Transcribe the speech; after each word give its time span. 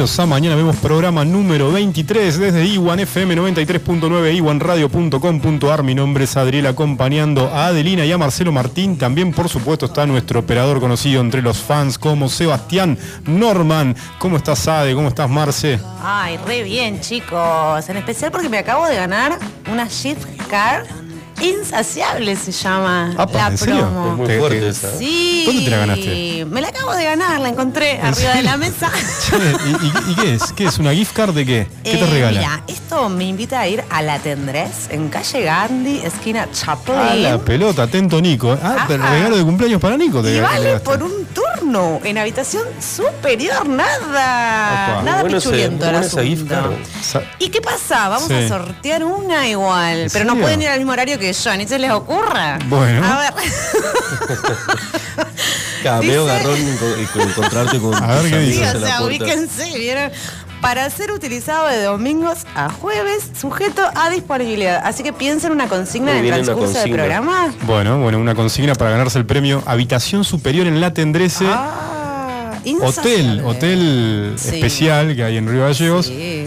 Bienvenidos 0.00 0.18
a 0.18 0.24
Mañana 0.24 0.56
Vemos 0.56 0.76
programa 0.76 1.26
número 1.26 1.70
23 1.72 2.38
desde 2.38 2.64
Iwan 2.64 3.00
FM 3.00 3.36
93.9 3.36 4.34
iwanradio.com.ar. 4.34 5.82
Mi 5.82 5.94
nombre 5.94 6.24
es 6.24 6.38
Adriel 6.38 6.68
acompañando 6.68 7.48
a 7.48 7.66
Adelina 7.66 8.06
y 8.06 8.12
a 8.12 8.16
Marcelo 8.16 8.50
Martín. 8.50 8.96
También 8.96 9.30
por 9.30 9.50
supuesto 9.50 9.84
está 9.84 10.06
nuestro 10.06 10.40
operador 10.40 10.80
conocido 10.80 11.20
entre 11.20 11.42
los 11.42 11.58
fans 11.58 11.98
como 11.98 12.30
Sebastián 12.30 12.96
Norman. 13.26 13.94
¿Cómo 14.18 14.38
estás 14.38 14.66
Ade? 14.68 14.94
¿Cómo 14.94 15.08
estás 15.08 15.28
Marce? 15.28 15.78
Ay, 16.02 16.38
re 16.46 16.62
bien 16.62 17.02
chicos. 17.02 17.86
En 17.90 17.98
especial 17.98 18.30
porque 18.30 18.48
me 18.48 18.56
acabo 18.56 18.86
de 18.86 18.96
ganar 18.96 19.38
una 19.70 19.86
shift 19.86 20.26
car 20.48 20.86
Insaciable 21.42 22.36
se 22.36 22.52
llama 22.52 23.12
Apa, 23.16 23.32
la 23.38 23.46
¿en 23.48 23.58
serio? 23.58 23.80
promo. 23.80 24.10
Es 24.12 24.16
muy 24.16 24.26
Te- 24.26 24.38
fuerte 24.38 24.60
te- 24.60 24.68
esa. 24.68 24.98
Sí. 24.98 25.42
¿Dónde 25.46 25.62
te 25.64 25.70
la 25.70 25.76
ganaste? 25.78 26.46
Me 26.50 26.60
la 26.60 26.68
acabo 26.68 26.94
de 26.94 27.04
ganar, 27.04 27.40
la 27.40 27.48
encontré 27.48 28.00
arriba 28.00 28.34
de 28.34 28.42
la 28.42 28.56
mesa. 28.56 28.90
Che, 29.30 29.36
¿Y, 29.36 29.86
y- 29.86 30.12
y 30.12 30.14
qué 30.16 30.34
es? 30.34 30.52
¿Qué 30.52 30.64
es? 30.66 30.78
¿Una 30.78 30.92
gift 30.92 31.14
card 31.16 31.34
de 31.34 31.46
qué? 31.46 31.66
¿Qué 31.84 31.92
te 31.96 32.00
Eh, 32.04 32.06
regala? 32.06 32.38
Mira, 32.40 32.62
esto 32.66 33.08
me 33.08 33.24
invita 33.24 33.60
a 33.60 33.68
ir 33.68 33.84
a 33.90 34.02
La 34.02 34.18
Tendrés, 34.18 34.88
en 34.90 35.08
calle 35.08 35.42
Gandhi, 35.42 36.00
esquina 36.04 36.48
Chaplin. 36.52 36.96
Ah, 36.98 37.14
la 37.14 37.38
pelota, 37.38 37.84
atento 37.84 38.20
Nico. 38.20 38.56
Ah, 38.62 38.84
pero 38.88 39.02
Ajá. 39.04 39.12
regalo 39.14 39.36
de 39.36 39.44
cumpleaños 39.44 39.80
para 39.80 39.96
Nico. 39.96 40.22
te 40.22 40.36
y 40.36 40.40
vale 40.40 40.78
por 40.80 41.02
un 41.02 41.26
turno 41.26 42.00
en 42.04 42.18
habitación 42.18 42.64
superior, 42.80 43.68
nada. 43.68 44.92
Opa. 44.94 45.02
Nada 45.02 45.22
Muy 45.22 45.30
bueno 45.30 45.38
ese- 45.38 45.48
muy 45.48 45.60
el 45.60 45.70
gift 45.70 46.52
asunto. 46.52 46.54
card. 46.54 47.02
Sa- 47.02 47.22
¿Y 47.38 47.48
qué 47.48 47.60
pasa? 47.60 48.08
Vamos 48.08 48.28
Sí. 48.28 48.34
a 48.34 48.48
sortear 48.48 49.04
una 49.04 49.48
igual. 49.48 49.98
¿En 50.00 50.10
Pero 50.10 50.24
no 50.24 50.32
serio? 50.32 50.42
pueden 50.44 50.62
ir 50.62 50.68
al 50.68 50.78
mismo 50.78 50.92
horario 50.92 51.18
que 51.18 51.29
yo, 51.32 51.56
ni 51.56 51.66
se 51.66 51.78
les 51.78 51.90
ocurra. 51.90 52.58
Bueno. 52.66 53.04
A 53.06 53.18
ver. 53.20 53.34
Dice- 55.82 56.06
medio 56.06 56.24
garrón 56.26 56.56
enco- 56.58 56.96
enco- 56.98 57.22
encontrarte 57.22 57.78
con 57.78 57.94
A 58.02 58.16
ver 58.20 58.30
qué 58.30 58.38
dice. 58.40 58.70
Sí, 58.70 58.76
o 58.76 58.80
sea, 58.80 59.02
ubíquense, 59.02 59.78
¿vieron? 59.78 60.10
Para 60.60 60.90
ser 60.90 61.10
utilizado 61.10 61.68
de 61.68 61.82
domingos 61.84 62.40
a 62.54 62.68
jueves, 62.70 63.30
sujeto 63.40 63.82
a 63.94 64.10
disponibilidad. 64.10 64.82
Así 64.84 65.02
que 65.02 65.12
piensen 65.14 65.52
una 65.52 65.68
consigna 65.68 66.18
en 66.18 66.24
el 66.26 66.42
transcurso 66.44 66.78
del 66.80 66.90
programa. 66.92 67.54
Bueno, 67.62 67.98
bueno, 67.98 68.18
una 68.18 68.34
consigna 68.34 68.74
para 68.74 68.90
ganarse 68.90 69.18
el 69.18 69.24
premio 69.24 69.62
Habitación 69.64 70.22
Superior 70.22 70.66
en 70.66 70.80
La 70.82 70.92
Tendrese. 70.92 71.46
Ah, 71.48 72.52
Hotel, 72.82 73.42
hotel 73.42 74.34
Sí. 74.36 74.48
especial 74.56 75.16
que 75.16 75.24
hay 75.24 75.38
en 75.38 75.48
Río 75.48 75.62
Gallegos, 75.62 76.06
Sí. 76.06 76.44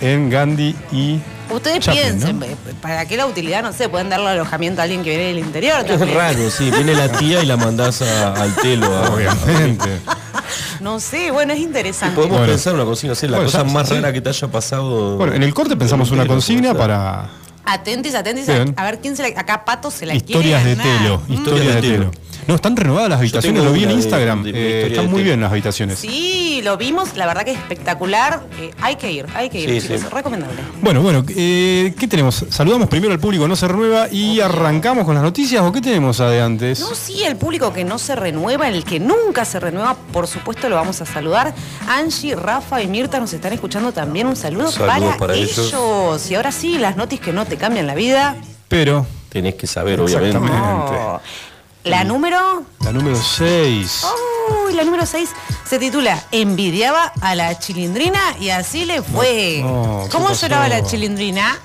en 0.00 0.30
Gandhi 0.30 0.76
y 0.92 1.18
Ustedes 1.50 1.80
Chaplin, 1.80 2.02
piensen, 2.04 2.38
¿no? 2.40 2.46
¿para 2.80 3.06
qué 3.06 3.16
la 3.16 3.26
utilidad? 3.26 3.62
No 3.62 3.72
sé, 3.72 3.88
pueden 3.88 4.08
darle 4.08 4.28
alojamiento 4.30 4.80
a 4.80 4.84
alguien 4.84 5.02
que 5.04 5.10
viene 5.10 5.24
del 5.26 5.38
interior 5.38 5.78
Es 5.80 5.86
también. 5.86 6.14
raro, 6.18 6.50
sí. 6.50 6.70
Viene 6.70 6.94
la 6.94 7.08
tía 7.08 7.42
y 7.42 7.46
la 7.46 7.56
mandás 7.56 8.02
a- 8.02 8.32
al 8.34 8.54
telo. 8.56 8.88
obviamente. 9.12 10.00
No 10.80 11.00
sé, 11.00 11.30
bueno, 11.30 11.52
es 11.52 11.60
interesante. 11.60 12.14
Podemos 12.16 12.38
Bueno. 12.38 12.52
pensar 12.52 12.74
una 12.74 12.84
consigna, 12.84 13.14
sí, 13.14 13.26
la 13.26 13.38
Bueno, 13.38 13.50
cosa 13.50 13.64
ya- 13.66 13.72
más 13.72 13.88
sí. 13.88 13.94
rara 13.94 14.12
que 14.12 14.20
te 14.20 14.28
haya 14.28 14.48
pasado. 14.48 15.16
Bueno, 15.16 15.34
en 15.34 15.42
el 15.42 15.54
corte 15.54 15.76
pensamos 15.76 16.08
en 16.08 16.14
una 16.14 16.26
consigna 16.26 16.74
para 16.74 17.28
Atentis, 17.64 18.14
atentis, 18.14 18.46
Bien. 18.46 18.74
a, 18.76 18.82
a 18.82 18.84
ver 18.84 19.00
quién 19.00 19.16
se 19.16 19.22
la... 19.28 19.40
Acá 19.40 19.64
Pato 19.64 19.90
se 19.90 20.06
la 20.06 20.14
historias 20.14 20.64
de 20.64 20.74
quiere 20.76 20.88
ganar. 20.90 21.02
telo. 21.02 21.22
Mm. 21.26 21.32
Historias 21.32 21.74
de 21.74 21.80
telo. 21.80 22.10
No, 22.46 22.54
están 22.54 22.76
renovadas 22.76 23.08
las 23.10 23.18
habitaciones, 23.18 23.64
lo 23.64 23.72
vi 23.72 23.82
en 23.82 23.88
de- 23.88 23.94
Instagram. 23.94 24.42
de 24.44 24.50
eh, 24.54 24.86
están 24.88 25.06
muy 25.06 25.14
telo. 25.16 25.24
bien 25.24 25.40
las 25.40 25.50
habitaciones. 25.50 25.98
Sí, 25.98 26.60
lo 26.62 26.76
vimos, 26.76 27.16
la 27.16 27.26
verdad 27.26 27.44
que 27.44 27.52
es 27.52 27.58
espectacular. 27.58 28.42
Eh, 28.60 28.70
hay 28.80 28.96
que 28.96 29.10
ir, 29.10 29.26
hay 29.34 29.50
que 29.50 29.60
ir, 29.60 29.70
Sí, 29.70 29.88
chicos, 29.88 30.02
sí. 30.02 30.06
recomendable. 30.12 30.56
Bueno, 30.80 31.02
bueno, 31.02 31.24
eh, 31.28 31.94
¿qué 31.98 32.06
tenemos? 32.06 32.44
Saludamos 32.50 32.88
primero 32.88 33.12
al 33.12 33.18
público, 33.18 33.48
no 33.48 33.56
se 33.56 33.66
renueva, 33.66 34.08
y 34.10 34.40
arrancamos 34.40 35.04
con 35.04 35.14
las 35.14 35.24
noticias, 35.24 35.62
¿o 35.62 35.72
qué 35.72 35.80
tenemos 35.80 36.18
de 36.18 36.40
antes? 36.40 36.80
No, 36.80 36.94
sí, 36.94 37.24
el 37.24 37.36
público 37.36 37.72
que 37.72 37.84
no 37.84 37.98
se 37.98 38.14
renueva, 38.14 38.68
el 38.68 38.84
que 38.84 39.00
nunca 39.00 39.44
se 39.44 39.58
renueva, 39.60 39.96
por 40.12 40.26
supuesto 40.28 40.68
lo 40.68 40.76
vamos 40.76 41.00
a 41.00 41.06
saludar. 41.06 41.54
Angie, 41.88 42.36
Rafa 42.36 42.80
y 42.82 42.86
Mirta 42.86 43.18
nos 43.18 43.32
están 43.32 43.52
escuchando 43.52 43.92
también. 43.92 44.26
Un 44.26 44.36
saludo 44.36 44.70
Saludos 44.70 44.94
para, 45.16 45.18
para 45.18 45.34
ellos. 45.34 45.58
ellos. 45.58 46.30
Y 46.30 46.34
ahora 46.36 46.52
sí, 46.52 46.78
las 46.78 46.96
noticias 46.96 47.26
que 47.26 47.32
no 47.32 47.44
te 47.44 47.56
cambian 47.56 47.86
la 47.86 47.94
vida. 47.94 48.36
Pero, 48.68 49.06
Tenés 49.28 49.56
que 49.56 49.66
saber, 49.66 50.00
obviamente. 50.00 50.38
No. 50.38 51.20
La 51.86 52.02
número. 52.02 52.64
la 52.80 52.92
número 52.92 53.16
6. 53.16 54.04
Uy, 54.66 54.74
la 54.74 54.82
número 54.82 55.06
6 55.06 55.30
se 55.68 55.78
titula 55.78 56.20
Envidiaba 56.32 57.12
a 57.20 57.34
la 57.36 57.56
chilindrina 57.58 58.20
y 58.40 58.50
así 58.50 58.84
le 58.84 59.02
fue. 59.02 59.60
No, 59.62 60.00
¿qué 60.04 60.10
¿Cómo 60.10 60.32
lloraba 60.32 60.68
la 60.68 60.84
chilindrina? 60.84 61.56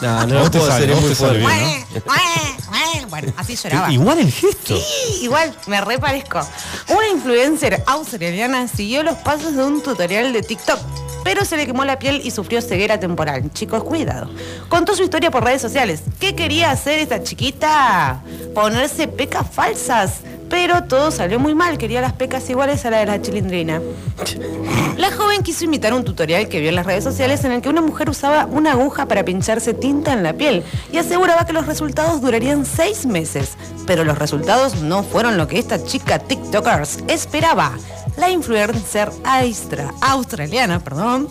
No, 0.00 0.26
no 0.26 0.50
te 0.50 0.58
puedo 0.58 0.70
sale, 0.70 0.84
hacer, 0.84 0.90
es 0.90 0.96
vos 0.96 1.04
muy 1.04 1.14
fuerte. 1.14 1.38
bien, 1.38 1.84
¿no? 1.94 3.08
Bueno, 3.08 3.32
así 3.36 3.54
lloraba. 3.56 3.92
Igual 3.92 4.18
el 4.20 4.32
gesto. 4.32 4.76
Sí, 4.76 5.18
igual, 5.24 5.54
me 5.66 5.80
reparezco. 5.82 6.40
Una 6.88 7.08
influencer 7.08 7.82
australiana 7.86 8.66
siguió 8.66 9.02
los 9.02 9.18
pasos 9.18 9.54
de 9.54 9.62
un 9.62 9.82
tutorial 9.82 10.32
de 10.32 10.42
TikTok, 10.42 10.78
pero 11.24 11.44
se 11.44 11.56
le 11.56 11.66
quemó 11.66 11.84
la 11.84 11.98
piel 11.98 12.20
y 12.24 12.30
sufrió 12.30 12.60
ceguera 12.60 12.98
temporal. 12.98 13.50
Chicos, 13.52 13.84
cuidado. 13.84 14.30
Contó 14.68 14.94
su 14.94 15.02
historia 15.02 15.30
por 15.30 15.44
redes 15.44 15.62
sociales. 15.62 16.02
¿Qué 16.18 16.34
quería 16.34 16.70
hacer 16.70 16.98
esta 16.98 17.22
chiquita? 17.22 18.22
Ponerse 18.54 19.08
pecas 19.08 19.46
falsas. 19.50 20.20
Pero 20.52 20.84
todo 20.84 21.10
salió 21.10 21.38
muy 21.38 21.54
mal, 21.54 21.78
quería 21.78 22.02
las 22.02 22.12
pecas 22.12 22.48
iguales 22.50 22.84
a 22.84 22.90
la 22.90 22.98
de 22.98 23.06
la 23.06 23.22
chilindrina. 23.22 23.80
La 24.98 25.10
joven 25.10 25.42
quiso 25.42 25.64
imitar 25.64 25.94
un 25.94 26.04
tutorial 26.04 26.46
que 26.48 26.60
vio 26.60 26.68
en 26.68 26.74
las 26.74 26.84
redes 26.84 27.02
sociales 27.04 27.42
en 27.44 27.52
el 27.52 27.62
que 27.62 27.70
una 27.70 27.80
mujer 27.80 28.10
usaba 28.10 28.44
una 28.44 28.72
aguja 28.72 29.06
para 29.08 29.24
pincharse 29.24 29.72
tinta 29.72 30.12
en 30.12 30.22
la 30.22 30.34
piel 30.34 30.62
y 30.92 30.98
aseguraba 30.98 31.46
que 31.46 31.54
los 31.54 31.64
resultados 31.66 32.20
durarían 32.20 32.66
seis 32.66 33.06
meses. 33.06 33.56
Pero 33.86 34.04
los 34.04 34.18
resultados 34.18 34.82
no 34.82 35.02
fueron 35.02 35.38
lo 35.38 35.48
que 35.48 35.58
esta 35.58 35.82
chica 35.82 36.18
TikTokers 36.18 36.98
esperaba. 37.08 37.72
La 38.18 38.28
influencer 38.28 39.10
aistra- 39.24 39.94
australiana 40.02 40.80
perdón, 40.80 41.28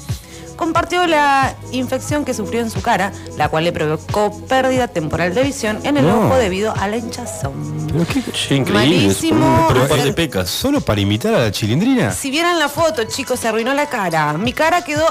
compartió 0.61 1.07
la 1.07 1.55
infección 1.71 2.23
que 2.23 2.35
sufrió 2.35 2.61
en 2.61 2.69
su 2.69 2.83
cara, 2.83 3.11
la 3.35 3.49
cual 3.49 3.63
le 3.63 3.71
provocó 3.71 4.31
pérdida 4.47 4.87
temporal 4.87 5.33
de 5.33 5.41
visión 5.41 5.79
en 5.83 5.97
el 5.97 6.05
No. 6.05 6.27
ojo 6.27 6.35
debido 6.35 6.71
a 6.77 6.87
la 6.87 6.97
hinchazón. 6.97 7.87
¿Pero 7.91 8.05
qué? 8.05 8.19
Increíble. 8.55 8.71
Malísimo. 8.73 9.67
Pero 9.73 10.03
de 10.03 10.13
pecas. 10.13 10.51
¿Solo 10.51 10.79
para 10.79 11.01
imitar 11.01 11.33
a 11.33 11.39
la 11.39 11.51
chilindrina? 11.51 12.11
Si 12.11 12.29
vieran 12.29 12.59
la 12.59 12.69
foto, 12.69 13.05
chicos, 13.05 13.39
se 13.39 13.47
arruinó 13.47 13.73
la 13.73 13.87
cara. 13.87 14.33
Mi 14.33 14.53
cara 14.53 14.83
quedó 14.83 15.03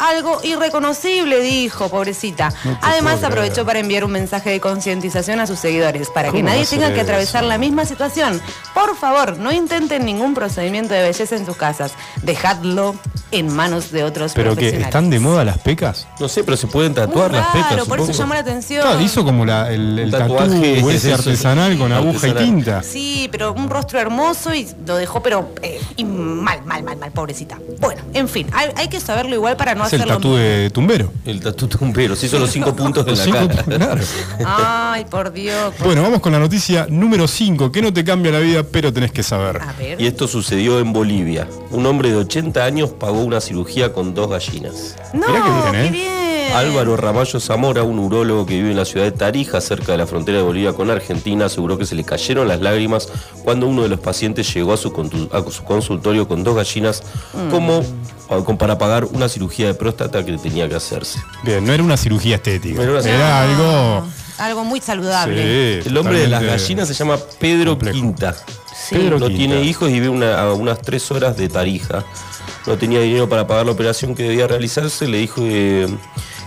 algo 0.00 0.40
irreconocible, 0.42 1.40
dijo, 1.40 1.88
pobrecita. 1.88 2.52
No 2.64 2.78
Además, 2.82 3.22
aprovechó 3.22 3.52
creer. 3.54 3.66
para 3.66 3.78
enviar 3.80 4.04
un 4.04 4.12
mensaje 4.12 4.50
de 4.50 4.60
concientización 4.60 5.40
a 5.40 5.46
sus 5.46 5.58
seguidores, 5.58 6.08
para 6.10 6.28
que 6.28 6.38
¿Cómo 6.38 6.44
va 6.44 6.50
nadie 6.52 6.66
tenga 6.66 6.88
que 6.88 6.94
eso? 6.94 7.02
atravesar 7.02 7.44
la 7.44 7.58
misma 7.58 7.84
situación. 7.84 8.40
Por 8.74 8.96
favor, 8.96 9.38
no 9.38 9.52
intenten 9.52 10.04
ningún 10.04 10.34
procedimiento 10.34 10.94
de 10.94 11.02
belleza 11.02 11.36
en 11.36 11.46
sus 11.46 11.56
casas. 11.56 11.92
Dejadlo 12.22 12.94
en 13.32 13.54
manos 13.54 13.92
de 13.92 14.02
otros 14.02 14.32
¿Pero 14.34 14.56
que 14.56 14.68
están 14.70 15.08
de 15.10 15.20
moda 15.20 15.44
las 15.44 15.58
pecas? 15.58 16.08
No 16.18 16.28
sé, 16.28 16.42
pero 16.42 16.56
se 16.56 16.66
pueden 16.66 16.92
Muy 16.92 17.00
tatuar 17.00 17.30
las 17.32 17.54
raro, 17.54 17.68
pecas. 17.70 17.86
por 17.88 18.00
eso 18.00 18.12
llamó 18.12 18.34
la 18.34 18.40
atención. 18.40 18.82
Claro, 18.82 19.00
hizo 19.00 19.24
como 19.24 19.44
la, 19.44 19.70
el, 19.72 19.98
el 19.98 20.10
tatuaje 20.10 20.78
ese 20.80 21.08
eso, 21.08 21.14
artesanal 21.14 21.78
con 21.78 21.92
aguja 21.92 22.28
y 22.28 22.32
tinta. 22.34 22.82
Sí, 22.82 23.28
pero 23.30 23.52
un 23.52 23.68
rostro 23.70 24.00
hermoso 24.00 24.52
y 24.54 24.68
lo 24.86 24.96
dejó, 24.96 25.22
pero 25.22 25.50
eh, 25.62 25.80
y 25.96 26.04
mal, 26.04 26.64
mal, 26.64 26.82
mal, 26.82 26.96
mal, 26.96 27.12
pobrecita. 27.12 27.58
Bueno, 27.78 28.02
en 28.14 28.28
fin, 28.28 28.48
hay, 28.52 28.70
hay 28.76 28.88
que 28.88 29.00
saberlo 29.00 29.34
igual 29.34 29.56
para 29.56 29.74
no 29.74 29.84
Es 29.96 30.02
el 30.02 30.06
tatú 30.08 30.34
de 30.34 30.70
tumbero. 30.70 31.12
El 31.24 31.40
tatu 31.40 31.66
tumbero, 31.66 32.14
se 32.16 32.26
hizo 32.26 32.38
los 32.38 32.50
cinco 32.50 32.74
puntos 32.74 33.04
de 33.04 33.10
Los 33.12 33.18
la 33.18 33.24
cinco 33.24 33.38
cara. 33.48 33.62
claro. 33.64 34.02
Ay, 34.44 35.04
por 35.04 35.32
Dios. 35.32 35.74
Bueno, 35.84 36.02
vamos 36.02 36.20
con 36.20 36.32
la 36.32 36.38
noticia 36.38 36.86
número 36.88 37.26
5, 37.26 37.72
que 37.72 37.82
no 37.82 37.92
te 37.92 38.04
cambia 38.04 38.32
la 38.32 38.38
vida, 38.40 38.62
pero 38.62 38.92
tenés 38.92 39.12
que 39.12 39.22
saber. 39.22 39.60
A 39.60 39.72
ver. 39.72 40.00
Y 40.00 40.06
esto 40.06 40.28
sucedió 40.28 40.78
en 40.80 40.92
Bolivia. 40.92 41.48
Un 41.70 41.86
hombre 41.86 42.10
de 42.10 42.16
80 42.16 42.64
años 42.64 42.90
pagó 42.90 43.20
una 43.22 43.40
cirugía 43.40 43.92
con 43.92 44.14
dos 44.14 44.30
gallinas. 44.30 44.96
No, 45.12 45.26
Mirá 45.28 45.42
qué 45.44 45.50
bien, 45.70 45.74
¿eh? 45.74 45.88
qué 45.88 45.90
bien. 45.90 46.19
Álvaro 46.54 46.96
Ramallo 46.96 47.38
Zamora, 47.40 47.82
un 47.84 47.98
urólogo 47.98 48.44
que 48.44 48.54
vive 48.54 48.70
en 48.70 48.76
la 48.76 48.84
ciudad 48.84 49.04
de 49.06 49.12
Tarija, 49.12 49.60
cerca 49.60 49.92
de 49.92 49.98
la 49.98 50.06
frontera 50.06 50.38
de 50.38 50.44
Bolivia 50.44 50.72
con 50.72 50.90
Argentina, 50.90 51.46
aseguró 51.46 51.78
que 51.78 51.86
se 51.86 51.94
le 51.94 52.04
cayeron 52.04 52.48
las 52.48 52.60
lágrimas 52.60 53.08
cuando 53.44 53.66
uno 53.66 53.82
de 53.82 53.88
los 53.88 54.00
pacientes 54.00 54.52
llegó 54.52 54.72
a 54.72 54.76
su, 54.76 54.92
contu- 54.92 55.28
a 55.32 55.48
su 55.50 55.62
consultorio 55.64 56.26
con 56.26 56.42
dos 56.44 56.56
gallinas 56.56 57.02
como 57.50 57.82
como 58.28 58.58
para 58.58 58.78
pagar 58.78 59.06
una 59.06 59.28
cirugía 59.28 59.66
de 59.66 59.74
próstata 59.74 60.24
que 60.24 60.38
tenía 60.38 60.68
que 60.68 60.76
hacerse. 60.76 61.18
Bien, 61.42 61.64
no 61.66 61.72
era 61.72 61.82
una 61.82 61.96
cirugía 61.96 62.36
estética. 62.36 62.80
Era 62.80 62.92
una 62.92 63.00
Era 63.00 63.42
algo. 63.42 64.06
Algo 64.38 64.64
muy 64.64 64.80
saludable. 64.80 65.82
Sí, 65.82 65.88
El 65.88 65.96
hombre 65.96 66.20
de 66.20 66.28
las 66.28 66.42
gallinas 66.42 66.86
se 66.86 66.94
llama 66.94 67.18
Pedro 67.40 67.72
complejo. 67.72 67.96
Quinta. 67.98 68.36
Pedro 68.88 69.18
no 69.18 69.26
Quinta. 69.26 69.36
tiene 69.38 69.62
hijos 69.62 69.90
y 69.90 69.94
vive 69.94 70.08
una- 70.10 70.40
a 70.40 70.52
unas 70.54 70.80
tres 70.80 71.10
horas 71.10 71.36
de 71.36 71.48
Tarija. 71.48 72.04
No 72.68 72.76
tenía 72.76 73.00
dinero 73.00 73.28
para 73.28 73.48
pagar 73.48 73.66
la 73.66 73.72
operación 73.72 74.14
que 74.14 74.22
debía 74.22 74.46
realizarse. 74.46 75.08
Le 75.08 75.18
dijo 75.18 75.42
que, 75.42 75.88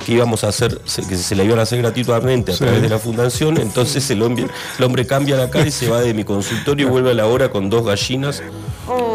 que 0.03 0.11
íbamos 0.13 0.43
a 0.43 0.49
hacer, 0.49 0.79
que 1.07 1.15
se 1.17 1.35
la 1.35 1.43
iban 1.43 1.59
a 1.59 1.63
hacer 1.63 1.79
gratuitamente 1.79 2.51
a 2.51 2.55
Sí. 2.55 2.63
través 2.63 2.81
de 2.81 2.89
la 2.89 2.99
fundación. 2.99 3.57
Entonces 3.57 4.09
el 4.11 4.21
hombre, 4.21 4.47
el 4.77 4.83
hombre 4.83 5.05
cambia 5.07 5.35
la 5.37 5.49
cara 5.49 5.65
y 5.67 5.71
se 5.71 5.89
va 5.89 6.01
de 6.01 6.13
mi 6.13 6.23
consultorio 6.23 6.87
y 6.87 6.89
vuelve 6.89 7.11
a 7.11 7.13
la 7.13 7.25
hora 7.27 7.49
con 7.49 7.69
dos 7.69 7.85
gallinas, 7.85 8.41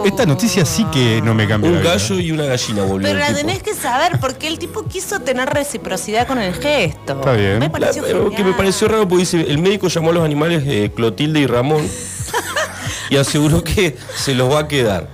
Esta 0.04 0.24
noticia 0.24 0.64
sí 0.64 0.84
que 0.92 1.20
no 1.22 1.34
me 1.34 1.46
cambia 1.46 1.70
la 1.70 1.76
un 1.76 1.82
vida. 1.82 1.92
gallo 1.92 2.18
y 2.18 2.30
una 2.30 2.44
gallina 2.46 2.82
volvió. 2.84 3.06
Pero 3.08 3.18
la 3.18 3.26
tipo. 3.28 3.38
tenés 3.40 3.62
que 3.62 3.74
saber 3.74 4.18
porque 4.20 4.46
el 4.48 4.58
tipo 4.58 4.84
quiso 4.84 5.20
tener 5.20 5.48
reciprocidad 5.50 6.26
con 6.26 6.38
el 6.38 6.54
gesto. 6.54 7.12
Está 7.14 7.32
bien. 7.32 7.58
Me 7.58 7.66
La- 7.66 7.70
pareció 7.72 8.02
pero 8.02 8.30
que 8.30 8.42
me 8.44 8.52
pareció 8.54 8.88
raro 8.88 9.06
porque 9.06 9.20
dice, 9.24 9.40
el 9.42 9.58
médico 9.58 9.88
llamó 9.88 10.10
a 10.10 10.12
los 10.14 10.24
animales 10.24 10.62
eh, 10.66 10.90
Clotilde 10.94 11.40
y 11.40 11.46
Ramón 11.46 11.86
y 13.10 13.16
aseguró 13.16 13.62
que 13.62 13.96
se 14.16 14.34
los 14.34 14.50
va 14.50 14.60
a 14.60 14.68
quedar. 14.68 15.08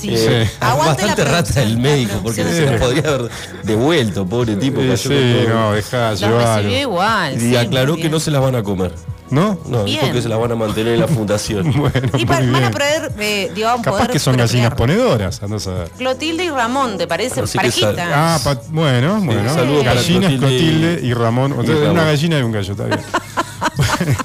Sí. 0.00 0.08
Eh, 0.14 0.46
Sí. 0.50 0.56
Aguante 0.60 1.02
bastante 1.04 1.24
la 1.24 1.30
rata 1.30 1.62
el 1.62 1.78
médico, 1.78 2.20
porque 2.22 2.42
producción 2.42 2.66
se 2.68 2.72
lo 2.72 2.78
podría 2.78 3.08
haber 3.14 3.30
devuelto, 3.64 4.26
pobre 4.26 4.56
tipo. 4.56 4.80
Sí, 4.80 4.86
cayó 4.86 4.96
sí, 4.96 6.24
no, 6.26 6.38
recibió 6.56 6.78
igual. 6.80 7.36
Y 7.36 7.40
sí, 7.40 7.56
aclaró 7.56 7.96
que 7.96 8.08
no 8.08 8.18
se 8.20 8.30
las 8.30 8.40
van 8.42 8.56
a 8.56 8.62
comer. 8.62 8.92
¿No? 9.30 9.60
No, 9.64 9.84
Bien. 9.84 10.00
dijo 10.00 10.12
que 10.14 10.22
se 10.22 10.28
las 10.28 10.40
van 10.40 10.50
a 10.50 10.56
mantener 10.56 10.94
en 10.94 11.00
la 11.00 11.06
fundación. 11.06 11.72
Bueno, 11.76 12.08
Y 12.18 12.26
pa- 12.26 12.40
muy 12.40 12.50
van 12.50 12.64
a 12.64 12.70
poder, 12.72 13.12
eh, 13.20 13.52
digamos, 13.54 13.82
Capaz 13.84 13.98
poder 13.98 14.10
que 14.10 14.18
son 14.18 14.36
gallinas 14.36 14.74
ponedoras, 14.74 15.40
andás 15.40 15.68
a 15.68 15.74
ver. 15.74 15.88
Clotilde 15.90 16.44
y 16.46 16.50
Ramón, 16.50 16.98
¿te 16.98 17.06
parece? 17.06 17.40
Que 17.40 17.46
Parejitas. 17.56 17.96
Ah, 18.12 18.40
pa- 18.42 18.60
bueno, 18.70 19.20
bueno. 19.20 19.54
saludos 19.54 19.84
para 19.84 19.94
Gallinas, 20.00 20.32
Clotilde 20.32 20.34
y- 20.34 20.38
Clotilde 20.58 21.00
y 21.06 21.14
Ramón. 21.14 21.50
Entonces, 21.52 21.76
Ramón. 21.76 21.90
Una 21.92 22.04
gallina 22.06 22.38
y 22.40 22.42
un 22.42 22.50
gallo, 22.50 22.72
está 22.72 22.84
bien. 22.86 23.00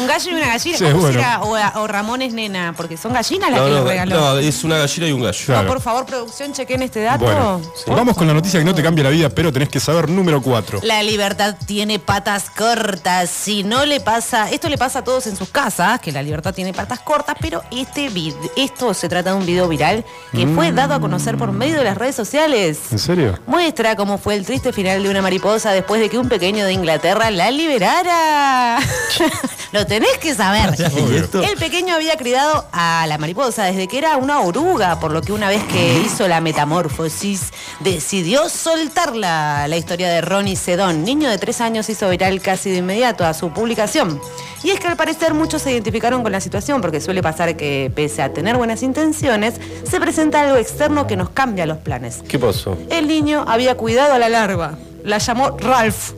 Un 0.00 0.06
gallo 0.06 0.30
y 0.30 0.34
una 0.34 0.46
gallina. 0.46 0.76
Sí, 0.78 0.84
¿Cómo 0.84 0.96
bueno. 1.00 1.12
será? 1.12 1.40
O, 1.42 1.54
a- 1.56 1.72
o 1.76 1.86
Ramón 1.86 2.22
es 2.22 2.32
nena, 2.32 2.72
porque 2.76 2.96
son 2.96 3.12
gallinas 3.12 3.50
las 3.50 3.60
No, 3.60 3.66
que 3.66 3.72
no, 3.72 3.84
le 3.84 3.90
regaló. 3.90 4.16
no, 4.20 4.38
es 4.38 4.64
una 4.64 4.78
gallina 4.78 5.06
y 5.08 5.12
un 5.12 5.22
gallo. 5.22 5.38
Claro. 5.46 5.62
No, 5.62 5.68
por 5.68 5.80
favor, 5.80 6.06
producción, 6.06 6.52
chequen 6.52 6.82
este 6.82 7.02
dato. 7.02 7.24
Bueno, 7.24 7.60
vamos 7.86 8.16
con 8.16 8.26
la 8.26 8.34
noticia 8.34 8.58
que 8.58 8.64
no 8.64 8.74
te 8.74 8.82
cambia 8.82 9.04
la 9.04 9.10
vida, 9.10 9.28
pero 9.28 9.52
tenés 9.52 9.68
que 9.68 9.80
saber 9.80 10.08
número 10.08 10.40
4. 10.42 10.80
La 10.82 11.02
libertad 11.02 11.54
tiene 11.66 11.98
patas 11.98 12.50
cortas. 12.50 13.28
Si 13.30 13.62
no 13.62 13.84
le 13.86 14.00
pasa, 14.00 14.50
esto 14.50 14.68
le 14.68 14.78
pasa 14.78 15.00
a 15.00 15.04
todos 15.04 15.26
en 15.26 15.36
sus 15.36 15.48
casas, 15.50 16.00
que 16.00 16.12
la 16.12 16.22
libertad 16.22 16.54
tiene 16.54 16.72
patas 16.72 17.00
cortas, 17.00 17.36
pero 17.40 17.62
este 17.70 18.08
vid- 18.10 18.34
esto 18.56 18.94
se 18.94 19.08
trata 19.08 19.30
de 19.30 19.36
un 19.36 19.46
video 19.46 19.68
viral 19.68 20.04
que 20.32 20.46
Mm. 20.46 20.54
fue 20.54 20.72
dado 20.72 20.94
a 20.94 21.00
conocer 21.00 21.36
por 21.36 21.52
medio 21.52 21.76
de 21.78 21.84
las 21.84 21.96
redes 21.98 22.14
sociales. 22.14 22.78
¿En 22.90 22.98
serio? 22.98 23.38
Muestra 23.46 23.96
cómo 23.96 24.18
fue 24.18 24.34
el 24.36 24.44
triste 24.46 24.72
final 24.72 25.02
de 25.02 25.10
una 25.10 25.22
mariposa 25.22 25.72
después 25.72 26.00
de 26.00 26.08
que 26.08 26.18
un 26.18 26.28
pequeño 26.28 26.64
de 26.64 26.72
Inglaterra 26.72 27.30
la 27.30 27.50
liberara. 27.50 28.78
Lo 29.72 29.86
tenés 29.90 30.18
que 30.18 30.36
saber. 30.36 30.72
El 31.50 31.56
pequeño 31.58 31.96
había 31.96 32.16
criado 32.16 32.64
a 32.70 33.06
la 33.08 33.18
mariposa 33.18 33.64
desde 33.64 33.88
que 33.88 33.98
era 33.98 34.18
una 34.18 34.40
oruga, 34.40 35.00
por 35.00 35.10
lo 35.10 35.20
que 35.20 35.32
una 35.32 35.48
vez 35.48 35.64
que 35.64 35.98
hizo 35.98 36.28
la 36.28 36.40
metamorfosis, 36.40 37.50
decidió 37.80 38.48
soltarla. 38.48 39.66
La 39.66 39.76
historia 39.76 40.08
de 40.08 40.20
Ronnie 40.20 40.54
Sedón, 40.54 41.02
niño 41.02 41.28
de 41.28 41.38
tres 41.38 41.60
años, 41.60 41.90
hizo 41.90 42.08
viral 42.08 42.40
casi 42.40 42.70
de 42.70 42.76
inmediato 42.76 43.24
a 43.24 43.34
su 43.34 43.50
publicación. 43.50 44.20
Y 44.62 44.70
es 44.70 44.78
que 44.78 44.86
al 44.86 44.96
parecer 44.96 45.34
muchos 45.34 45.62
se 45.62 45.72
identificaron 45.72 46.22
con 46.22 46.30
la 46.30 46.40
situación, 46.40 46.80
porque 46.80 47.00
suele 47.00 47.20
pasar 47.20 47.56
que 47.56 47.90
pese 47.92 48.22
a 48.22 48.32
tener 48.32 48.56
buenas 48.56 48.84
intenciones, 48.84 49.54
se 49.82 49.98
presenta 49.98 50.42
algo 50.42 50.56
externo 50.56 51.08
que 51.08 51.16
nos 51.16 51.30
cambia 51.30 51.66
los 51.66 51.78
planes. 51.78 52.22
¿Qué 52.28 52.38
pasó? 52.38 52.78
El 52.90 53.08
niño 53.08 53.44
había 53.48 53.76
cuidado 53.76 54.14
a 54.14 54.20
la 54.20 54.28
larva. 54.28 54.78
La 55.02 55.18
llamó 55.18 55.56
Ralph. 55.58 56.12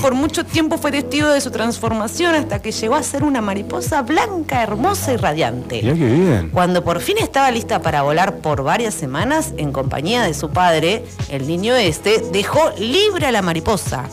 Por 0.00 0.14
mucho 0.14 0.44
tiempo 0.44 0.78
fue 0.78 0.90
testigo 0.90 1.28
de 1.28 1.40
su 1.40 1.50
transformación 1.50 2.34
hasta 2.34 2.60
que 2.60 2.72
llegó 2.72 2.94
a 2.96 3.02
ser 3.02 3.22
una 3.22 3.40
mariposa 3.40 4.02
blanca, 4.02 4.62
hermosa 4.62 5.12
y 5.12 5.16
radiante. 5.16 5.80
Mirá 5.82 5.94
qué 5.94 6.04
bien. 6.06 6.50
Cuando 6.52 6.82
por 6.82 7.00
fin 7.00 7.18
estaba 7.18 7.50
lista 7.50 7.80
para 7.82 8.02
volar 8.02 8.38
por 8.38 8.62
varias 8.64 8.94
semanas, 8.94 9.52
en 9.58 9.70
compañía 9.72 10.22
de 10.22 10.34
su 10.34 10.50
padre, 10.50 11.04
el 11.28 11.46
niño 11.46 11.76
este 11.76 12.22
dejó 12.32 12.72
libre 12.78 13.26
a 13.26 13.32
la 13.32 13.42
mariposa. 13.42 14.04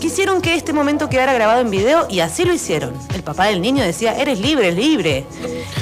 Quisieron 0.00 0.42
que 0.42 0.54
este 0.54 0.72
momento 0.74 1.08
quedara 1.08 1.32
grabado 1.32 1.60
en 1.62 1.70
video 1.70 2.06
y 2.10 2.20
así 2.20 2.44
lo 2.44 2.52
hicieron. 2.52 2.92
El 3.14 3.22
papá 3.22 3.46
del 3.46 3.62
niño 3.62 3.82
decía, 3.82 4.14
eres 4.16 4.38
libre, 4.38 4.70
libre. 4.70 5.24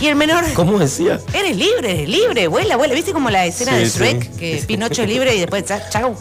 Y 0.01 0.07
el 0.07 0.15
menor... 0.17 0.45
¿Cómo 0.55 0.79
decía? 0.79 1.21
Eres 1.35 1.57
libre, 1.57 1.93
eres 1.93 2.09
libre, 2.09 2.47
vuela, 2.47 2.77
vuela. 2.77 2.95
¿Viste 2.95 3.13
como 3.13 3.29
la 3.29 3.45
escena 3.45 3.73
Sí, 3.73 3.79
de 3.79 3.91
sí. 3.91 3.99
Shrek? 3.99 4.37
Que 4.37 4.65
Pinocho 4.67 5.03
es 5.03 5.09
libre 5.09 5.35
y 5.35 5.41
después 5.41 5.65
cha- 5.65 5.89
chau. 5.91 6.15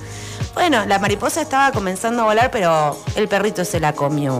Bueno, 0.54 0.86
la 0.86 1.00
mariposa 1.00 1.42
estaba 1.42 1.72
comenzando 1.72 2.22
a 2.22 2.26
volar, 2.26 2.52
pero 2.52 2.98
el 3.16 3.28
perrito 3.28 3.66
se 3.66 3.80
la 3.80 3.94
comió. 3.94 4.40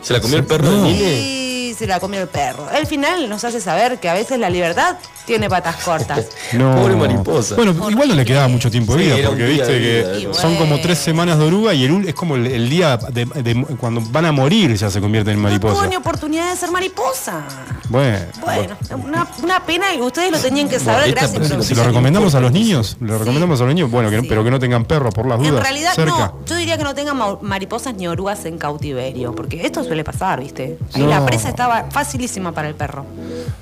¿Se 0.00 0.12
la 0.14 0.20
comió 0.20 0.38
el 0.38 0.46
perro? 0.46 0.86
Y 0.88 1.74
se 1.76 1.86
la 1.86 2.00
comió 2.00 2.22
el 2.22 2.28
perro. 2.28 2.68
El 2.70 2.86
final 2.86 3.28
nos 3.28 3.44
hace 3.44 3.60
saber 3.60 4.00
que 4.00 4.08
a 4.08 4.14
veces 4.14 4.38
la 4.38 4.50
libertad 4.50 4.96
tiene 5.30 5.48
patas 5.48 5.76
cortas. 5.84 6.26
No. 6.52 6.74
Pobre 6.74 6.96
mariposa. 6.96 7.54
Bueno, 7.54 7.70
igual 7.90 8.08
no 8.08 8.14
le 8.16 8.24
quedaba 8.24 8.48
mucho 8.48 8.70
tiempo 8.70 8.96
de 8.96 9.04
vida, 9.04 9.16
porque 9.28 9.44
viste 9.46 9.66
que 9.68 10.16
vida, 10.18 10.34
son 10.34 10.56
como 10.56 10.80
tres 10.80 10.98
semanas 10.98 11.38
de 11.38 11.44
oruga 11.44 11.72
y 11.74 11.84
el, 11.84 12.08
es 12.08 12.14
como 12.14 12.34
el, 12.34 12.46
el 12.48 12.68
día 12.68 12.96
de, 12.96 13.24
de- 13.24 13.64
cuando 13.78 14.00
van 14.10 14.26
a 14.26 14.32
morir 14.32 14.74
ya 14.74 14.90
se 14.90 15.00
convierte 15.00 15.30
en 15.30 15.40
No 15.40 15.48
tuvo 15.48 15.58
mariposa. 15.68 15.86
ni 15.86 15.96
oportunidad 15.96 16.50
de 16.50 16.56
ser 16.56 16.70
mariposa. 16.72 17.42
Bueno. 17.88 18.18
Bueno, 18.40 18.76
una, 19.04 19.28
una 19.42 19.64
pena 19.64 19.94
y 19.94 20.00
ustedes 20.00 20.32
lo 20.32 20.38
tenían 20.38 20.68
que 20.68 20.80
saber. 20.80 21.10
Gracias, 21.12 21.30
persona 21.30 21.44
¿Se 21.48 21.54
producción. 21.54 21.78
lo 21.78 21.84
recomendamos 21.84 22.34
a 22.34 22.40
los 22.40 22.50
niños? 22.52 22.96
¿Le 23.00 23.16
recomendamos 23.16 23.60
a 23.60 23.64
los 23.64 23.74
niños? 23.74 23.90
Bueno, 23.90 24.10
que, 24.10 24.16
no- 24.16 24.22
Sí. 24.22 24.28
pero 24.28 24.42
que 24.44 24.50
no 24.50 24.58
tengan 24.58 24.84
perros 24.84 25.14
por 25.14 25.26
las 25.26 25.38
dudas. 25.38 25.52
En 25.54 25.60
realidad, 25.62 25.94
cerca. 25.94 26.10
no. 26.18 26.40
Yo 26.46 26.56
diría 26.56 26.76
que 26.76 26.84
no 26.84 26.94
tengan 26.94 27.16
ma- 27.16 27.38
mariposas 27.42 27.94
ni 27.94 28.08
orugas 28.08 28.44
en 28.44 28.58
cautiverio, 28.58 29.34
porque 29.36 29.64
esto 29.64 29.84
suele 29.84 30.02
pasar, 30.04 30.40
¿viste? 30.40 30.78
Ahí 30.94 31.02
No. 31.02 31.08
la 31.08 31.24
presa 31.24 31.48
estaba 31.48 31.86
facilísima 31.90 32.50
para 32.52 32.68
el 32.68 32.74
perro. 32.74 33.06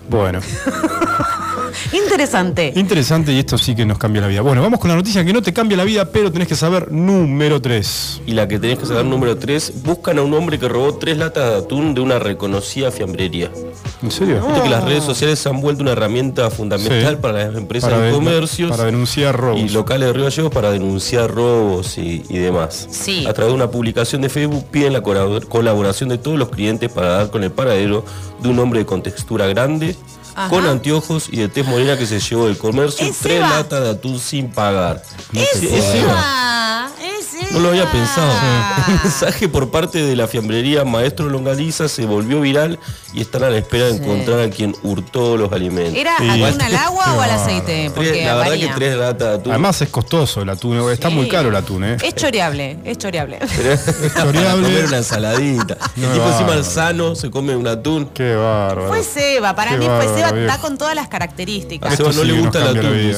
Bueno, 0.08 0.40
Interesante. 1.93 2.72
interesante 2.76 3.32
y 3.32 3.38
esto 3.38 3.58
sí 3.58 3.75
que 3.75 3.84
nos 3.84 3.99
cambia 3.99 4.22
la 4.22 4.28
vida. 4.28 4.40
Bueno, 4.43 4.62
vamos 4.62 4.81
con 4.81 4.88
la 4.90 4.96
noticia 4.96 5.25
que 5.25 5.32
no 5.32 5.43
te 5.43 5.52
cambia 5.52 5.76
la 5.76 5.85
vida, 5.85 6.06
pero 6.11 6.30
tenés 6.32 6.49
que 6.49 6.56
saber 6.56 6.90
número 6.92 7.61
3. 7.61 8.23
Y 8.26 8.32
la 8.32 8.47
que 8.49 8.59
tenés 8.59 8.78
que 8.78 8.87
saber 8.87 9.04
número 9.04 9.37
3, 9.37 9.82
buscan 9.85 10.18
a 10.18 10.23
un 10.23 10.35
hombre 10.35 10.59
que 10.59 10.68
robó 10.68 10.94
tres 10.94 11.16
latas 11.18 11.50
de 11.50 11.56
atún 11.59 11.94
de 11.94 12.00
una 12.00 12.18
reconocida 12.18 12.90
fiambrería. 12.90 13.50
¿En 14.02 14.11
serio? 14.11 14.42
Viste 14.47 14.62
que 14.62 14.68
las 14.71 14.85
redes 14.85 15.04
sociales 15.04 15.38
se 15.38 15.49
han 15.49 15.61
vuelto 15.61 15.82
una 15.82 15.92
herramienta 15.92 16.50
fundamental 16.50 17.14
Sí. 17.16 17.18
para 17.21 17.47
las 17.47 17.56
empresas 17.56 17.90
Para 17.90 18.02
de 18.02 18.12
comercios 18.12 18.71
para 18.71 18.85
denunciar 18.85 19.37
robos. 19.37 19.61
y 19.61 19.68
locales 19.71 20.06
de 20.09 20.12
Río 20.12 20.25
Gallegos 20.25 20.52
para 20.52 20.71
denunciar 20.71 21.30
robos 21.30 21.99
y, 21.99 22.23
y 22.28 22.38
demás. 22.38 22.87
Sí. 22.90 23.26
A 23.26 23.32
través 23.32 23.52
de 23.52 23.56
una 23.56 23.71
publicación 23.71 24.23
de 24.23 24.28
Facebook 24.28 24.66
piden 24.71 24.92
la 24.92 25.02
colabor- 25.02 25.47
colaboración 25.49 26.09
de 26.09 26.18
todos 26.18 26.38
los 26.38 26.49
clientes 26.50 26.90
para 26.90 27.09
dar 27.09 27.30
con 27.30 27.42
el 27.44 27.50
paradero 27.50 28.04
de 28.42 28.49
un 28.49 28.59
hombre 28.59 28.80
de 28.80 28.87
contextura 28.87 29.47
grande, 29.47 29.97
Ajá. 30.35 30.49
con 30.49 30.66
anteojos 30.66 31.28
y 31.30 31.37
de 31.38 31.49
tez 31.49 31.66
morena 31.66 31.97
que 31.99 32.06
se 32.06 32.20
llevó 32.20 32.47
del 32.47 32.58
comercio 32.58 33.06
Es 33.06 33.18
tres 33.18 33.40
latas 33.40 33.82
de 33.82 33.90
atún 33.90 34.18
sin 34.18 34.50
pagar. 34.50 35.02
No 37.52 37.61
lo 37.61 37.69
había 37.71 37.90
pensado. 37.90 38.31
El 38.88 38.95
mensaje 39.02 39.49
por 39.49 39.71
parte 39.71 40.02
de 40.02 40.14
la 40.17 40.28
fiambrería 40.28 40.85
Maestro 40.85 41.28
Longaliza 41.31 41.88
se 41.88 42.05
volvió 42.05 42.40
viral 42.40 42.78
y 43.14 43.21
están 43.23 43.43
a 43.45 43.50
la 43.50 43.57
espera 43.59 43.87
de 43.87 43.93
Sí. 43.95 43.99
encontrar 44.02 44.40
a 44.40 44.50
quien 44.50 44.75
hurtó 44.83 45.37
los 45.37 45.50
alimentos. 45.52 45.95
¿Era 45.97 46.14
Y- 46.23 46.43
atún 46.43 46.61
al 46.61 46.75
agua 46.76 47.14
o 47.17 47.21
al 47.21 47.31
aceite? 47.31 47.90
Porque 47.95 48.25
la 48.25 48.35
verdad 48.37 48.50
varía. 48.50 48.69
que 48.69 48.75
tres 48.75 48.97
latas 48.97 49.28
de 49.28 49.35
atún. 49.37 49.52
Además 49.52 49.81
es 49.83 49.88
costoso 49.88 50.43
el 50.43 50.50
atún, 50.50 50.90
está 50.90 51.09
Sí. 51.09 51.14
muy 51.14 51.28
caro 51.28 51.49
el 51.49 51.57
atún, 51.57 51.85
¿eh? 51.85 51.97
Es 52.02 52.14
choreable, 52.14 52.78
es 52.85 52.99
choreable. 52.99 53.38
Para 54.14 54.25
choreable. 54.25 54.62
comer 54.67 54.85
una 54.87 54.97
ensaladita. 54.99 55.75
El 55.75 56.02
tipo 56.02 56.07
encima 56.14 56.31
bárbaro. 56.31 56.52
al 56.52 56.64
sano 56.64 57.14
se 57.17 57.31
come 57.31 57.57
un 57.57 57.67
atún. 57.67 58.11
Qué 58.12 58.35
bárbaro. 58.35 58.88
Fue 58.88 59.02
Seba, 59.02 59.55
para 59.57 59.71
Qué 59.73 59.78
mí 59.78 59.87
fue 59.87 60.05
Seba, 60.14 60.28
está 60.38 60.59
con 60.59 60.76
todas 60.78 60.95
las 60.95 61.07
A 61.07 61.09
características. 61.09 61.93
Esto 61.93 62.12
Seba 62.12 62.17
no 62.17 62.23
sí 62.23 62.26
le 62.37 62.40
gusta 62.40 62.59
el 62.71 62.78
atún. 62.78 63.17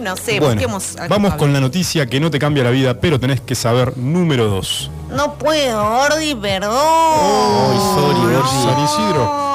No 0.00 0.16
sé, 0.16 0.38
Bueno, 0.40 0.54
busquemos. 0.54 0.96
vamos 1.08 1.34
con 1.34 1.52
la 1.52 1.60
noticia 1.60 2.06
que 2.06 2.20
no 2.20 2.30
te 2.30 2.38
cambia 2.38 2.64
la 2.64 2.70
vida, 2.70 2.94
pero 2.94 3.18
tenés 3.20 3.40
que 3.40 3.54
saber 3.54 3.96
número 3.96 4.48
2. 4.48 4.90
No 5.10 5.34
puedo, 5.34 5.82
Ordi, 6.00 6.34
perdón. 6.34 6.72
Ay, 6.74 7.78
sorry. 7.94 8.18
San 8.64 8.84
Isidro. 8.84 9.47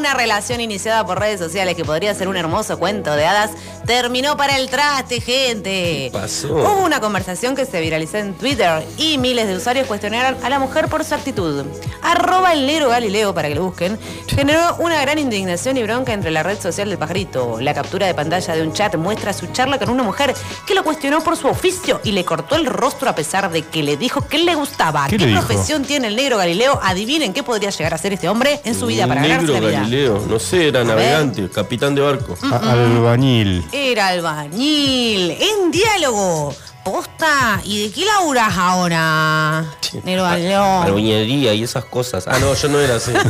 Una 0.00 0.14
relación 0.14 0.62
iniciada 0.62 1.04
por 1.04 1.20
redes 1.20 1.38
sociales 1.38 1.74
que 1.74 1.84
podría 1.84 2.14
ser 2.14 2.26
un 2.26 2.34
hermoso 2.34 2.78
cuento 2.78 3.14
de 3.14 3.26
hadas 3.26 3.50
terminó 3.84 4.34
para 4.34 4.56
el 4.56 4.70
traste, 4.70 5.20
gente. 5.20 6.08
¿Qué 6.10 6.10
pasó? 6.10 6.54
Hubo 6.54 6.86
una 6.86 7.00
conversación 7.00 7.54
que 7.54 7.66
se 7.66 7.82
viralizó 7.82 8.16
en 8.16 8.32
Twitter 8.32 8.82
y 8.96 9.18
miles 9.18 9.46
de 9.46 9.56
usuarios 9.56 9.86
cuestionaron 9.86 10.42
a 10.42 10.48
la 10.48 10.58
mujer 10.58 10.88
por 10.88 11.04
su 11.04 11.14
actitud. 11.14 11.66
Arroba 12.00 12.54
el 12.54 12.66
negro 12.66 12.88
Galileo, 12.88 13.34
para 13.34 13.48
que 13.48 13.54
lo 13.54 13.64
busquen, 13.64 13.98
generó 14.26 14.74
una 14.78 15.02
gran 15.02 15.18
indignación 15.18 15.76
y 15.76 15.82
bronca 15.82 16.14
entre 16.14 16.30
la 16.30 16.42
red 16.42 16.58
social 16.58 16.88
del 16.88 16.96
pajarito. 16.96 17.60
La 17.60 17.74
captura 17.74 18.06
de 18.06 18.14
pantalla 18.14 18.54
de 18.54 18.62
un 18.62 18.72
chat 18.72 18.96
muestra 18.96 19.34
su 19.34 19.48
charla 19.48 19.78
con 19.78 19.90
una 19.90 20.02
mujer 20.02 20.34
que 20.66 20.74
lo 20.74 20.82
cuestionó 20.82 21.20
por 21.20 21.36
su 21.36 21.46
oficio 21.46 22.00
y 22.04 22.12
le 22.12 22.24
cortó 22.24 22.56
el 22.56 22.64
rostro 22.64 23.10
a 23.10 23.14
pesar 23.14 23.50
de 23.50 23.62
que 23.62 23.82
le 23.82 23.98
dijo 23.98 24.26
que 24.26 24.38
le 24.38 24.54
gustaba. 24.54 25.08
¿Qué 25.08 25.18
profesión 25.18 25.84
tiene 25.84 26.08
el 26.08 26.16
negro 26.16 26.38
Galileo? 26.38 26.80
Adivinen 26.82 27.34
qué 27.34 27.42
podría 27.42 27.68
llegar 27.68 27.92
a 27.92 27.98
ser 27.98 28.14
este 28.14 28.30
hombre 28.30 28.62
en 28.64 28.74
su 28.74 28.86
vida 28.86 29.06
para 29.06 29.20
ganarse 29.20 29.52
la 29.52 29.60
vida. 29.60 29.89
Galileo, 29.90 30.24
no 30.28 30.38
sé, 30.38 30.68
era 30.68 30.84
navegante, 30.84 31.48
capitán 31.50 31.96
de 31.96 32.00
barco. 32.00 32.36
A- 32.42 32.70
Albañil. 32.72 33.64
Era 33.72 34.06
albañil, 34.08 35.32
en 35.32 35.72
diálogo. 35.72 36.54
Posta, 36.84 37.60
¿y 37.64 37.82
de 37.88 37.92
qué 37.92 38.04
laburas 38.06 38.56
ahora? 38.56 39.64
Negro 40.04 40.22
Galileo. 40.22 40.62
Albañilería 40.82 41.52
y 41.54 41.64
esas 41.64 41.84
cosas. 41.86 42.24
Ah, 42.28 42.38
no, 42.38 42.54
yo 42.54 42.68
no 42.68 42.78
era 42.78 42.96
así. 42.96 43.10
no. 43.12 43.20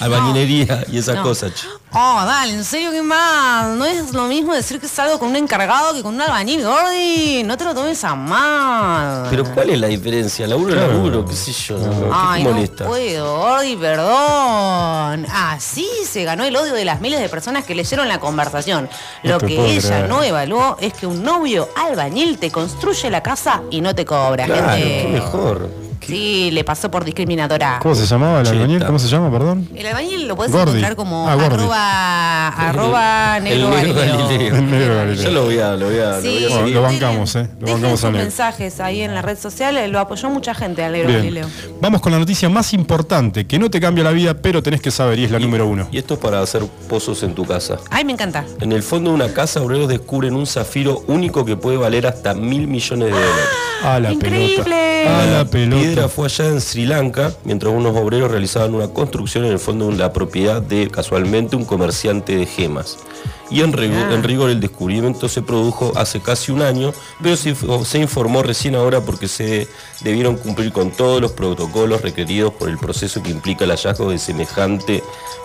Albañilería 0.04 0.84
y 0.90 0.98
esas 0.98 1.14
No. 1.16 1.22
cosas. 1.22 1.52
Oh, 1.90 2.22
dale, 2.26 2.52
en 2.52 2.64
serio, 2.64 2.90
¿qué 2.90 3.00
más? 3.00 3.68
No 3.74 3.84
es 3.86 4.12
lo 4.12 4.26
mismo 4.26 4.52
decir 4.52 4.78
que 4.78 4.86
salgo 4.86 5.18
con 5.18 5.30
un 5.30 5.36
encargado 5.36 5.94
que 5.94 6.02
con 6.02 6.14
un 6.14 6.20
albañil, 6.20 6.62
Gordi. 6.62 7.42
No 7.44 7.56
te 7.56 7.64
lo 7.64 7.74
tomes 7.74 8.04
a 8.04 8.14
mal. 8.14 9.26
Pero 9.30 9.42
¿cuál 9.54 9.70
es 9.70 9.80
la 9.80 9.86
diferencia? 9.86 10.46
Laburo, 10.46 10.74
Claro. 10.74 10.92
laburo, 10.92 11.24
qué 11.24 11.34
sé 11.34 11.50
yo. 11.50 11.78
no, 11.78 11.90
¿Qué 11.90 12.10
Ay, 12.12 12.42
te 12.42 12.48
no 12.48 12.54
molesta? 12.54 12.86
puedo, 12.86 13.38
Gordi, 13.38 13.76
perdón. 13.76 15.26
Así 15.32 15.88
se 16.06 16.24
ganó 16.24 16.44
el 16.44 16.54
odio 16.56 16.74
de 16.74 16.84
las 16.84 17.00
miles 17.00 17.20
de 17.20 17.28
personas 17.30 17.64
que 17.64 17.74
leyeron 17.74 18.06
la 18.06 18.20
conversación. 18.20 18.88
Lo 19.22 19.38
que 19.40 19.54
ella 19.76 19.88
creer. 19.88 20.08
no 20.10 20.22
evaluó 20.22 20.76
es 20.80 20.92
que 20.92 21.06
un 21.06 21.22
novio 21.22 21.70
albañil 21.74 22.38
te 22.38 22.50
construye 22.50 23.08
la 23.08 23.22
casa 23.22 23.62
y 23.70 23.80
no 23.80 23.94
te 23.94 24.04
cobra, 24.04 24.44
Claro, 24.44 24.68
gente. 24.76 25.02
qué 25.02 25.08
mejor. 25.08 25.87
Sí, 26.08 26.50
le 26.52 26.64
pasó 26.64 26.90
por 26.90 27.04
discriminadora. 27.04 27.78
¿Cómo 27.82 27.94
se 27.94 28.06
llamaba 28.06 28.40
el 28.40 28.46
Cheta. 28.46 28.56
albañil? 28.56 28.84
¿Cómo 28.86 28.98
se 28.98 29.08
llama, 29.08 29.30
perdón? 29.30 29.68
El 29.74 29.86
albañil 29.86 30.26
lo 30.26 30.36
puedes 30.36 30.50
Gordi. 30.52 30.70
encontrar 30.70 30.96
como 30.96 31.28
Ah, 31.28 31.34
Gordi. 31.34 31.54
arroba, 31.56 32.48
arroba 32.48 33.40
negro 33.40 33.70
negro 33.70 33.94
Galileo. 33.94 34.18
Galileo. 34.26 34.56
El 34.56 34.70
negro 34.70 34.94
Galileo. 34.96 35.24
Yo 35.24 35.30
lo 35.30 35.44
voy 35.44 35.58
a, 35.58 35.72
lo 35.76 35.86
voy 35.86 35.98
a, 35.98 36.02
lo 36.02 36.10
voy 36.12 36.18
a 36.18 36.20
Sí, 36.22 36.46
Bueno, 36.48 36.66
lo 36.68 36.82
bancamos, 36.82 37.36
eh, 37.36 37.38
lo 37.42 37.46
Dejen 37.66 37.74
bancamos 37.74 38.00
sus 38.00 38.04
a 38.04 38.10
negro. 38.12 38.22
mensajes 38.24 38.80
ahí 38.80 39.02
en 39.02 39.14
la 39.14 39.22
red 39.22 39.38
social, 39.38 39.76
eh, 39.76 39.88
lo 39.88 39.98
apoyó 40.00 40.30
mucha 40.30 40.54
gente 40.54 40.82
al 40.82 40.92
negro 40.92 41.08
Bien. 41.08 41.20
Galileo. 41.20 41.46
Vamos 41.80 42.00
con 42.00 42.12
la 42.12 42.18
noticia 42.18 42.48
más 42.48 42.72
importante, 42.72 43.46
que 43.46 43.58
no 43.58 43.70
te 43.70 43.80
cambia 43.80 44.04
la 44.04 44.10
vida, 44.12 44.34
pero 44.34 44.62
tenés 44.62 44.80
que 44.80 44.90
saber, 44.90 45.18
y 45.18 45.24
es 45.24 45.30
la 45.30 45.38
número 45.38 45.66
uno. 45.66 45.88
Y 45.92 45.98
esto 45.98 46.14
es 46.14 46.20
para 46.20 46.40
hacer 46.40 46.62
pozos 46.88 47.22
en 47.22 47.34
tu 47.34 47.44
casa. 47.44 47.76
Ay, 47.90 48.04
me 48.04 48.12
encanta. 48.12 48.44
En 48.60 48.72
el 48.72 48.82
fondo 48.82 49.10
de 49.10 49.16
una 49.16 49.32
casa, 49.34 49.60
obreros 49.62 49.88
descubren 49.88 50.34
un 50.34 50.46
zafiro 50.46 51.02
único 51.06 51.44
que 51.44 51.56
puede 51.56 51.76
valer 51.76 52.06
hasta 52.06 52.34
mil 52.34 52.66
millones 52.66 53.08
de 53.08 53.12
dólares. 53.12 53.44
A 53.84 54.00
la 54.00 54.12
Increíble. 54.12 54.64
pelota. 54.64 55.22
A 55.22 55.26
la 55.26 55.38
La 55.38 55.44
fue 56.06 56.26
allá 56.26 56.46
en 56.46 56.60
Sri 56.60 56.86
Lanka, 56.86 57.32
mientras 57.44 57.74
unos 57.74 57.96
obreros 57.96 58.30
realizaban 58.30 58.74
una 58.74 58.88
construcción 58.88 59.44
en 59.44 59.52
el 59.52 59.58
fondo 59.58 59.88
de 59.88 59.96
la 59.96 60.12
propiedad 60.12 60.62
de, 60.62 60.88
casualmente, 60.88 61.56
un 61.56 61.64
comerciante 61.64 62.36
de 62.36 62.46
gemas. 62.46 62.98
Y 63.50 63.62
en 63.62 63.72
rigor, 63.72 64.12
en 64.12 64.22
rigor 64.22 64.50
el 64.50 64.60
descubrimiento 64.60 65.28
se 65.28 65.42
produjo 65.42 65.92
hace 65.96 66.20
casi 66.20 66.52
un 66.52 66.62
año, 66.62 66.92
pero 67.22 67.36
se, 67.36 67.54
se 67.84 67.98
informó 67.98 68.42
recién 68.42 68.74
ahora 68.74 69.00
porque 69.00 69.28
se 69.28 69.68
debieron 70.00 70.36
cumplir 70.36 70.72
con 70.72 70.90
todos 70.90 71.20
los 71.20 71.32
protocolos 71.32 72.02
requeridos 72.02 72.52
por 72.54 72.68
el 72.68 72.78
proceso 72.78 73.22
que 73.22 73.30
implica 73.30 73.64
el 73.64 73.70
hallazgo 73.70 74.10
de 74.10 74.18
semejante 74.18 75.02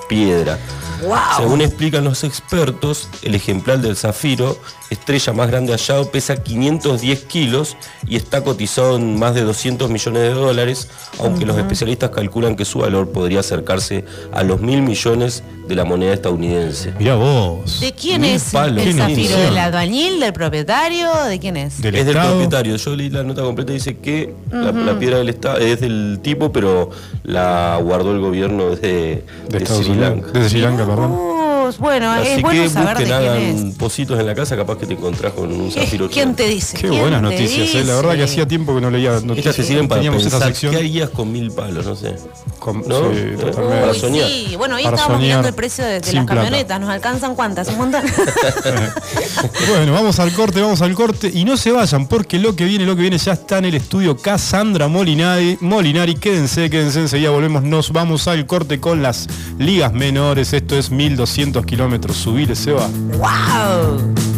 piedra. 0.08 0.60
¡Wow! 1.02 1.18
Según 1.38 1.62
explican 1.62 2.04
los 2.04 2.24
expertos, 2.24 3.10
el 3.24 3.36
ejemplar 3.36 3.80
del 3.80 3.96
zafiro, 3.96 4.58
estrella 4.90 5.34
más 5.34 5.50
grande 5.50 5.74
hallado, 5.74 6.10
pesa 6.12 6.42
510 6.42 7.24
kilos 7.24 7.76
y 8.08 8.16
está 8.16 8.44
cotizado 8.44 8.98
en 8.98 9.18
más 9.18 9.36
de 9.36 9.42
200 9.42 9.90
millones 9.90 10.22
de 10.22 10.30
dólares, 10.30 10.90
aunque 11.20 11.46
los 11.46 11.58
especialistas 11.58 12.12
calculan 12.12 12.56
que 12.56 12.66
su 12.66 12.80
valor 12.80 13.12
podría 13.12 13.42
acercarse 13.42 14.06
a 14.32 14.44
los 14.44 14.62
mil 14.62 14.82
millones 14.82 15.44
de 15.68 15.76
la 15.76 15.86
moneda 15.86 16.14
estadounidense. 16.14 16.94
Mirá 17.00 17.16
vos. 17.16 17.80
¿De 17.80 17.93
quién 18.00 18.24
es 18.24 18.54
el 18.54 18.76
qué 18.76 18.94
zafiro? 18.94 19.38
¿Del 19.38 19.58
albañil? 19.58 20.20
¿Del 20.20 20.34
propietario? 20.34 21.12
¿De 21.26 21.40
quién 21.40 21.58
es? 21.58 21.82
Del 21.82 21.96
es 21.96 22.06
del 22.06 22.16
propietario, 22.16 22.76
yo 22.76 22.96
leí 22.96 23.10
la 23.10 23.24
nota 23.24 23.42
completa 23.42 23.72
y 23.72 23.76
dice 23.76 23.98
que 23.98 24.34
la, 24.52 24.72
la 24.72 25.00
piedra 25.00 25.18
del 25.18 25.30
estado 25.30 25.58
es 25.58 25.80
del 25.82 26.20
tipo, 26.22 26.52
pero 26.52 26.90
la 27.24 27.80
guardó 27.82 28.12
el 28.12 28.20
gobierno 28.20 28.76
de, 28.76 29.24
De 29.50 29.60
de 29.60 29.66
Sri. 29.66 29.96
Lanka. 29.96 30.28
Desde 30.34 30.50
Sri 30.50 30.62
Lanka, 30.62 30.86
perdón. 30.86 31.43
Dios, 31.64 31.78
bueno, 31.80 32.16
es 32.16 32.34
Así 32.34 32.42
bueno 32.42 32.64
que 32.64 32.70
saber 32.70 32.98
de 32.98 33.04
busquen, 33.04 33.20
quién 33.20 33.30
hagan 33.32 33.68
es. 33.70 33.76
positos 33.76 34.20
en 34.20 34.26
la 34.28 34.36
casa, 34.36 34.56
capaz 34.56 34.78
que 34.78 34.86
te 34.86 34.94
encontrás 34.94 35.34
con 35.34 35.52
un 35.52 35.72
zafiro. 35.72 36.10
¿Quién 36.10 36.36
te 36.36 36.48
dice? 36.48 36.78
Qué 36.78 36.90
¿Quién 36.90 37.02
buenas 37.02 37.22
te 37.22 37.30
noticias, 37.30 37.76
eh. 37.76 37.84
La 37.86 37.96
verdad 37.96 38.16
que 38.16 38.24
hacía 38.24 38.48
tiempo 38.48 38.76
que 38.76 38.82
no 38.82 38.90
leía 38.92 39.12
noticias. 39.22 39.38
Estas 39.38 39.56
te 39.58 39.64
sirven 39.64 39.88
para 39.88 40.00
Teníamos 40.02 40.22
esta 40.26 40.38
pensar 40.38 40.50
sección. 40.50 40.72
qué 40.74 40.78
harías 40.80 41.10
con 41.10 41.32
mil 41.32 41.52
palos, 41.52 41.86
no 41.86 41.96
sé. 41.96 42.16
Con- 42.60 42.84
¿No? 42.88 43.12
sí, 43.12 43.18
Eh, 43.18 43.38
totalmente. 43.40 43.80
para 43.82 43.92
Uy, 43.92 44.00
soñar. 44.00 44.28
sí, 44.28 44.56
bueno, 44.58 44.76
hoy 44.76 44.84
Para 44.84 44.96
estábamos 44.96 45.18
soñar 45.22 45.28
mirando 45.28 45.48
el 45.50 45.54
precio 45.56 45.84
de, 45.86 46.00
de 46.00 46.14
las 46.14 46.26
plata. 46.26 46.42
camionetas. 46.42 46.80
¿Nos 46.80 46.90
alcanzan 46.90 47.36
cuántas? 47.36 47.68
¿Un 47.68 47.78
montón? 47.78 48.02
Bueno, 49.70 49.94
vamos 49.94 50.20
al 50.20 50.32
corte, 50.32 50.62
vamos 50.62 50.82
al 50.82 50.94
corte 50.94 51.30
y 51.34 51.44
no 51.46 51.58
se 51.58 51.72
vayan 51.72 52.08
porque 52.08 52.40
lo 52.40 52.56
que 52.56 52.66
viene, 52.66 52.86
lo 52.86 52.96
que 52.96 53.02
viene 53.02 53.18
ya 53.18 53.34
está 53.34 53.58
en 53.58 53.66
el 53.66 53.76
estudio 53.76 54.16
Cassandra 54.18 54.88
Molinari. 54.88 55.58
Molinari, 55.62 56.16
quédense, 56.16 56.70
quédense, 56.70 57.00
enseguida 57.02 57.30
volvemos, 57.32 57.64
nos 57.64 57.92
vamos 57.92 58.28
al 58.28 58.46
corte 58.46 58.80
con 58.80 59.02
las 59.02 59.28
ligas 59.60 59.92
menores. 59.94 60.54
Esto 60.54 60.78
es 60.78 60.92
1200 60.92 61.53
kilómetros, 61.62 62.18
subir 62.18 62.56
se 62.56 62.72
va. 62.72 62.88
¡Wow! 63.18 64.33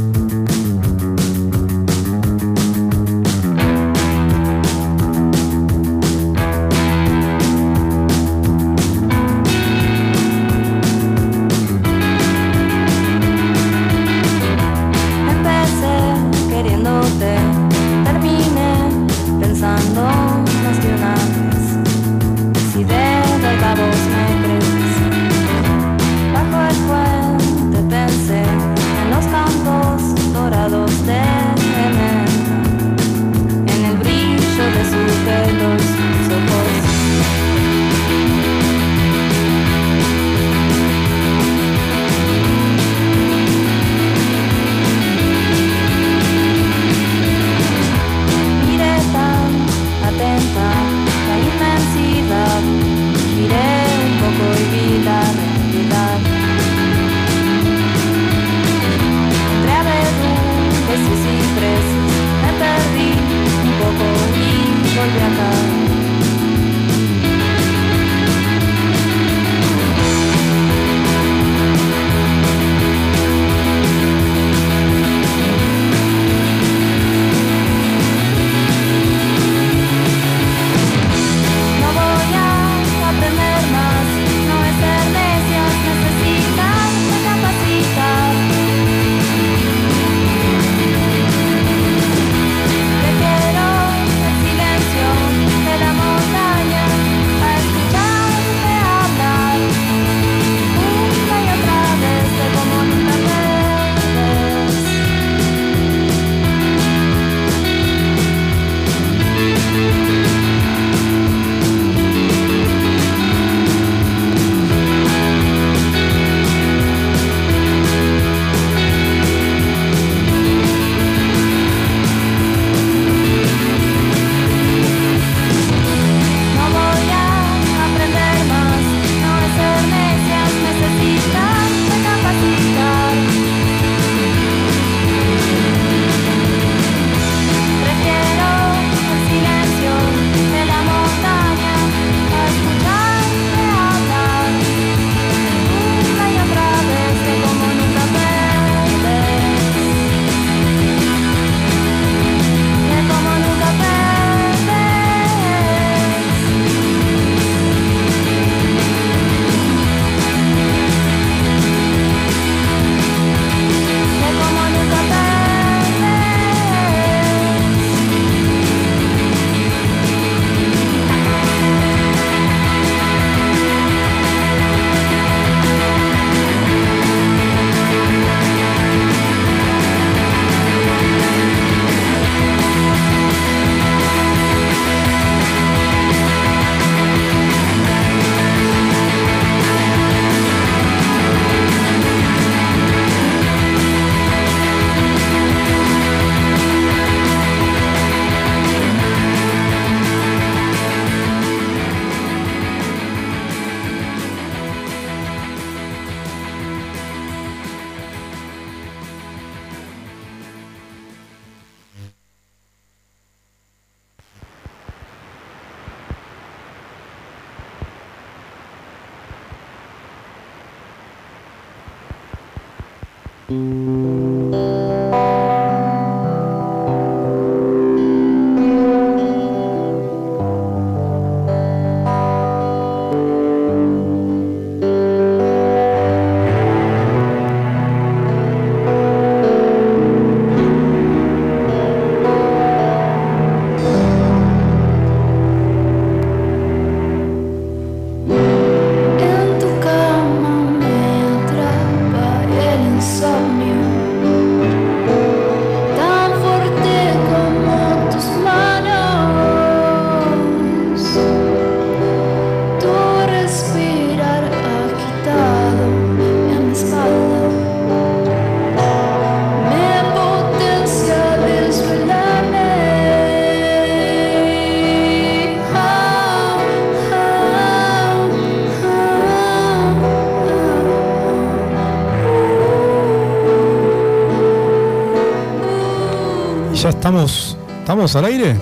Estamos, 288.05 288.15
¿estamos 288.15 288.15
al 288.15 288.25
aire? 288.25 288.55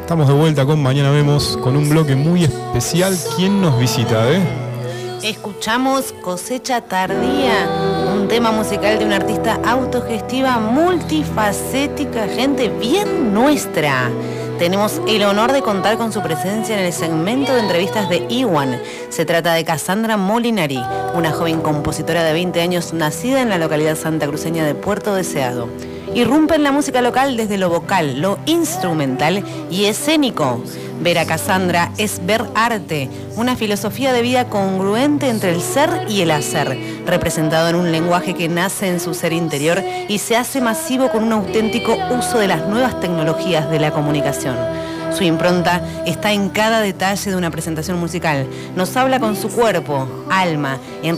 Estamos 0.00 0.28
de 0.28 0.34
vuelta 0.34 0.64
con 0.64 0.82
Mañana 0.82 1.10
Vemos, 1.10 1.58
con 1.62 1.76
un 1.76 1.88
bloque 1.88 2.14
muy 2.14 2.44
especial. 2.44 3.16
¿Quién 3.36 3.60
nos 3.60 3.78
visita, 3.78 4.30
eh? 4.30 4.40
Escuchamos 5.22 6.12
Cosecha 6.22 6.82
Tardía, 6.82 7.68
un 8.14 8.28
tema 8.28 8.52
musical 8.52 8.98
de 8.98 9.06
una 9.06 9.16
artista 9.16 9.58
autogestiva 9.64 10.58
multifacética, 10.58 12.28
gente 12.28 12.68
bien 12.68 13.32
nuestra. 13.32 14.10
Tenemos 14.58 15.00
el 15.08 15.24
honor 15.24 15.52
de 15.52 15.62
contar 15.62 15.96
con 15.96 16.12
su 16.12 16.20
presencia 16.20 16.78
en 16.78 16.84
el 16.84 16.92
segmento 16.92 17.54
de 17.54 17.60
entrevistas 17.60 18.08
de 18.08 18.26
Iwan. 18.28 18.78
Se 19.08 19.24
trata 19.24 19.54
de 19.54 19.64
Cassandra 19.64 20.16
Molinari, 20.16 20.80
una 21.14 21.32
joven 21.32 21.60
compositora 21.60 22.22
de 22.22 22.32
20 22.34 22.60
años 22.60 22.92
nacida 22.92 23.40
en 23.40 23.48
la 23.48 23.58
localidad 23.58 23.96
santacruceña 23.96 24.64
de 24.64 24.74
Puerto 24.74 25.14
Deseado. 25.14 25.68
Irrumpe 26.14 26.54
en 26.54 26.62
la 26.62 26.70
música 26.70 27.02
local 27.02 27.36
desde 27.36 27.58
lo 27.58 27.68
vocal, 27.68 28.20
lo 28.20 28.38
instrumental 28.46 29.42
y 29.68 29.86
escénico. 29.86 30.62
Ver 31.00 31.18
a 31.18 31.26
Cassandra 31.26 31.90
es 31.98 32.24
ver 32.24 32.44
arte, 32.54 33.10
una 33.34 33.56
filosofía 33.56 34.12
de 34.12 34.22
vida 34.22 34.48
congruente 34.48 35.28
entre 35.28 35.52
el 35.52 35.60
ser 35.60 36.06
y 36.08 36.20
el 36.20 36.30
hacer, 36.30 36.78
representado 37.04 37.68
en 37.68 37.74
un 37.74 37.90
lenguaje 37.90 38.34
que 38.34 38.48
nace 38.48 38.86
en 38.86 39.00
su 39.00 39.12
ser 39.12 39.32
interior 39.32 39.82
y 40.08 40.18
se 40.18 40.36
hace 40.36 40.60
masivo 40.60 41.10
con 41.10 41.24
un 41.24 41.32
auténtico 41.32 41.96
uso 42.16 42.38
de 42.38 42.46
las 42.46 42.68
nuevas 42.68 43.00
tecnologías 43.00 43.68
de 43.68 43.80
la 43.80 43.90
comunicación. 43.90 44.54
Su 45.10 45.24
impronta 45.24 45.82
está 46.06 46.32
en 46.32 46.48
cada 46.48 46.80
detalle 46.80 47.30
de 47.30 47.36
una 47.36 47.50
presentación 47.50 47.98
musical. 47.98 48.46
Nos 48.76 48.96
habla 48.96 49.20
con 49.20 49.36
su 49.36 49.48
cuerpo, 49.48 50.08
alma, 50.30 50.78
en, 51.02 51.16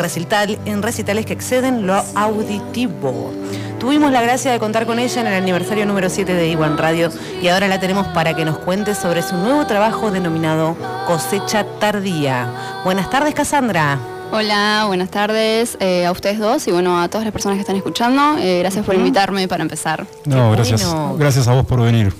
en 0.66 0.82
recitales 0.82 1.26
que 1.26 1.32
exceden 1.32 1.86
lo 1.86 2.02
auditivo. 2.14 3.32
Tuvimos 3.78 4.10
la 4.10 4.22
gracia 4.22 4.52
de 4.52 4.58
contar 4.58 4.86
con 4.86 4.98
ella 4.98 5.20
en 5.20 5.26
el 5.26 5.34
aniversario 5.34 5.84
número 5.86 6.08
7 6.08 6.32
de 6.32 6.48
Iwan 6.50 6.78
Radio 6.78 7.10
y 7.42 7.48
ahora 7.48 7.68
la 7.68 7.78
tenemos 7.78 8.06
para 8.08 8.34
que 8.34 8.44
nos 8.44 8.58
cuente 8.58 8.94
sobre 8.94 9.22
su 9.22 9.36
nuevo 9.36 9.66
trabajo 9.66 10.10
denominado 10.10 10.76
Cosecha 11.06 11.64
Tardía. 11.78 12.80
Buenas 12.84 13.10
tardes, 13.10 13.34
Cassandra. 13.34 13.98
Hola, 14.32 14.84
buenas 14.86 15.10
tardes 15.10 15.76
eh, 15.78 16.06
a 16.06 16.10
ustedes 16.10 16.38
dos 16.38 16.66
y 16.66 16.72
bueno, 16.72 17.00
a 17.00 17.08
todas 17.08 17.24
las 17.24 17.32
personas 17.32 17.56
que 17.56 17.60
están 17.60 17.76
escuchando. 17.76 18.38
Eh, 18.38 18.60
gracias 18.60 18.84
por 18.84 18.94
invitarme 18.94 19.46
para 19.46 19.62
empezar. 19.62 20.06
No, 20.24 20.50
Qué 20.50 20.56
gracias. 20.56 20.84
bueno. 20.84 21.16
Gracias 21.18 21.46
a 21.46 21.52
vos 21.52 21.66
por 21.66 21.80
venir. 21.82 22.12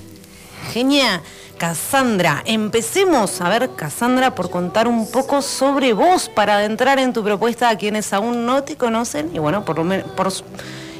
Genia. 0.71 1.21
Cassandra, 1.57 2.43
empecemos 2.45 3.41
a 3.41 3.49
ver, 3.49 3.71
Cassandra, 3.75 4.35
por 4.35 4.51
contar 4.51 4.87
un 4.87 5.09
poco 5.09 5.41
sobre 5.41 5.91
vos 5.93 6.29
para 6.29 6.57
adentrar 6.57 6.99
en 6.99 7.13
tu 7.13 7.23
propuesta 7.23 7.69
a 7.69 7.75
quienes 7.79 8.13
aún 8.13 8.45
no 8.45 8.61
te 8.63 8.75
conocen 8.75 9.31
y 9.33 9.39
bueno, 9.39 9.65
por 9.65 9.77
lo 9.77 9.83
menos 9.83 10.05
por 10.11 10.31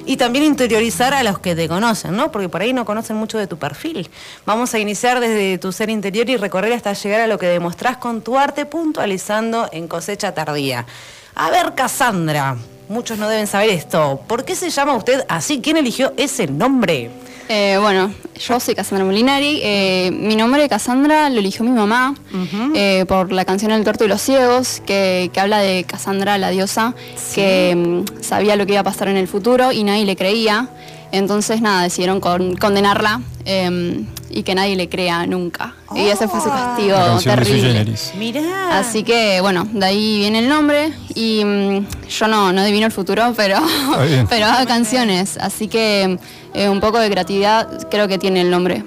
y 0.07 0.15
también 0.15 0.45
interiorizar 0.45 1.13
a 1.13 1.21
los 1.21 1.37
que 1.39 1.53
te 1.53 1.67
conocen, 1.67 2.15
¿no? 2.15 2.31
Porque 2.31 2.47
por 2.47 2.61
ahí 2.61 2.71
no 2.71 2.85
conocen 2.85 3.17
mucho 3.17 3.37
de 3.37 3.45
tu 3.45 3.57
perfil. 3.57 4.09
Vamos 4.45 4.73
a 4.73 4.79
iniciar 4.79 5.19
desde 5.19 5.57
tu 5.57 5.71
ser 5.73 5.89
interior 5.89 6.29
y 6.29 6.37
recorrer 6.37 6.73
hasta 6.73 6.93
llegar 6.93 7.21
a 7.21 7.27
lo 7.27 7.37
que 7.37 7.47
demostrás 7.47 7.97
con 7.97 8.21
tu 8.21 8.37
arte, 8.37 8.65
puntualizando 8.65 9.67
en 9.71 9.87
cosecha 9.87 10.33
tardía. 10.33 10.85
A 11.35 11.51
ver, 11.51 11.75
Cassandra, 11.75 12.55
muchos 12.89 13.17
no 13.17 13.27
deben 13.29 13.47
saber 13.47 13.69
esto. 13.69 14.21
¿Por 14.27 14.45
qué 14.45 14.55
se 14.55 14.69
llama 14.69 14.95
usted 14.95 15.23
así? 15.27 15.59
¿Quién 15.61 15.77
eligió 15.77 16.13
ese 16.17 16.47
nombre? 16.47 17.09
Eh, 17.49 17.77
bueno, 17.79 18.11
yo 18.37 18.59
soy 18.59 18.75
Cassandra 18.75 19.05
Molinari. 19.05 19.61
eh, 19.63 20.11
mi 20.11 20.35
nombre 20.35 20.61
de 20.61 20.67
Cassandra 20.67 21.29
lo 21.29 21.39
eligió 21.39 21.63
mi 21.63 21.71
mamá 21.71 22.13
eh, 22.75 23.05
por 23.07 23.31
la 23.31 23.45
canción 23.45 23.71
El 23.71 23.85
torto 23.85 24.03
y 24.03 24.09
los 24.09 24.21
ciegos, 24.21 24.81
que, 24.85 25.29
que 25.31 25.39
habla 25.39 25.59
de 25.59 25.85
Cassandra, 25.85 26.37
la 26.37 26.49
diosa, 26.49 26.93
que 27.33 27.73
mm, 27.75 28.21
sabía 28.21 28.57
lo 28.57 28.65
que 28.65 28.73
iba 28.73 28.81
a 28.81 28.83
pasar 28.83 29.07
en 29.07 29.15
el 29.15 29.29
futuro 29.29 29.71
y 29.71 29.83
nadie 29.83 30.05
le 30.05 30.17
creía. 30.17 30.67
Entonces, 31.11 31.61
nada, 31.61 31.83
decidieron 31.83 32.19
con- 32.19 32.55
condenarla 32.55 33.21
eh, 33.45 34.03
y 34.29 34.43
que 34.43 34.55
nadie 34.55 34.75
le 34.75 34.89
crea 34.89 35.25
nunca. 35.25 35.73
Y 35.95 36.01
ese 36.09 36.27
fue 36.27 36.41
su 36.41 36.49
castigo 36.49 36.97
de 36.97 37.21
Sui 37.21 37.23
terrible. 37.23 37.73
Mirá. 38.17 38.77
Así 38.79 39.03
que 39.03 39.39
bueno, 39.41 39.65
de 39.71 39.85
ahí 39.85 40.19
viene 40.19 40.39
el 40.39 40.49
nombre 40.49 40.91
y 41.15 41.43
mm, 41.45 41.85
yo 42.09 42.27
no, 42.27 42.51
no 42.51 42.61
adivino 42.61 42.85
el 42.85 42.91
futuro, 42.91 43.33
pero, 43.37 43.59
pero 44.29 44.45
hago 44.47 44.67
canciones, 44.67 45.37
así 45.37 45.67
que 45.69 46.19
eh, 46.53 46.67
un 46.69 46.81
poco 46.81 46.99
de 46.99 47.09
creatividad 47.09 47.87
creo 47.89 48.07
que 48.09 48.17
tiene 48.17 48.41
el 48.41 48.49
nombre. 48.51 48.83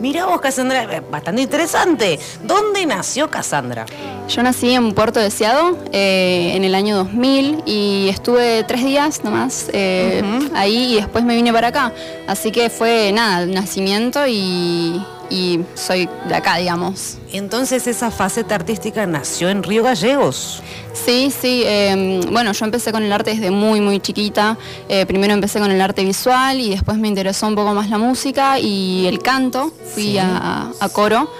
Mira 0.00 0.26
vos, 0.26 0.40
Cassandra, 0.40 0.84
eh, 0.84 1.02
bastante 1.10 1.42
interesante. 1.42 2.18
¿Dónde 2.42 2.84
nació 2.84 3.30
Cassandra? 3.30 3.86
Yo 4.28 4.42
nací 4.42 4.72
en 4.72 4.92
Puerto 4.92 5.20
Deseado 5.20 5.78
eh, 5.92 6.52
en 6.54 6.64
el 6.64 6.74
año 6.74 6.96
2000 6.96 7.62
y 7.64 8.08
estuve 8.10 8.62
tres 8.64 8.84
días 8.84 9.24
nomás 9.24 9.70
eh, 9.72 10.22
ahí 10.54 10.92
y 10.92 10.96
después 10.96 11.24
me 11.24 11.34
vine 11.34 11.52
para 11.52 11.68
acá. 11.68 11.92
Así 12.26 12.52
que 12.52 12.68
fue 12.68 13.10
nada, 13.12 13.46
nacimiento 13.46 14.26
y, 14.26 15.00
y 15.30 15.60
soy 15.74 16.08
de 16.28 16.34
acá, 16.34 16.56
digamos. 16.56 17.18
Entonces 17.32 17.86
esa 17.86 18.10
faceta 18.10 18.54
artística 18.54 19.06
nació 19.06 19.48
en 19.50 19.62
Río 19.62 19.82
Gallegos. 19.82 20.62
Sí, 20.92 21.30
sí. 21.30 21.62
eh, 21.66 22.20
bueno, 22.32 22.52
yo 22.52 22.64
empecé 22.64 22.92
con 22.92 23.02
el 23.02 23.12
arte 23.12 23.30
desde 23.32 23.50
muy, 23.50 23.80
muy 23.80 24.00
chiquita. 24.00 24.56
Eh, 24.88 25.04
primero 25.06 25.34
empecé 25.34 25.58
con 25.58 25.70
el 25.70 25.80
arte 25.80 26.04
visual 26.04 26.60
y 26.60 26.70
después 26.70 26.96
me 26.98 27.08
interesó 27.08 27.46
un 27.46 27.54
poco 27.54 27.74
más 27.74 27.90
la 27.90 27.98
música 27.98 28.58
y 28.58 29.06
el 29.06 29.20
canto. 29.20 29.72
Fui 29.94 30.16
a, 30.18 30.70
a 30.80 30.88
coro. 30.88 31.30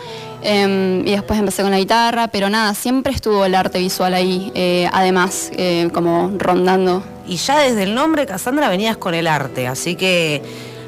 eh, 0.43 1.03
y 1.05 1.11
después 1.11 1.39
empecé 1.39 1.63
con 1.63 1.71
la 1.71 1.79
guitarra, 1.79 2.29
pero 2.29 2.49
nada, 2.51 2.75
siempre 2.75 3.13
estuvo 3.13 3.45
el 3.45 3.55
arte 3.55 3.79
visual 3.79 4.15
ahí, 4.15 4.53
eh, 4.55 4.89
además, 4.93 5.51
eh, 5.57 5.89
como 5.93 6.31
rondando. 6.39 7.03
Y 7.27 7.37
ya 7.37 7.59
desde 7.59 7.83
el 7.85 7.95
nombre, 7.95 8.27
Cassandra, 8.27 8.69
venías 8.69 8.97
con 8.97 9.15
el 9.15 9.27
arte. 9.27 9.67
Así 9.67 9.97
que, 9.97 10.43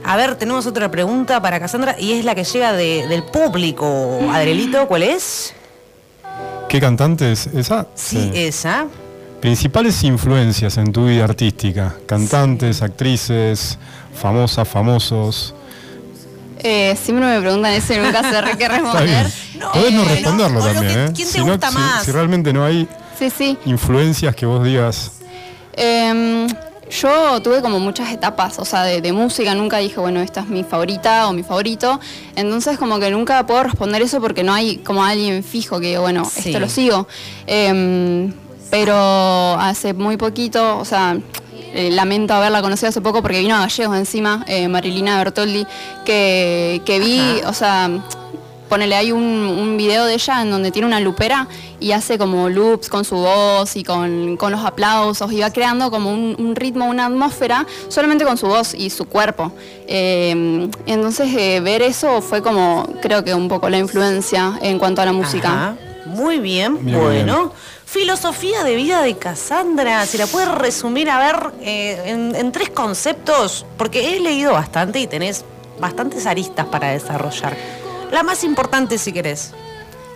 a 0.04 0.16
ver, 0.16 0.37
tenemos 0.37 0.66
otra 0.66 0.90
pregunta 0.90 1.40
para 1.42 1.58
Cassandra 1.61 1.96
y 1.98 2.12
es 2.12 2.24
la 2.24 2.34
que 2.34 2.44
llega 2.44 2.72
de- 2.72 3.06
del 3.08 3.22
público. 3.24 4.20
Adrielito, 4.32 4.87
¿cuál 4.88 5.02
es? 5.02 5.54
¿Qué 6.68 6.80
cantante 6.80 7.32
es 7.32 7.46
esa? 7.48 7.87
Sí, 7.94 8.30
esa. 8.34 8.87
Principales 9.40 10.02
influencias 10.04 10.76
en 10.78 10.92
tu 10.92 11.06
vida 11.06 11.24
artística. 11.24 11.94
Cantantes, 12.06 12.82
actrices, 12.82 13.78
famosas, 14.14 14.66
famosos. 14.68 15.54
Eh, 16.58 16.96
siempre 17.00 17.24
me 17.26 17.40
preguntan 17.40 17.72
eso 17.72 17.94
y 17.94 17.98
nunca 17.98 18.22
sé 18.22 18.58
qué 18.58 18.68
responder. 18.68 19.26
No, 19.58 19.72
Podés 19.72 19.92
no 19.92 20.02
no, 20.02 20.08
responderlo 20.08 20.61
también, 20.61 20.92
que- 20.92 21.04
¿eh? 21.04 21.11
¿quién 21.14 21.28
te 21.28 21.34
Si 21.34 21.38
no- 21.38 21.46
gusta 21.52 21.68
si- 21.70 21.74
más? 21.74 22.04
si 22.04 22.11
realmente 22.12 22.52
no 22.52 22.64
hay 22.64 22.88
Sí, 23.18 23.30
sí. 23.30 23.56
influencias 23.64 24.34
que 24.34 24.44
vos 24.44 24.64
digas. 24.64 25.12
Em, 25.74 26.48
yo 26.90 27.40
tuve 27.42 27.61
como 27.62 27.79
muchas 27.81 28.11
etapas, 28.12 28.59
o 28.59 28.64
sea, 28.64 28.83
de, 28.85 29.01
de 29.01 29.12
música, 29.12 29.55
nunca 29.55 29.79
dije, 29.79 30.01
bueno, 30.01 30.20
esta 30.20 30.40
es 30.40 30.46
mi 30.48 30.64
favorita 30.64 31.29
o 31.29 31.33
mi 31.33 31.42
favorito. 31.42 32.01
Entonces, 32.37 32.79
como 32.79 32.98
que 32.98 33.11
nunca 33.11 33.44
puedo 33.46 33.62
responder 33.64 34.03
eso 34.03 34.20
porque 34.20 34.42
no 34.42 34.53
hay 34.55 34.79
como 34.79 35.05
alguien 35.05 35.42
fijo 35.44 35.81
que, 35.81 35.98
bueno, 35.98 36.24
Sí. 36.24 36.48
esto 36.51 36.61
lo 36.61 36.68
sigo. 36.68 37.07
Em, 37.46 38.33
pero 38.70 38.94
hace 39.59 39.94
muy 39.94 40.16
poquito, 40.16 40.79
o 40.79 40.85
sea, 40.85 41.16
eh, 41.74 41.90
lamento 41.90 42.35
haberla 42.35 42.62
conocido 42.62 42.88
hace 42.88 43.01
poco 43.01 43.22
porque 43.22 43.40
vino 43.40 43.55
a 43.57 43.61
Gallegos 43.61 43.96
encima, 43.96 44.44
eh, 44.46 44.68
Marilina 44.68 45.18
Bertoldi, 45.18 45.66
que, 46.05 46.81
que 46.85 46.98
vi, 46.98 47.18
Ajá. 47.40 47.51
o 47.51 47.53
sea, 47.55 47.90
ponele, 48.68 48.94
hay 48.94 49.12
un, 49.12 49.22
un 49.22 49.76
video 49.76 50.04
de 50.04 50.14
ella 50.14 50.42
en 50.42 50.50
donde 50.50 50.70
tiene 50.70 50.87
una 50.87 51.00
lupera 51.00 51.48
y 51.81 51.92
hace 51.92 52.18
como 52.18 52.48
loops 52.48 52.88
con 52.88 53.04
su 53.04 53.16
voz 53.16 53.76
y 53.76 53.85
con, 53.85 54.37
con 54.37 54.52
los 54.52 54.64
aplausos 54.64 55.33
y 55.33 55.40
va 55.40 55.50
creando 55.50 55.90
como 55.90 56.12
un, 56.12 56.37
un 56.38 56.54
ritmo, 56.57 56.87
una 56.87 57.07
atmósfera 57.07 57.66
solamente 57.88 58.24
con 58.24 58.37
su 58.37 58.46
voz 58.46 58.74
y 58.74 58.90
su 58.90 59.07
cuerpo. 59.07 59.52
Eh, 59.87 60.68
entonces 60.87 61.35
eh, 61.37 61.61
ver 61.61 61.83
eso 61.83 62.20
fue 62.20 62.42
como, 62.42 62.87
creo 63.00 63.24
que 63.24 63.35
un 63.35 63.48
poco 63.48 63.68
la 63.68 63.78
influencia 63.78 64.59
en 64.62 64.78
cuanto 64.78 65.02
a 65.02 65.04
la 65.04 65.12
música. 65.12 65.48
Ajá. 65.48 65.76
Muy 66.07 66.38
bien, 66.38 66.78
bueno. 66.85 67.52
Filosofía 67.85 68.64
de 68.64 68.76
vida 68.76 69.02
de 69.02 69.16
Cassandra, 69.16 70.04
si 70.07 70.18
la 70.18 70.26
puedes 70.26 70.50
resumir, 70.50 71.09
a 71.09 71.18
ver, 71.18 71.52
eh, 71.62 72.02
en, 72.07 72.35
en 72.35 72.52
tres 72.52 72.70
conceptos, 72.70 73.64
porque 73.76 74.16
he 74.16 74.20
leído 74.20 74.52
bastante 74.52 75.00
y 75.00 75.07
tenés 75.07 75.44
bastantes 75.81 76.26
aristas 76.26 76.66
para 76.66 76.88
desarrollar. 76.88 77.57
La 78.11 78.23
más 78.23 78.44
importante, 78.44 78.99
si 78.99 79.12
querés. 79.12 79.53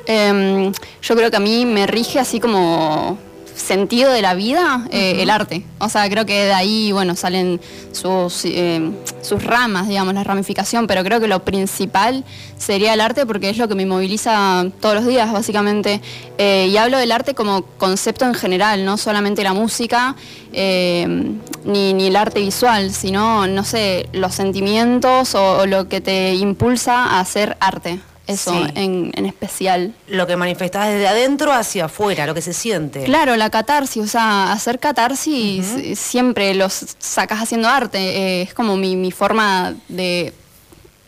Eh, 0.06 0.72
yo 1.02 1.16
creo 1.16 1.30
que 1.30 1.36
a 1.36 1.40
mí 1.40 1.64
me 1.64 1.86
rige 1.86 2.18
así 2.18 2.40
como 2.40 3.18
sentido 3.54 4.10
de 4.10 4.22
la 4.22 4.34
vida 4.34 4.86
eh, 4.90 5.22
el 5.22 5.30
arte. 5.30 5.64
O 5.78 5.88
sea, 5.88 6.08
creo 6.08 6.26
que 6.26 6.44
de 6.46 6.52
ahí, 6.52 6.92
bueno, 6.92 7.16
salen 7.16 7.60
sus, 7.92 8.44
eh, 8.44 8.90
sus 9.20 9.42
ramas, 9.42 9.88
digamos, 9.88 10.14
la 10.14 10.24
ramificación, 10.24 10.86
pero 10.86 11.04
creo 11.04 11.20
que 11.20 11.28
lo 11.28 11.44
principal 11.44 12.24
sería 12.56 12.94
el 12.94 13.00
arte 13.00 13.26
porque 13.26 13.50
es 13.50 13.58
lo 13.58 13.68
que 13.68 13.74
me 13.74 13.86
moviliza 13.86 14.66
todos 14.80 14.94
los 14.94 15.06
días, 15.06 15.32
básicamente. 15.32 16.00
Eh, 16.38 16.68
y 16.70 16.76
hablo 16.76 16.98
del 16.98 17.12
arte 17.12 17.34
como 17.34 17.62
concepto 17.78 18.24
en 18.24 18.34
general, 18.34 18.84
no 18.84 18.96
solamente 18.96 19.42
la 19.42 19.52
música, 19.52 20.16
ni, 20.52 21.94
ni 21.94 22.06
el 22.06 22.16
arte 22.16 22.40
visual, 22.40 22.92
sino, 22.92 23.46
no 23.46 23.64
sé, 23.64 24.08
los 24.12 24.34
sentimientos 24.34 25.34
o, 25.34 25.60
o 25.60 25.66
lo 25.66 25.88
que 25.88 26.00
te 26.00 26.34
impulsa 26.34 27.04
a 27.04 27.20
hacer 27.20 27.56
arte. 27.60 28.00
Eso 28.26 28.52
Sí. 28.52 28.70
en, 28.76 29.10
en 29.16 29.26
especial. 29.26 29.94
Lo 30.06 30.26
que 30.28 30.36
manifestás 30.36 30.88
desde 30.88 31.08
adentro 31.08 31.52
hacia 31.52 31.86
afuera, 31.86 32.26
lo 32.26 32.34
que 32.34 32.42
se 32.42 32.52
siente. 32.52 33.02
Claro, 33.04 33.34
la 33.36 33.50
catarsis, 33.50 34.02
o 34.02 34.06
sea, 34.06 34.52
hacer 34.52 34.78
catarsis 34.78 35.98
siempre 35.98 36.54
los 36.54 36.84
sacas 36.98 37.40
haciendo 37.42 37.68
arte, 37.68 37.98
eh, 37.98 38.42
es 38.42 38.54
como 38.54 38.76
mi, 38.76 38.94
mi 38.94 39.10
forma 39.10 39.74
de 39.88 40.32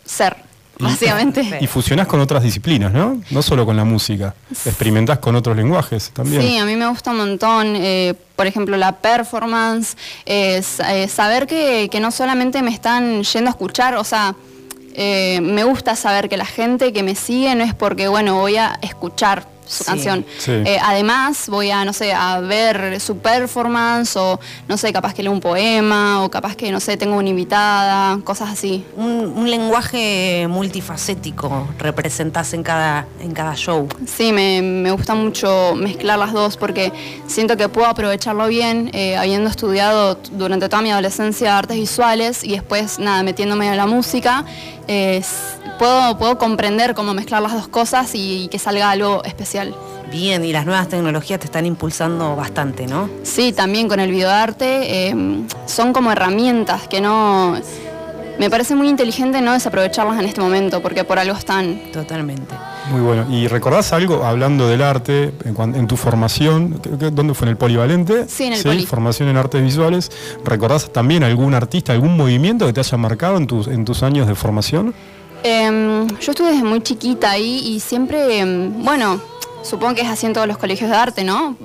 ser, 0.03 0.35
básicamente. 0.77 1.57
Y 1.61 1.67
fusionás 1.67 2.05
con 2.07 2.19
otras 2.19 2.43
disciplinas, 2.43 2.91
¿no? 2.91 3.21
No 3.31 3.41
solo 3.41 3.65
con 3.65 3.77
la 3.77 3.85
música. 3.85 4.35
Experimentás 4.65 5.19
con 5.19 5.35
otros 5.37 5.55
lenguajes 5.55 6.11
también. 6.13 6.41
Sí, 6.41 6.57
a 6.57 6.65
mí 6.65 6.75
me 6.75 6.87
gusta 6.87 7.11
un 7.11 7.17
montón, 7.17 7.75
eh, 7.77 8.13
por 8.35 8.45
ejemplo, 8.45 8.75
la 8.75 8.91
performance, 8.91 9.95
eh, 10.25 10.61
eh, 10.89 11.07
saber 11.07 11.47
que, 11.47 11.87
que 11.89 11.99
no 12.01 12.11
solamente 12.11 12.61
me 12.61 12.71
están 12.71 13.23
yendo 13.23 13.49
a 13.49 13.51
escuchar, 13.51 13.95
o 13.95 14.03
sea, 14.03 14.35
eh, 14.97 15.41
me 15.41 15.63
gusta 15.63 15.95
saber 15.95 16.29
que 16.29 16.37
la 16.37 16.45
gente 16.45 16.93
que 16.93 17.03
me 17.03 17.15
sigue 17.15 17.53
no 17.55 17.63
es 17.63 17.73
porque, 17.73 18.07
bueno, 18.07 18.35
voy 18.35 18.57
a 18.57 18.79
escuchar 18.81 19.45
su 19.67 19.83
Sí. 19.83 19.85
canción. 19.85 20.25
Sí. 20.37 20.51
Eh, 20.51 20.77
además, 20.81 21.47
voy 21.49 21.71
a, 21.71 21.83
no 21.85 21.93
sé, 21.93 22.13
a 22.13 22.39
ver 22.39 22.99
su 22.99 23.17
performance 23.17 24.15
o, 24.17 24.39
no 24.67 24.77
sé, 24.77 24.91
capaz 24.93 25.13
que 25.13 25.23
leo 25.23 25.31
un 25.31 25.39
poema 25.41 26.23
o 26.23 26.29
capaz 26.29 26.55
que, 26.55 26.71
no 26.71 26.79
sé, 26.79 26.97
tengo 26.97 27.17
una 27.17 27.29
invitada, 27.29 28.17
cosas 28.23 28.49
así. 28.51 28.85
Un, 28.95 29.33
un 29.35 29.49
lenguaje 29.49 30.47
multifacético 30.49 31.67
representás 31.79 32.53
en 32.53 32.63
cada, 32.63 33.07
en 33.19 33.31
cada 33.33 33.55
show. 33.55 33.87
Sí, 34.05 34.31
me, 34.31 34.61
me 34.61 34.91
gusta 34.91 35.15
mucho 35.15 35.73
mezclar 35.75 36.19
las 36.19 36.31
dos 36.33 36.57
porque 36.57 36.91
siento 37.27 37.57
que 37.57 37.69
puedo 37.69 37.87
aprovecharlo 37.87 38.47
bien, 38.47 38.89
eh, 38.93 39.17
habiendo 39.17 39.49
estudiado 39.49 40.19
durante 40.31 40.69
toda 40.69 40.81
mi 40.81 40.91
adolescencia 40.91 41.57
artes 41.57 41.77
visuales 41.77 42.43
y 42.43 42.51
después, 42.51 42.99
nada, 42.99 43.23
metiéndome 43.23 43.67
en 43.67 43.77
la 43.77 43.87
música, 43.87 44.45
eh, 44.87 45.21
puedo, 45.79 46.17
puedo 46.17 46.37
comprender 46.37 46.93
cómo 46.93 47.13
mezclar 47.13 47.41
las 47.41 47.53
dos 47.53 47.67
cosas 47.67 48.13
y, 48.15 48.43
y 48.43 48.47
que 48.47 48.59
salga 48.59 48.91
algo 48.91 49.23
especial. 49.23 49.54
Bien, 50.11 50.43
y 50.45 50.51
las 50.51 50.65
nuevas 50.65 50.87
tecnologías 50.87 51.39
te 51.39 51.45
están 51.45 51.65
impulsando 51.65 52.35
bastante, 52.35 52.85
¿no? 52.87 53.09
Sí, 53.23 53.53
también 53.53 53.87
con 53.87 53.99
el 53.99 54.11
videoarte 54.11 55.09
eh, 55.09 55.15
son 55.65 55.93
como 55.93 56.11
herramientas 56.11 56.87
que 56.87 57.01
no... 57.01 57.55
Me 58.37 58.49
parece 58.49 58.75
muy 58.75 58.89
inteligente 58.89 59.39
no 59.41 59.53
desaprovecharlas 59.53 60.19
en 60.19 60.25
este 60.25 60.41
momento 60.41 60.81
porque 60.81 61.05
por 61.05 61.17
algo 61.17 61.37
están. 61.37 61.83
Totalmente. 61.93 62.53
Muy 62.91 62.99
bueno. 62.99 63.25
¿Y 63.29 63.47
recordás 63.47 63.93
algo, 63.93 64.25
hablando 64.25 64.67
del 64.67 64.81
arte, 64.81 65.31
en, 65.45 65.87
tu 65.87 65.95
formación, 65.95 66.79
¿qué- 66.83 66.89
qué- 66.99 67.11
¿dónde 67.11 67.33
fue? 67.33 67.45
¿En 67.45 67.51
el 67.51 67.57
Polivalente? 67.57 68.27
Sí, 68.27 68.43
en 68.43 68.53
el 68.53 68.61
Poli. 68.61 68.85
Formación 68.85 69.29
en 69.29 69.37
artes 69.37 69.63
visuales. 69.63 70.11
¿Recordás 70.43 70.91
también 70.91 71.23
algún 71.23 71.53
artista, 71.53 71.93
algún 71.93 72.17
movimiento 72.17 72.65
que 72.65 72.73
te 72.73 72.81
haya 72.81 72.97
marcado 72.97 73.37
en 73.37 73.47
tus, 73.47 73.67
en 73.67 73.85
tus 73.85 74.03
años 74.03 74.27
de 74.27 74.35
formación? 74.35 74.93
Em, 75.43 76.07
yo 76.19 76.31
estuve 76.31 76.51
desde 76.51 76.63
muy 76.63 76.81
chiquita 76.81 77.31
ahí 77.31 77.59
y 77.65 77.79
siempre, 77.79 78.39
em, 78.39 78.83
bueno, 78.83 79.21
supongo 79.65 79.95
que 79.95 80.01
es 80.01 80.07
así 80.09 80.25
en 80.25 80.33
todos 80.33 80.47
los 80.47 80.57
colegios 80.57 80.89
de 80.89 80.95
arte, 80.95 81.23
¿no? 81.23 81.57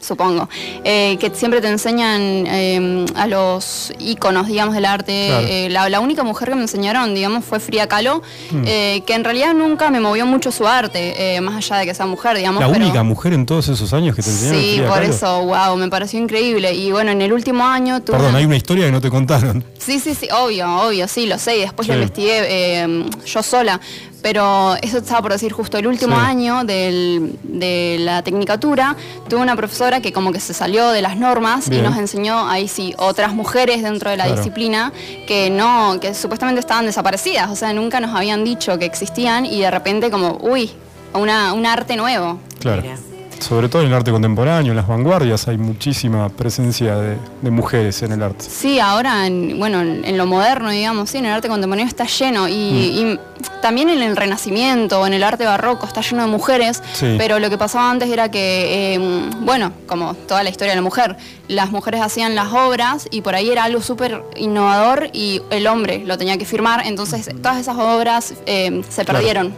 Supongo. 0.00 0.50
Eh, 0.84 1.16
que 1.18 1.30
siempre 1.34 1.62
te 1.62 1.68
enseñan 1.68 2.20
em, 2.46 3.06
a 3.14 3.26
los 3.26 3.90
íconos, 3.98 4.48
digamos, 4.48 4.74
del 4.74 4.84
arte. 4.84 5.28
Claro. 5.30 5.46
Eh, 5.48 5.68
la, 5.70 5.88
la 5.88 6.00
única 6.00 6.22
mujer 6.22 6.50
que 6.50 6.54
me 6.56 6.60
enseñaron, 6.60 7.14
digamos, 7.14 7.42
fue 7.42 7.58
Frida 7.58 7.86
Kahlo, 7.86 8.20
Mm. 8.50 8.62
eh, 8.66 9.02
que 9.06 9.14
en 9.14 9.24
realidad 9.24 9.54
nunca 9.54 9.90
me 9.90 10.00
movió 10.00 10.26
mucho 10.26 10.52
su 10.52 10.66
arte, 10.66 11.40
más 11.40 11.56
allá 11.56 11.78
de 11.78 11.86
que 11.86 11.94
sea 11.94 12.04
mujer, 12.04 12.36
digamos. 12.36 12.60
La 12.60 12.70
pero- 12.70 12.84
única 12.84 13.02
mujer 13.02 13.32
en 13.32 13.46
todos 13.46 13.66
esos 13.68 13.94
años 13.94 14.14
que 14.14 14.20
te 14.22 14.28
enseñaron 14.28 14.60
Sí, 14.60 14.72
Frida 14.74 14.88
por 14.88 14.98
Kahlo. 15.00 15.14
eso, 15.14 15.42
wow, 15.46 15.76
me 15.78 15.88
pareció 15.88 16.20
increíble. 16.20 16.74
Y 16.74 16.92
bueno, 16.92 17.10
en 17.10 17.22
el 17.22 17.32
último 17.32 17.64
año 17.64 18.02
tuve 18.02 18.16
Perdón, 18.18 18.30
una- 18.32 18.38
hay 18.40 18.44
una 18.44 18.56
historia 18.56 18.84
que 18.84 18.92
no 18.92 19.00
te 19.00 19.08
contaron. 19.08 19.64
Sí, 19.78 20.00
sí, 20.00 20.14
sí, 20.14 20.28
obvio, 20.30 20.70
obvio, 20.86 21.08
sí, 21.08 21.24
lo 21.26 21.38
sé. 21.38 21.56
Y 21.56 21.60
después 21.60 21.88
lo 21.88 21.94
Sí. 21.94 22.00
investigué 22.00 22.40
eh, 22.42 23.06
yo 23.24 23.42
sola. 23.42 23.80
Pero 24.24 24.74
eso 24.80 24.96
estaba 24.96 25.20
por 25.20 25.32
decir 25.32 25.52
justo 25.52 25.76
el 25.76 25.86
último 25.86 26.16
Sí. 26.16 26.22
año 26.24 26.64
del- 26.64 27.38
de 27.42 27.98
la 28.00 28.22
tecnicatura, 28.22 28.96
tuve 29.28 29.42
una 29.42 29.54
profesora 29.54 30.00
que 30.00 30.14
como 30.14 30.32
que 30.32 30.40
se 30.40 30.54
salió 30.54 30.88
de 30.92 31.02
las 31.02 31.18
normas 31.18 31.68
Bien. 31.68 31.84
y 31.84 31.88
nos 31.88 31.98
enseñó 31.98 32.48
ahí 32.48 32.66
sí 32.66 32.94
otras 32.96 33.34
mujeres 33.34 33.82
dentro 33.82 34.08
de 34.08 34.16
la 34.16 34.24
Claro. 34.24 34.38
disciplina 34.38 34.94
que 35.26 35.50
no, 35.50 35.98
que 36.00 36.14
supuestamente 36.14 36.58
estaban 36.60 36.86
desaparecidas, 36.86 37.50
o 37.50 37.54
sea, 37.56 37.74
nunca 37.74 38.00
nos 38.00 38.14
habían 38.14 38.44
dicho 38.44 38.78
que 38.78 38.86
existían 38.86 39.44
y 39.44 39.60
de 39.60 39.70
repente 39.70 40.10
como, 40.10 40.38
uy, 40.40 40.70
una, 41.12 41.52
un 41.52 41.66
arte 41.66 41.94
nuevo. 41.96 42.40
Claro. 42.60 42.80
Mira. 42.80 42.96
Sobre 43.40 43.68
todo 43.68 43.82
en 43.82 43.88
el 43.88 43.94
arte 43.94 44.10
contemporáneo, 44.10 44.72
en 44.72 44.76
las 44.76 44.86
vanguardias, 44.86 45.48
hay 45.48 45.58
muchísima 45.58 46.28
presencia 46.30 46.96
de, 46.96 47.16
de 47.42 47.50
mujeres 47.50 48.00
en 48.02 48.12
el 48.12 48.22
arte. 48.22 48.44
Sí, 48.48 48.80
ahora, 48.80 49.26
en, 49.26 49.58
bueno, 49.58 49.80
en, 49.82 50.02
en 50.04 50.16
lo 50.16 50.24
moderno, 50.26 50.70
digamos, 50.70 51.10
sí, 51.10 51.18
en 51.18 51.26
el 51.26 51.32
arte 51.32 51.48
contemporáneo 51.48 51.86
está 51.86 52.04
lleno. 52.06 52.48
Y, 52.48 52.52
y 52.52 53.20
también 53.60 53.90
en 53.90 54.00
el 54.02 54.16
Renacimiento, 54.16 55.06
en 55.06 55.12
el 55.12 55.22
arte 55.22 55.44
barroco, 55.44 55.86
está 55.86 56.00
lleno 56.00 56.22
de 56.22 56.28
mujeres. 56.28 56.82
Sí. 56.94 57.16
Pero 57.18 57.38
lo 57.38 57.50
que 57.50 57.58
pasaba 57.58 57.90
antes 57.90 58.08
era 58.08 58.30
que, 58.30 58.94
eh, 58.94 59.28
bueno, 59.40 59.72
como 59.86 60.14
toda 60.14 60.42
la 60.42 60.48
historia 60.50 60.72
de 60.72 60.76
la 60.76 60.82
mujer, 60.82 61.16
las 61.48 61.70
mujeres 61.70 62.00
hacían 62.00 62.34
las 62.34 62.50
obras 62.52 63.08
y 63.10 63.20
por 63.20 63.34
ahí 63.34 63.50
era 63.50 63.64
algo 63.64 63.82
súper 63.82 64.22
innovador 64.36 65.10
y 65.12 65.42
el 65.50 65.66
hombre 65.66 66.02
lo 66.06 66.16
tenía 66.16 66.38
que 66.38 66.46
firmar. 66.46 66.86
Entonces, 66.86 67.28
todas 67.42 67.58
esas 67.58 67.76
obras 67.76 68.32
eh, 68.46 68.82
se 68.88 69.04
Claro. 69.04 69.18
perdieron. 69.18 69.54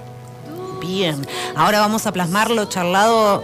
Bien. 0.81 1.17
Ahora 1.55 1.81
vamos 1.81 2.07
a 2.07 2.13
plasmar 2.13 2.51
lo 2.51 2.67
charlado 2.67 3.43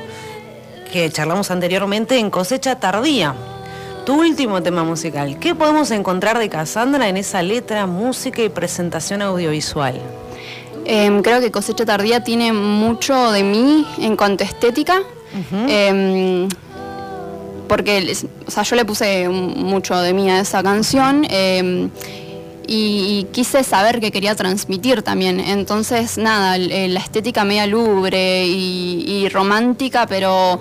que 0.92 1.10
charlamos 1.10 1.50
anteriormente 1.50 2.18
en 2.18 2.30
Cosecha 2.30 2.78
Tardía. 2.78 3.34
Tu 4.04 4.14
último 4.20 4.62
tema 4.62 4.84
musical. 4.84 5.38
¿Qué 5.38 5.54
podemos 5.54 5.90
encontrar 5.90 6.38
de 6.38 6.48
Cassandra 6.48 7.08
en 7.08 7.16
esa 7.16 7.42
letra, 7.42 7.86
música 7.86 8.42
y 8.42 8.48
presentación 8.48 9.22
audiovisual? 9.22 10.00
Em, 10.84 11.22
creo 11.22 11.40
que 11.40 11.50
Cosecha 11.50 11.86
Tardía 11.86 12.22
tiene 12.22 12.52
mucho 12.52 13.32
de 13.32 13.42
mí 13.42 13.86
en 13.98 14.16
cuanto 14.16 14.44
a 14.44 14.46
estética. 14.46 15.02
Em, 15.66 16.48
porque 17.68 18.14
o 18.46 18.50
sea, 18.50 18.64
yo 18.64 18.76
le 18.76 18.84
puse 18.84 19.28
mucho 19.30 19.98
de 19.98 20.12
mí 20.12 20.30
a 20.30 20.40
esa 20.40 20.62
canción. 20.62 21.24
em, 21.30 21.88
y, 22.74 23.26
quise 23.32 23.64
saber 23.64 24.00
qué 24.00 24.10
quería 24.10 24.34
transmitir 24.34 25.02
también. 25.02 25.40
Entonces, 25.40 26.18
nada, 26.18 26.56
el- 26.56 26.94
la 26.94 27.00
estética 27.00 27.44
media 27.44 27.66
lubre 27.66 28.46
y, 28.46 29.04
y 29.06 29.28
romántica, 29.28 30.06
pero 30.06 30.60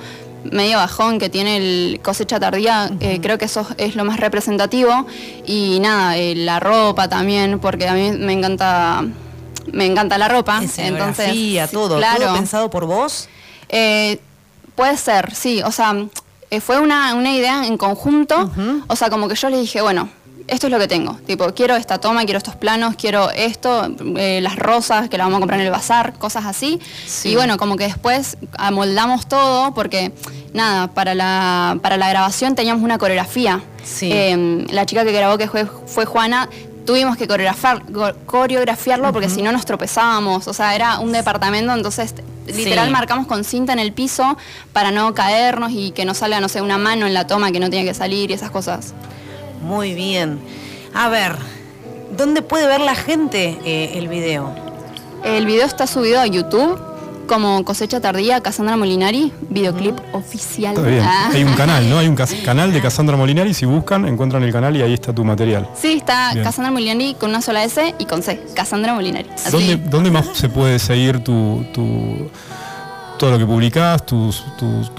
medio 0.52 0.78
bajón 0.78 1.19
que 1.19 1.30
tiene 1.30 1.58
el 1.58 2.00
cosecha 2.02 2.39
tardía, 2.39 2.91
eh, 3.00 3.19
creo 3.21 3.38
que 3.38 3.45
eso 3.45 3.65
es 3.78 3.95
lo 3.95 4.04
más 4.06 4.19
representativo. 4.19 5.06
Y 5.45 5.80
nada, 5.82 6.17
eh, 6.17 6.36
la 6.36 6.60
ropa 6.60 7.08
también, 7.08 7.60
porque 7.60 7.88
a 7.88 7.93
mí 7.93 8.12
me 8.12 8.34
encanta, 8.34 9.04
me 9.71 9.86
encanta 9.86 10.17
la 10.17 10.28
ropa. 10.28 10.62
Sí, 11.32 11.58
todo. 11.71 11.97
claro. 11.97 12.26
¿Todo 12.26 12.34
pensado 12.36 12.69
por 12.69 12.86
vos? 12.86 13.30
Eh, 13.69 14.19
puede 14.76 14.97
ser, 14.97 15.34
sí. 15.36 15.62
O 15.63 15.71
sea, 15.71 15.95
eh, 16.50 16.60
fue 16.60 16.80
una, 16.80 17.13
una 17.15 17.32
idea 17.34 17.65
en 17.67 17.78
conjunto. 17.78 18.52
O 18.88 18.95
sea, 18.95 19.10
como 19.10 19.28
que 19.28 19.36
yo 19.36 19.50
le 19.50 19.60
dije, 19.62 19.82
bueno, 19.82 20.10
esto 20.48 20.67
es 20.67 20.72
lo 20.72 20.80
que 20.80 20.88
tengo. 20.88 21.13
Tipo, 21.26 21.54
quiero 21.54 21.76
esta 21.76 22.00
toma, 22.00 22.26
quiero 22.26 22.38
estos 22.38 22.56
planos, 22.56 22.96
quiero 22.98 23.32
esto, 23.32 23.89
eh, 24.17 24.39
las 24.41 24.58
rosas 24.58 25.08
que 25.10 25.17
las 25.17 25.26
vamos 25.28 25.38
a 25.38 25.39
comprar 25.41 25.60
en 25.60 25.65
el 25.67 25.72
bazar, 25.72 26.13
cosas 26.13 26.46
así. 26.46 26.80
Sí. 27.06 27.30
Y 27.30 27.36
bueno, 27.36 27.58
como 27.58 27.78
que 27.78 27.86
después 27.86 28.38
amoldamos 28.58 29.28
todo 29.28 29.74
porque, 29.74 30.12
nada, 30.54 30.88
para 30.88 31.15
la, 31.15 31.78
para 31.82 31.96
la 31.98 32.10
grabación 32.10 32.56
teníamos 32.56 32.84
una 32.84 32.98
coreografía. 32.98 33.62
Sí. 33.84 34.10
Eh, 34.12 34.65
la 34.72 34.86
chica 34.86 35.06
que 35.06 35.12
grabó, 35.13 35.38
que 35.38 35.48
fue, 35.48 35.65
fue 35.86 36.06
Juana, 36.06 36.50
tuvimos 36.86 37.15
que 37.15 37.28
coreografiarlo 37.28 39.13
porque 39.13 39.30
si 39.30 39.41
no 39.41 39.52
nos 39.52 39.65
tropezábamos. 39.65 40.48
O 40.48 40.54
sea, 40.54 40.76
era 40.76 41.00
un 41.00 41.12
departamento, 41.12 41.74
entonces 41.74 42.13
literal 42.48 42.88
Sí. 42.88 42.91
marcamos 42.91 43.28
con 43.28 43.44
cinta 43.44 43.72
en 43.72 43.80
el 43.80 43.94
piso 43.94 44.38
para 44.74 44.91
no 44.91 45.13
caernos 45.13 45.72
y 45.74 45.91
que 45.91 46.06
no 46.06 46.13
salga, 46.13 46.39
no 46.41 46.50
sé, 46.50 46.62
una 46.62 46.78
mano 46.78 47.06
en 47.08 47.13
la 47.13 47.28
toma 47.28 47.52
que 47.52 47.60
no 47.60 47.70
tiene 47.70 47.86
que 47.86 47.94
salir 47.94 48.32
y 48.32 48.34
esas 48.34 48.52
cosas. 48.52 48.94
Muy 49.62 49.93
bien. 49.93 50.39
A 50.93 51.10
ver, 51.10 51.36
¿dónde 52.17 52.41
puede 52.41 52.67
ver 52.67 52.82
la 52.82 52.95
gente 52.95 53.58
eh, 53.65 53.93
el 53.95 54.08
video? 54.08 54.54
El 55.24 55.45
video 55.45 55.65
está 55.65 55.88
subido 55.88 56.19
a 56.19 56.28
YouTube 56.28 56.80
como 57.28 57.63
Cosecha 57.63 58.02
Tardía, 58.02 58.41
Cassandra 58.41 58.76
Molinari, 58.76 59.32
videoclip 59.50 59.95
oficial. 60.12 60.74
Está 60.76 60.86
bien. 60.88 61.04
Ah. 61.06 61.30
Hay 61.32 61.43
un 61.43 61.54
canal, 61.54 61.89
¿no? 61.89 61.97
Hay 62.00 62.08
un 62.08 62.15
canal 62.45 62.74
de 62.74 62.82
Cassandra 62.82 63.15
Molinari. 63.15 63.54
Si 63.54 63.65
buscan, 63.65 64.06
encuentran 64.06 64.43
el 64.43 64.52
canal 64.52 64.76
y 64.76 64.82
ahí 64.82 64.93
está 64.93 65.13
tu 65.13 65.24
material. 65.24 65.69
Sí, 65.80 65.93
está 65.93 66.32
Bien. 66.34 66.43
Cassandra 66.43 66.71
Molinari 66.71 67.13
con 67.13 67.30
una 67.30 67.41
sola 67.41 67.63
S 67.63 67.95
y 68.00 68.06
con 68.06 68.21
C, 68.24 68.41
Cassandra 68.54 68.93
Molinari. 68.95 69.30
Así. 69.36 69.52
¿Dónde, 69.52 69.78
dónde 69.78 70.12
más 70.12 70.26
se 70.34 70.50
puede 70.50 70.78
seguir 70.80 71.24
tu, 71.24 71.63
tu- 71.74 72.30
todo 73.17 73.32
lo 73.32 73.38
que 73.38 73.45
publicás, 73.45 74.06
tu 74.06 74.34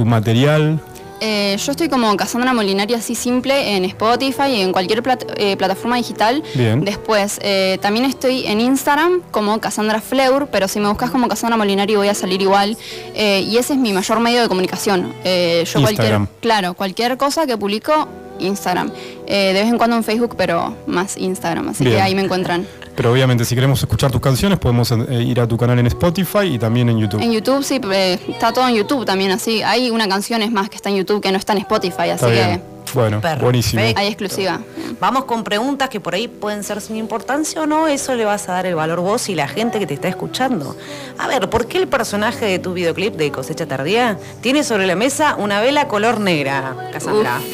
material? 0.07 0.81
Eh, 1.24 1.56
yo 1.56 1.70
estoy 1.70 1.88
como 1.88 2.16
Cassandra 2.16 2.52
Molinari 2.52 2.94
así 2.94 3.14
simple 3.14 3.76
en 3.76 3.85
Spotify 3.85 4.48
y 4.56 4.61
en 4.61 4.72
cualquier 4.72 5.04
plat- 5.04 5.24
eh, 5.37 5.56
plataforma 5.56 5.96
digital. 5.96 6.42
Bien. 6.54 6.85
Después, 6.85 7.38
eh, 7.42 7.78
también 7.80 8.04
estoy 8.06 8.44
en 8.46 8.61
Instagram 8.61 9.20
como 9.30 9.61
Cassandra 9.61 10.00
Fleur, 10.00 10.48
pero 10.50 10.66
si 10.66 10.80
me 10.80 10.88
buscas 10.88 11.11
como 11.12 11.28
Cassandra 11.28 11.56
Molinari 11.56 11.94
voy 11.94 12.08
a 12.08 12.14
salir 12.14 12.42
igual. 12.42 12.76
Y 13.14 13.56
ese 13.56 13.74
es 13.74 13.78
mi 13.78 13.92
mayor 13.92 14.18
medio 14.18 14.42
de 14.42 14.48
comunicación. 14.48 15.12
Yo 15.24 15.61
Instagram. 15.61 15.82
cualquier, 15.82 16.20
claro, 16.40 16.74
cualquier 16.74 17.16
cosa 17.16 17.46
que 17.46 17.56
publico, 17.56 18.08
Instagram. 18.42 18.90
Eh, 19.26 19.52
de 19.52 19.61
vez 19.62 19.68
en 19.68 19.78
cuando 19.78 19.96
en 19.96 20.05
Facebook, 20.05 20.35
pero 20.37 20.76
más 20.87 21.16
Instagram, 21.16 21.68
así 21.68 21.85
Bien. 21.85 21.96
que 21.96 22.02
ahí 22.02 22.14
me 22.14 22.22
encuentran. 22.22 22.66
Pero 22.94 23.12
obviamente 23.12 23.44
si 23.44 23.55
queremos 23.55 23.81
escuchar 23.81 24.11
tus 24.11 24.20
canciones 24.20 24.59
podemos 24.59 24.92
eh, 24.92 25.22
ir 25.22 25.40
a 25.40 25.48
tu 25.48 25.57
canal 25.57 25.78
en 25.78 25.87
Spotify 25.87 26.44
y 26.44 26.59
también 26.59 26.88
en 26.88 26.98
YouTube. 26.98 27.22
En 27.22 27.33
YouTube 27.33 27.62
sí, 27.62 27.81
eh, 27.90 28.18
está 28.28 28.52
todo 28.52 28.68
en 28.68 28.74
YouTube 28.74 29.05
también 29.05 29.31
así. 29.31 29.62
Hay 29.62 29.90
una 29.90 30.09
canción 30.09 30.42
es 30.42 30.52
más 30.52 30.68
que 30.68 30.76
está 30.76 30.90
en 30.90 30.96
YouTube 30.96 31.22
que 31.22 31.33
no 31.33 31.38
está 31.38 31.52
en 31.52 31.61
Spotify, 31.61 32.11
así 32.11 32.26
que. 32.26 32.71
Bueno, 32.94 33.20
Perfecto. 33.20 33.44
buenísimo. 33.44 33.83
hay 33.83 34.07
exclusiva. 34.07 34.61
Vamos 35.00 35.24
con 35.24 35.44
preguntas 35.44 35.88
que 35.88 36.00
por 36.00 36.14
ahí 36.14 36.28
pueden 36.28 36.62
ser 36.64 36.81
sin 36.81 36.96
importancia 36.96 37.62
o 37.62 37.66
no, 37.66 37.88
eso 37.88 38.14
le 38.14 38.24
vas 38.24 38.48
a 38.48 38.52
dar 38.52 38.66
el 38.66 38.74
valor 38.74 39.00
vos 39.00 39.28
y 39.28 39.35
la 39.35 39.48
gente 39.48 39.78
que 39.78 39.87
te 39.87 39.94
está 39.94 40.09
escuchando. 40.09 40.76
A 41.18 41.28
ver, 41.28 41.48
¿por 41.50 41.66
qué 41.66 41.78
el 41.78 41.88
personaje 41.88 42.44
de 42.46 42.59
tu 42.59 42.72
videoclip 42.74 43.14
de 43.14 43.31
Cosecha 43.31 43.66
Tardía 43.66 44.18
tiene 44.40 44.64
sobre 44.64 44.87
la 44.87 44.96
mesa 44.96 45.37
una 45.37 45.61
vela 45.61 45.88
color 45.88 46.20
negra, 46.20 46.90
Cassandra? 46.92 47.40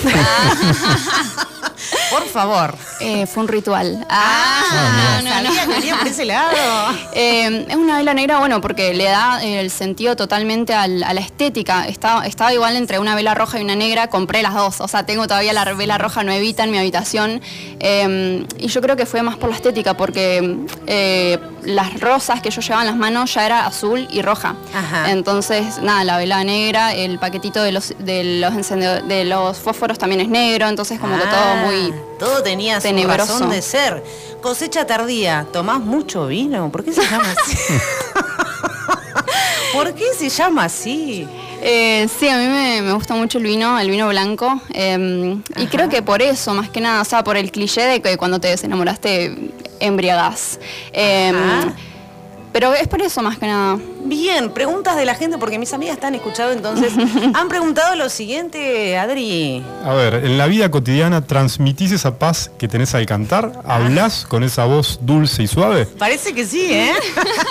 por 2.10 2.26
favor. 2.26 2.76
Eh, 3.00 3.26
fue 3.26 3.42
un 3.42 3.48
ritual. 3.48 4.06
Ah, 4.08 4.62
Ah, 4.70 5.20
no, 5.22 5.30
no, 5.30 5.54
sabía 5.54 5.66
venía 5.66 5.96
por 5.96 6.06
ese 6.08 6.24
lado. 6.24 6.50
Eh, 7.14 7.66
es 7.68 7.76
una 7.76 7.96
vela 7.96 8.14
negra, 8.14 8.38
bueno, 8.38 8.60
porque 8.60 8.94
le 8.94 9.04
da 9.04 9.42
el 9.42 9.70
sentido 9.70 10.14
totalmente 10.14 10.72
al- 10.74 11.02
a 11.02 11.12
la 11.14 11.20
estética. 11.20 11.86
Estaba, 11.86 12.26
estaba 12.26 12.52
igual 12.52 12.76
entre 12.76 12.98
una 12.98 13.14
vela 13.14 13.34
roja 13.34 13.58
y 13.58 13.62
una 13.62 13.74
negra, 13.74 14.08
compré 14.08 14.42
las 14.42 14.54
dos. 14.54 14.80
O 14.80 14.86
sea, 14.88 15.04
tengo 15.04 15.26
todavía 15.26 15.52
la 15.52 15.64
vela 15.74 15.98
roja 15.98 16.22
nuevita 16.22 16.64
en 16.64 16.70
mi 16.70 16.78
habitación. 16.78 17.40
Eh, 17.80 18.46
y 18.58 18.68
yo 18.68 18.80
creo 18.80 18.96
que 18.96 19.06
fue 19.06 19.22
más 19.22 19.36
por 19.36 19.50
la 19.50 19.56
estética, 19.56 19.96
porque 19.96 20.58
eh, 20.86 21.38
las 21.64 21.98
rosas 22.00 22.40
que 22.40 22.50
yo 22.50 22.60
llevaba 22.60 22.82
en 22.82 22.88
las 22.88 22.96
manos 22.96 23.34
ya 23.34 23.46
era 23.46 23.66
azul 23.66 24.06
y 24.10 24.22
roja. 24.22 24.54
Ajá. 24.74 25.10
Entonces, 25.10 25.78
nada, 25.82 26.04
la 26.04 26.18
vela 26.18 26.44
negra, 26.44 26.94
el 26.94 27.18
paquetito 27.18 27.62
de 27.62 27.72
los, 27.72 27.94
de 27.98 28.24
los, 28.40 28.68
de 29.08 29.24
los 29.24 29.58
fósforos 29.58 29.98
también 29.98 30.20
es 30.20 30.28
negro, 30.28 30.68
entonces 30.68 31.00
como 31.00 31.16
que 31.16 31.24
todo 31.24 31.30
Ah, 31.38 31.62
muy... 31.82 31.94
Todo 32.18 32.42
tenía 32.42 32.80
su 32.80 32.88
razón 33.06 33.50
de 33.50 33.62
ser. 33.62 34.02
Cosecha 34.40 34.86
tardía, 34.86 35.46
¿tomás 35.52 35.80
mucho 35.80 36.26
vino? 36.26 36.70
¿Por 36.70 36.84
qué 36.84 36.92
se 36.92 37.02
llama 37.02 37.34
así? 37.36 37.56
¿Por 39.72 39.94
qué 39.94 40.04
se 40.16 40.28
llama 40.28 40.64
así? 40.64 41.26
Eh, 41.60 42.08
sí, 42.18 42.28
a 42.28 42.38
mí 42.38 42.46
me, 42.46 42.82
me 42.82 42.92
gusta 42.92 43.14
mucho 43.14 43.38
el 43.38 43.44
vino, 43.44 43.78
el 43.78 43.90
vino 43.90 44.08
blanco. 44.08 44.60
eh, 44.72 45.36
y 45.56 45.66
creo 45.66 45.88
que 45.88 46.02
por 46.02 46.22
eso, 46.22 46.54
más 46.54 46.70
que 46.70 46.80
nada, 46.80 47.02
o 47.02 47.04
sea, 47.04 47.24
por 47.24 47.36
el 47.36 47.50
cliché 47.50 47.82
de 47.82 48.00
que 48.00 48.16
cuando 48.16 48.40
te 48.40 48.48
desenamoraste 48.48 49.50
embriagás. 49.80 50.58
Eh, 50.92 51.32
Ajá. 51.34 51.74
pero 52.52 52.72
es 52.74 52.88
por 52.88 53.02
eso, 53.02 53.22
más 53.22 53.38
que 53.38 53.46
nada. 53.46 53.78
Bien, 54.04 54.50
preguntas 54.50 54.96
de 54.96 55.04
la 55.04 55.14
gente, 55.14 55.38
porque 55.38 55.58
mis 55.58 55.72
amigas 55.72 55.94
están 55.94 56.14
escuchando, 56.14 56.52
entonces 56.52 56.92
han 57.34 57.48
preguntado 57.48 57.94
lo 57.96 58.08
siguiente, 58.08 58.96
Adri. 58.96 59.62
A 59.84 59.92
ver, 59.92 60.14
en 60.14 60.38
la 60.38 60.46
vida 60.46 60.70
cotidiana 60.70 61.26
transmitís 61.26 61.92
esa 61.92 62.18
paz 62.18 62.50
que 62.58 62.68
tenés 62.68 62.94
al 62.94 63.06
cantar, 63.06 63.52
hablás 63.64 64.24
con 64.26 64.42
esa 64.44 64.64
voz 64.64 64.98
dulce 65.02 65.42
y 65.42 65.46
suave. 65.46 65.86
Parece 65.86 66.32
que 66.32 66.46
sí, 66.46 66.72
¿eh? 66.72 66.92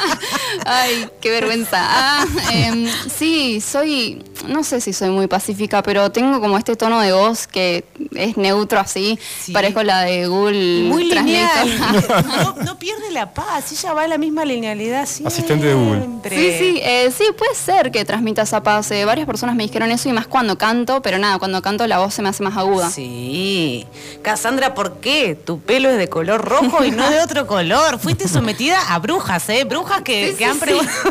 Ay, 0.66 1.10
qué 1.22 1.32
vergüenza. 1.32 1.78
Ah, 1.80 2.26
em, 2.52 2.88
sí, 3.14 3.62
soy, 3.62 4.24
no 4.48 4.64
sé 4.64 4.82
si 4.82 4.94
soy 4.94 5.10
muy 5.10 5.28
pacífica, 5.28 5.84
pero 5.84 6.12
tengo 6.12 6.40
como 6.42 6.58
este 6.58 6.76
tono 6.76 7.00
de 7.00 7.14
voz 7.14 7.48
que 7.48 7.86
es 8.16 8.38
neutro 8.38 8.80
así. 8.80 9.20
Sí. 9.42 9.52
Parezco 9.52 9.84
la 9.84 10.02
de 10.02 10.28
Google 10.28 10.84
Muy 10.90 11.06
lineal. 11.06 11.68
No, 12.28 12.56
no 12.64 12.80
pierde 12.80 13.12
la 13.12 13.34
paz, 13.34 13.72
ella 13.72 13.94
va 13.94 14.04
en 14.04 14.10
la 14.12 14.18
misma 14.18 14.46
linealidad 14.46 15.06
siempre. 15.06 15.34
Asistente 15.34 15.68
de 15.68 15.74
Google. 15.74 16.08
Sí, 16.38 16.56
sí, 16.58 16.80
eh, 16.84 17.12
sí, 17.16 17.24
puede 17.38 17.56
ser 17.56 17.92
que 17.92 18.06
transmita 18.06 18.44
esa 18.44 18.64
paz. 18.64 18.90
Eh, 18.92 19.06
varias 19.06 19.26
personas 19.28 19.56
me 19.56 19.64
dijeron 19.64 19.92
eso 19.92 20.08
y 20.10 20.14
más 20.14 20.28
cuando 20.28 20.58
canto, 20.58 21.02
pero 21.02 21.18
nada, 21.18 21.40
cuando 21.40 21.62
canto 21.62 21.86
la 21.88 22.00
voz 22.00 22.14
se 22.14 22.22
me 22.22 22.30
hace 22.30 22.44
más 22.44 22.56
aguda. 22.58 22.90
Sí. 22.90 23.86
Cassandra, 24.22 24.74
¿por 24.74 24.98
qué? 25.00 25.36
Tu 25.36 25.60
pelo 25.60 25.90
es 25.90 25.98
de 25.98 26.10
color 26.10 26.42
rojo 26.44 26.84
y 26.84 26.92
no 26.92 27.10
de 27.10 27.22
otro 27.22 27.48
color. 27.48 28.00
Fuiste 28.00 28.28
sometida 28.28 28.78
a 28.94 29.00
brujas, 29.00 29.48
¿eh? 29.50 29.64
Brujas 29.64 30.02
que, 30.02 30.36
que 30.38 30.46
han 30.46 30.60
preguntado. 30.60 30.98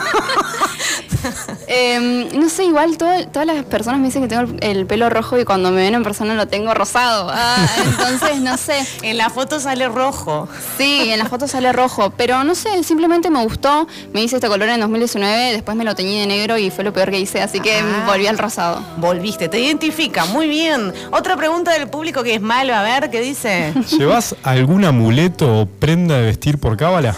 Eh, 1.69 2.29
no 2.35 2.49
sé, 2.49 2.65
igual 2.65 2.97
todo- 2.97 3.27
todas 3.33 3.47
las 3.47 3.65
personas 3.65 3.99
me 3.99 4.07
dicen 4.07 4.23
que 4.23 4.29
tengo 4.29 4.43
el, 4.43 4.79
el 4.79 4.87
pelo 4.87 5.11
rojo 5.11 5.37
y 5.39 5.45
cuando 5.45 5.71
me 5.73 5.79
ven 5.83 5.95
en 5.95 6.05
persona 6.05 6.35
lo 6.35 6.47
tengo 6.47 6.73
rosado. 6.75 7.29
Ah, 7.33 7.67
entonces, 7.85 8.41
no 8.41 8.57
sé. 8.57 8.87
en 9.03 9.17
la 9.19 9.29
foto 9.31 9.59
sale 9.59 9.89
rojo. 9.89 10.49
Sí, 10.79 11.11
en 11.11 11.19
la 11.19 11.25
foto 11.27 11.49
sale 11.49 11.73
rojo, 11.73 12.11
pero 12.17 12.45
no 12.45 12.55
sé, 12.55 12.85
simplemente 12.85 13.31
me 13.31 13.43
gustó. 13.43 13.89
Me 14.13 14.23
hice 14.23 14.37
este 14.37 14.47
color 14.47 14.69
en 14.69 14.81
2019, 14.81 15.16
después 15.25 15.77
me 15.77 15.85
lo 15.85 15.95
teñí 15.95 16.21
de 16.21 16.27
negro 16.27 16.59
y 16.59 16.71
fue 16.71 16.85
lo 16.85 16.93
peor 16.93 17.11
que 17.11 17.19
hice, 17.21 17.41
así 17.43 17.61
que 17.61 17.79
Ah. 17.79 18.05
volví 18.07 18.27
al 18.27 18.39
rosado. 18.39 18.83
Volviste, 18.99 19.49
te 19.49 19.59
identifica, 19.61 20.25
muy 20.27 20.49
bien. 20.49 20.93
Otra 21.13 21.37
pregunta 21.37 21.73
del 21.73 21.89
público 21.89 22.23
que 22.23 22.35
es 22.35 22.41
malo, 22.41 22.75
a 22.75 22.83
ver, 22.83 23.11
¿qué 23.11 23.21
dice? 23.21 23.73
¿Llevas 23.99 24.35
algún 24.43 24.85
amuleto 24.85 25.61
o 25.61 25.67
prenda 25.67 26.17
de 26.17 26.23
vestir 26.27 26.59
por 26.59 26.77
cábala? 26.77 27.15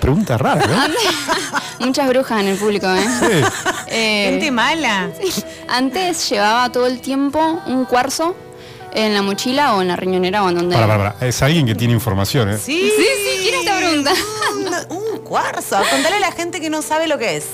Pregunta 0.00 0.36
rara, 0.38 0.66
¿no? 0.66 1.86
Muchas 1.86 2.08
brujas 2.08 2.40
en 2.40 2.48
el 2.48 2.56
público, 2.56 2.86
¿eh? 2.88 3.04
Sí. 3.20 3.62
Eh, 3.88 4.26
Gente 4.30 4.50
mala. 4.50 5.10
Antes 5.68 6.28
llevaba 6.30 6.70
todo 6.72 6.86
el 6.86 7.00
tiempo 7.00 7.60
un 7.66 7.84
cuarzo 7.84 8.34
en 8.94 9.14
la 9.14 9.22
mochila 9.22 9.74
o 9.74 9.82
en 9.82 9.88
la 9.88 9.96
riñonera 9.96 10.42
o 10.44 10.48
en 10.48 10.54
donde. 10.56 10.74
Para, 10.74 10.86
para, 10.86 11.14
para. 11.14 11.26
Es 11.28 11.42
alguien 11.42 11.66
que 11.66 11.74
tiene 11.74 11.94
información, 11.94 12.50
¿eh? 12.50 12.58
Sí, 12.58 12.90
Sí, 12.96 13.04
sí, 13.04 13.40
¿quién 13.42 13.54
está 13.60 13.76
preguntando? 13.78 14.20
Un, 14.90 14.96
un 14.96 15.18
cuarzo. 15.20 15.76
Contale 15.90 16.16
a 16.16 16.20
la 16.20 16.32
gente 16.32 16.60
que 16.60 16.70
no 16.70 16.82
sabe 16.82 17.06
lo 17.08 17.18
que 17.18 17.36
es. 17.36 17.44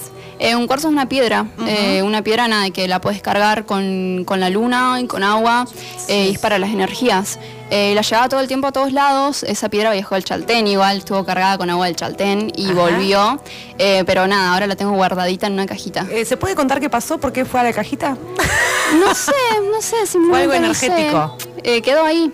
Eh, 0.40 0.54
un 0.54 0.68
cuarzo 0.68 0.86
es 0.86 0.92
una 0.92 1.08
piedra, 1.08 1.46
eh, 1.66 2.00
una 2.02 2.22
piedra 2.22 2.46
nada, 2.46 2.70
que 2.70 2.86
la 2.86 3.00
puedes 3.00 3.20
cargar 3.20 3.64
con, 3.66 4.22
con 4.24 4.38
la 4.38 4.50
luna 4.50 5.00
y 5.00 5.06
con 5.08 5.24
agua 5.24 5.66
eh, 6.06 6.28
y 6.28 6.34
es 6.34 6.38
para 6.38 6.60
las 6.60 6.70
energías. 6.70 7.40
Eh, 7.70 7.92
la 7.96 8.02
llevaba 8.02 8.28
todo 8.28 8.38
el 8.38 8.46
tiempo 8.46 8.68
a 8.68 8.72
todos 8.72 8.92
lados, 8.92 9.42
esa 9.42 9.68
piedra 9.68 9.90
viajó 9.90 10.14
al 10.14 10.22
Chaltén 10.22 10.68
igual, 10.68 10.98
estuvo 10.98 11.24
cargada 11.24 11.58
con 11.58 11.68
agua 11.70 11.86
del 11.86 11.96
Chaltén 11.96 12.52
y 12.54 12.66
Ajá. 12.66 12.74
volvió, 12.74 13.42
Eh, 13.78 14.04
pero 14.06 14.28
nada, 14.28 14.52
ahora 14.54 14.68
la 14.68 14.76
tengo 14.76 14.92
guardadita 14.92 15.48
en 15.48 15.54
una 15.54 15.66
cajita. 15.66 16.06
Eh, 16.08 16.24
¿Se 16.24 16.36
puede 16.36 16.54
contar 16.54 16.78
qué 16.78 16.88
pasó? 16.88 17.18
¿Por 17.18 17.32
qué 17.32 17.44
fue 17.44 17.58
a 17.58 17.64
la 17.64 17.72
cajita? 17.72 18.16
No 18.92 19.14
sé, 19.14 19.32
no 19.70 19.80
sé, 19.82 20.06
simplemente 20.06 20.56
algo 20.56 20.66
no 20.68 20.74
sé. 20.74 20.86
energético. 20.86 21.36
Eh, 21.62 21.82
quedó 21.82 22.04
ahí. 22.04 22.32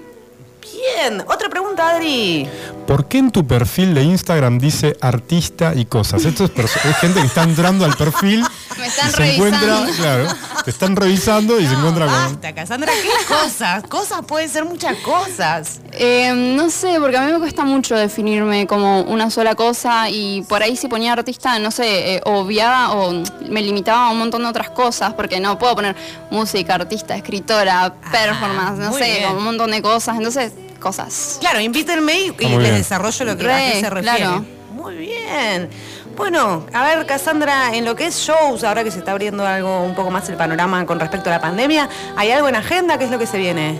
Bien. 0.63 1.21
Otra 1.27 1.49
pregunta, 1.49 1.91
Adri. 1.91 2.49
¿Por 2.87 3.09
qué 3.09 3.19
en 3.19 3.31
tu 3.31 3.47
perfil 3.47 3.95
de 3.95 4.03
Instagram 4.03 4.59
dice 4.59 4.97
artista 5.01 5.73
y 5.75 5.87
cosas? 5.87 6.25
Esto 6.25 6.45
es, 6.45 6.73
gente 7.01 7.21
que 7.21 7.27
está 7.27 7.43
entrando 7.43 7.87
al 7.87 7.97
perfil 7.97 8.45
Me 8.79 8.87
están 8.87 9.09
y 9.09 9.13
se 9.13 9.35
encuentra, 9.35 9.81
revisando. 9.81 10.03
claro, 10.03 10.27
te 10.65 10.71
están 10.71 10.97
revisando 10.97 11.59
y 11.59 11.67
se 11.67 11.73
encuentra 11.73 12.05
con... 12.05 12.15
Basta, 12.15 12.55
Cassandra, 12.55 12.93
¿qué 13.03 13.27
cosas? 13.27 13.85
Cosas 13.85 14.21
pueden 14.27 14.51
ser 14.51 14.67
muchas 14.67 14.97
cosas. 14.99 15.81
Eh, 15.93 16.33
no 16.35 16.69
sé, 16.69 16.97
porque 17.01 17.17
a 17.17 17.23
mí 17.23 17.33
me 17.33 17.39
cuesta 17.39 17.65
mucho 17.65 17.95
definirme 17.97 18.67
como 18.67 19.01
una 19.03 19.31
sola 19.31 19.55
cosa 19.55 20.11
y 20.11 20.43
por 20.43 20.63
ahí 20.63 20.77
si 20.77 20.89
ponía 20.89 21.15
artista, 21.15 21.59
no 21.59 21.71
sé, 21.71 22.17
eh, 22.17 22.21
obviaba 22.25 22.93
o 22.93 23.13
me 23.49 23.63
limitaba 23.63 24.09
a 24.09 24.11
un 24.11 24.19
montón 24.19 24.43
de 24.43 24.49
otras 24.49 24.69
cosas, 24.71 25.15
porque 25.15 25.41
no 25.41 25.59
puedo 25.59 25.75
poner 25.75 25.97
música, 26.31 26.75
artista, 26.75 27.17
escritora, 27.17 27.95
performance, 28.13 28.79
no 28.79 28.93
sé, 28.93 29.23
como 29.25 29.39
un 29.39 29.45
montón 29.45 29.71
de 29.71 29.81
cosas, 29.81 30.17
entonces, 30.17 30.53
cosas. 30.85 31.39
Claro, 31.41 31.59
invítenme 31.61 32.15
y, 32.21 32.31
les 32.31 32.39
bien. 32.39 32.75
desarrollo 32.75 33.25
lo 33.25 33.37
que 33.37 33.43
Re, 33.43 33.53
a 33.53 33.73
qué 33.73 33.81
se 33.81 33.91
refiere. 33.91 34.17
claro. 34.19 34.45
Muy 34.73 34.95
bien. 34.97 35.69
Bueno, 36.17 36.65
a 36.73 36.85
ver, 36.85 37.07
Cassandra, 37.07 37.75
en 37.75 37.85
lo 37.85 37.97
que 37.97 38.07
es 38.07 38.17
shows, 38.19 38.63
ahora 38.63 38.85
que 38.85 38.91
se 38.93 38.99
está 39.01 39.11
abriendo 39.13 39.45
algo 39.47 39.81
un 39.83 39.95
poco 39.97 40.11
más 40.13 40.29
el 40.29 40.37
panorama 40.37 40.85
con 40.87 41.01
respecto 41.01 41.29
a 41.31 41.33
la 41.33 41.41
pandemia, 41.41 41.89
¿hay 42.17 42.31
algo 42.31 42.49
en 42.49 42.55
agenda? 42.57 42.99
¿Qué 42.99 43.05
es 43.07 43.11
lo 43.11 43.19
que 43.19 43.27
se 43.27 43.39
viene? 43.39 43.79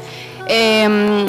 Eh, 0.49 1.27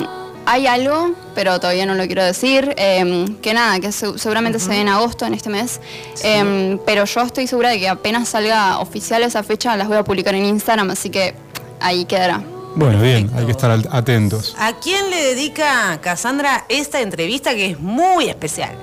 hay 0.47 0.67
algo, 0.67 1.11
pero 1.33 1.59
todavía 1.59 1.85
no 1.85 1.95
lo 1.95 2.05
quiero 2.05 2.23
decir. 2.23 2.73
eh, 2.77 3.25
que 3.41 3.53
nada, 3.53 3.79
que 3.79 3.91
se- 3.91 4.17
seguramente 4.17 4.59
se 4.59 4.69
ve 4.69 4.79
en 4.81 4.89
agosto, 4.89 5.25
en 5.25 5.33
este 5.33 5.49
mes. 5.49 5.79
Eh, 6.23 6.77
pero 6.85 7.05
yo 7.05 7.21
estoy 7.21 7.47
segura 7.47 7.69
de 7.69 7.79
que 7.79 7.89
apenas 7.89 8.29
salga 8.29 8.79
oficial 8.79 9.21
esa 9.23 9.43
fecha, 9.43 9.75
las 9.75 9.87
voy 9.87 9.97
a 9.97 10.03
publicar 10.03 10.33
en 10.35 10.45
Instagram, 10.45 10.89
así 10.91 11.09
que 11.09 11.35
ahí 11.81 12.05
quedará. 12.05 12.41
Bueno, 12.75 13.01
bien, 13.01 13.31
hay 13.35 13.45
que 13.45 13.51
estar 13.51 13.71
atentos. 13.89 14.53
¿A 14.59 14.73
quién 14.73 15.09
le 15.09 15.15
dedica 15.15 15.99
Cassandra 16.01 16.65
esta 16.67 16.99
entrevista 16.99 17.55
que 17.55 17.71
es 17.71 17.79
muy 17.79 18.27
especial? 18.29 18.75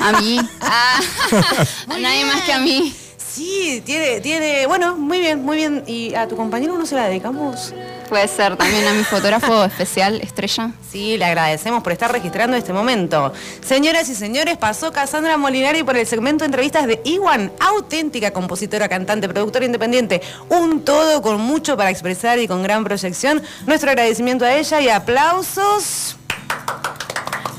A 0.00 0.20
mí. 0.20 0.38
Ah, 0.62 1.00
a 1.88 1.98
nadie 1.98 2.24
más 2.24 2.42
que 2.42 2.52
a 2.52 2.58
mí. 2.58 2.94
Sí, 3.18 3.82
tiene, 3.84 4.20
tiene, 4.20 4.66
bueno, 4.66 4.96
muy 4.96 5.18
bien, 5.20 5.44
muy 5.44 5.56
bien. 5.56 5.84
¿Y 5.86 6.14
a 6.14 6.28
tu 6.28 6.36
compañero 6.36 6.78
no 6.78 6.86
se 6.86 6.94
la 6.94 7.08
dedicamos? 7.08 7.74
Puede 8.12 8.28
ser 8.28 8.58
también 8.58 8.86
a 8.86 8.92
mi 8.92 9.04
fotógrafo 9.04 9.64
especial, 9.64 10.20
Estrella. 10.20 10.72
Sí, 10.90 11.16
le 11.16 11.24
agradecemos 11.24 11.82
por 11.82 11.92
estar 11.92 12.12
registrando 12.12 12.54
este 12.58 12.74
momento. 12.74 13.32
Señoras 13.64 14.06
y 14.10 14.14
señores, 14.14 14.58
pasó 14.58 14.92
Cassandra 14.92 15.38
Molinari 15.38 15.82
por 15.82 15.96
el 15.96 16.06
segmento 16.06 16.44
de 16.44 16.48
entrevistas 16.48 16.86
de 16.86 17.00
Iwan, 17.06 17.50
auténtica 17.58 18.30
compositora, 18.30 18.86
cantante, 18.90 19.30
productora 19.30 19.64
independiente. 19.64 20.20
Un 20.50 20.84
todo 20.84 21.22
con 21.22 21.40
mucho 21.40 21.74
para 21.78 21.88
expresar 21.88 22.38
y 22.38 22.46
con 22.46 22.62
gran 22.62 22.84
proyección. 22.84 23.40
Nuestro 23.64 23.88
agradecimiento 23.88 24.44
a 24.44 24.56
ella 24.56 24.82
y 24.82 24.90
aplausos. 24.90 26.18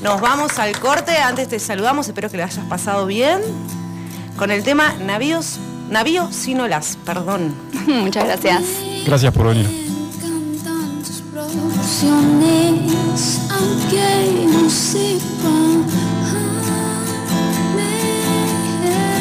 Nos 0.02 0.20
vamos 0.20 0.60
al 0.60 0.78
corte. 0.78 1.16
Antes 1.16 1.48
te 1.48 1.58
saludamos, 1.58 2.06
espero 2.06 2.30
que 2.30 2.36
lo 2.36 2.44
hayas 2.44 2.64
pasado 2.66 3.06
bien. 3.06 3.40
Con 4.36 4.52
el 4.52 4.62
tema 4.62 4.94
Navíos, 5.00 5.58
Navío 5.90 6.30
sin 6.30 6.60
olas, 6.60 6.96
perdón. 7.04 7.56
Muchas 7.88 8.24
gracias. 8.26 8.62
Gracias 9.04 9.34
por 9.34 9.48
venir. 9.48 9.83
Producciones, 11.54 13.40
aunque 13.50 14.46
no 14.52 14.68
sepa 14.68 15.56
medirlas. 17.76 19.14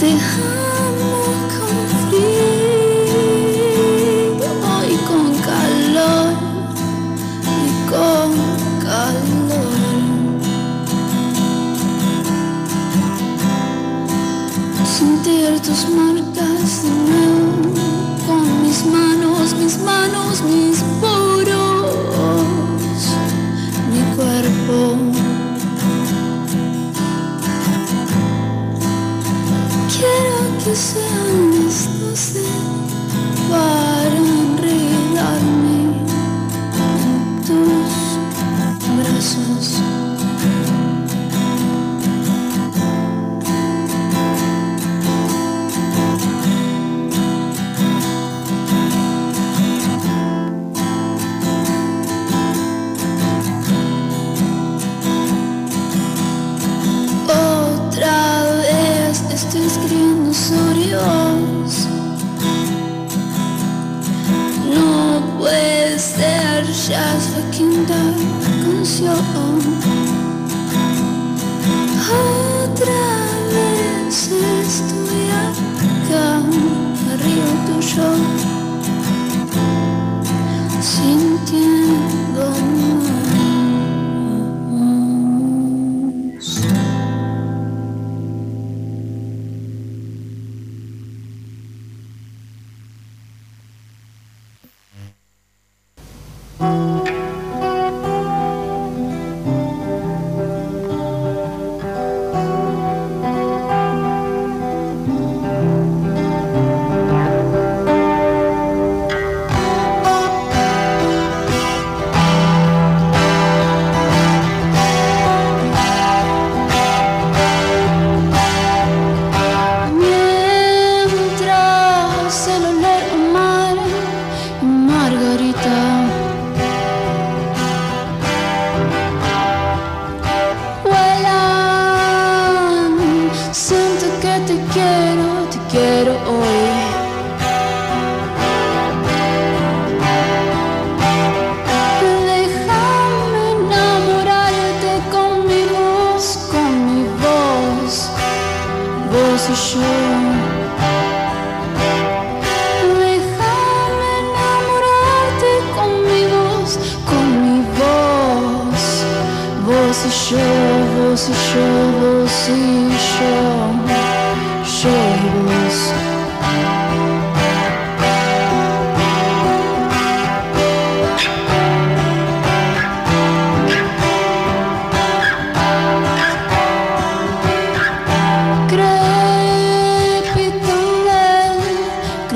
Te 0.00 0.10
sentir 15.06 15.60
tus 15.60 15.88
marcas 15.90 16.82
de 16.82 16.90
nuevo 17.06 17.44
con 18.26 18.62
mis 18.62 18.84
manos, 18.86 19.54
mis 19.54 19.78
manos, 19.78 20.42
mis 20.42 20.78
poros, 21.00 21.94
mi 23.92 24.02
cuerpo. 24.16 24.96
Quiero 29.94 30.38
que 30.64 30.74
sean 30.74 31.64
las 31.64 31.80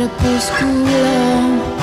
Trepas 0.01 0.48
por 0.48 0.66
lá 0.66 1.80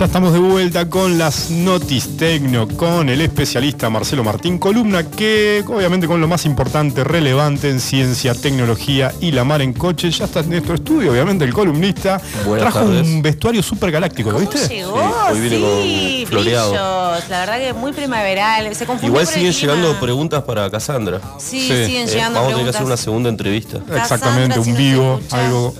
ya 0.00 0.06
estamos 0.06 0.32
de 0.32 0.38
vuelta 0.38 0.88
con 0.88 1.18
las 1.18 1.50
Notis 1.50 2.16
Tecno, 2.16 2.66
con 2.66 3.10
el 3.10 3.20
especialista 3.20 3.90
Marcelo 3.90 4.24
Martín, 4.24 4.56
columna 4.58 5.02
que 5.10 5.62
obviamente 5.68 6.06
con 6.06 6.22
lo 6.22 6.26
más 6.26 6.46
importante, 6.46 7.04
relevante 7.04 7.68
en 7.68 7.80
ciencia, 7.80 8.34
tecnología 8.34 9.12
y 9.20 9.32
la 9.32 9.44
mar 9.44 9.60
en 9.60 9.74
coche. 9.74 10.10
Ya 10.10 10.24
está 10.24 10.40
en 10.40 10.48
nuestro 10.50 10.76
estudio, 10.76 11.12
obviamente, 11.12 11.44
el 11.44 11.52
columnista. 11.52 12.18
Buenas 12.46 12.72
Trajo 12.72 12.86
tardes. 12.88 13.06
un 13.06 13.20
vestuario 13.20 13.62
súper 13.62 13.90
galáctico, 13.90 14.30
¿lo 14.32 14.38
¿Cómo 14.38 14.50
viste? 14.50 14.74
llegó? 14.74 14.96
Sí, 14.96 15.32
hoy 15.34 15.40
viene 15.40 15.56
sí, 15.56 16.18
con 16.22 16.28
floreado. 16.30 16.70
brillos. 16.70 17.28
La 17.28 17.40
verdad 17.40 17.58
que 17.58 17.72
muy 17.74 17.92
primaveral. 17.92 18.74
Se 18.74 18.86
confundió 18.86 19.08
Igual 19.08 19.24
por 19.26 19.34
siguen 19.34 19.48
el 19.50 19.54
clima. 19.54 19.74
llegando 19.74 20.00
preguntas 20.00 20.42
para 20.44 20.70
Cassandra. 20.70 21.20
Sí, 21.38 21.60
Sí. 21.60 21.84
siguen 21.86 22.08
Eh, 22.08 22.10
llegando 22.10 22.38
vamos 22.38 22.52
a 22.54 22.56
tener 22.56 22.70
que 22.70 22.76
hacer 22.76 22.86
una 22.86 22.96
segunda 22.96 23.28
entrevista. 23.28 23.76
Exactamente, 23.94 24.54
Cassandra, 24.56 24.60
un 24.62 24.76
vivo, 24.78 25.20
algo. 25.30 25.74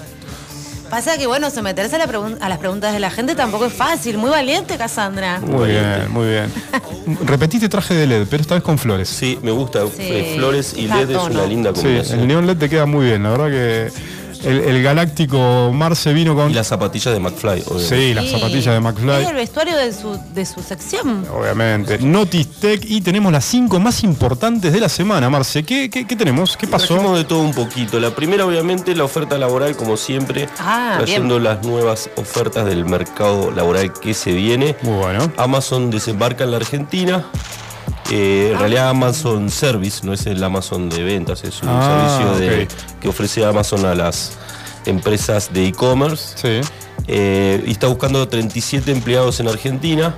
Pasa 0.91 1.17
que, 1.17 1.27
bueno, 1.29 1.51
someterse 1.51 1.95
a, 1.97 1.99
la 2.01 2.07
pregun- 2.09 2.37
a 2.41 2.49
las 2.49 2.59
preguntas 2.59 2.93
de 2.93 2.99
la 3.01 3.11
gente 3.11 3.35
tampoco 3.37 3.67
es 3.67 3.73
fácil. 3.73 4.19
Muy 4.19 4.29
valiente, 4.31 4.77
Cassandra. 4.77 5.39
Muy 5.41 5.71
bien, 5.71 6.11
muy 6.11 6.29
bien. 6.29 6.53
Repetiste 7.25 7.69
traje 7.69 7.95
de 7.95 8.07
LED, 8.09 8.27
pero 8.29 8.41
esta 8.43 8.55
vez 8.55 8.63
con 8.65 8.77
flores. 8.77 9.09
Sí, 9.09 9.39
me 9.43 9.53
gusta. 9.53 9.83
Sí, 9.87 9.93
Eh, 10.01 10.35
Flores 10.37 10.75
y 10.77 10.89
LED 10.89 11.11
es 11.11 11.17
una 11.17 11.47
linda 11.47 11.71
Sí, 11.75 11.83
combinación. 11.83 12.21
el 12.21 12.27
neón 12.27 12.47
LED 12.47 12.57
te 12.59 12.69
queda 12.69 12.87
muy 12.87 13.07
bien, 13.07 13.23
la 13.23 13.31
verdad 13.31 13.49
que 13.51 13.93
el, 14.45 14.59
el 14.61 14.83
galáctico 14.83 15.71
Marce 15.73 16.13
vino 16.13 16.35
con. 16.35 16.51
Y 16.51 16.55
las 16.55 16.67
zapatillas 16.69 17.13
de 17.15 17.21
McFly, 17.21 17.63
obviamente. 17.67 17.97
Sí, 17.97 18.15
las 18.15 18.25
Sí. 18.25 18.31
zapatillas 18.33 18.65
de 18.67 18.77
Es 18.77 18.81
McFly. 18.83 19.25
el 19.27 19.35
vestuario 19.35 19.77
de 19.77 19.93
su, 19.93 20.19
de 20.35 20.47
su 20.47 20.63
sección. 20.63 21.27
Obviamente. 21.33 21.99
Notis 21.99 22.49
Tech 22.61 22.81
y 22.85 23.01
tenemos 23.01 23.33
las 23.33 23.45
cinco 23.45 23.79
más 23.81 24.03
importantes 24.05 24.73
de 24.73 24.81
la 24.81 24.89
semana, 24.89 25.29
Marce. 25.31 25.63
¿Qué, 25.65 25.91
qué, 25.91 26.07
qué 26.07 26.17
tenemos? 26.17 26.57
¿Qué 26.57 26.67
pasó? 26.67 26.89
Trajimos 26.95 27.19
de 27.19 27.25
todo 27.25 27.41
un 27.41 27.53
poquito. 27.55 27.99
La 28.01 28.15
primera, 28.15 28.45
obviamente, 28.47 28.95
la 28.95 29.05
oferta 29.05 29.39
laboral, 29.39 29.77
como 29.77 29.97
siempre, 29.97 30.49
Ah, 30.59 30.95
trayendo 30.99 31.39
las 31.39 31.65
nuevas 31.65 32.11
ofertas 32.17 32.65
del 32.67 32.85
mercado 32.85 33.51
laboral 33.51 33.93
que 33.93 34.15
se 34.15 34.33
viene. 34.33 34.77
Muy 34.83 34.95
bueno. 34.99 35.33
Amazon 35.37 35.91
desembarca 35.91 36.45
en 36.45 36.51
la 36.53 36.57
Argentina. 36.59 37.25
Eh, 38.11 38.51
en 38.53 38.59
realidad 38.59 38.89
Amazon 38.91 39.49
Service, 39.51 40.05
no 40.05 40.13
es 40.13 40.27
el 40.27 40.43
Amazon 40.43 40.89
de 40.89 41.03
ventas, 41.05 41.45
es 41.45 41.63
un 41.63 41.69
Ah, 41.71 42.19
servicio 42.19 42.41
de- 42.41 42.69
que 43.01 43.09
ofrece 43.09 43.45
Amazon 43.45 43.85
a 43.87 43.95
las 43.95 44.33
empresas 44.87 45.53
de 45.53 45.67
e-commerce. 45.69 46.35
Sí. 46.37 46.69
Eh, 47.07 47.63
y 47.67 47.71
está 47.71 47.87
buscando 47.87 48.27
37 48.29 48.91
empleados 48.93 49.41
en 49.41 49.49
Argentina. 49.49 50.15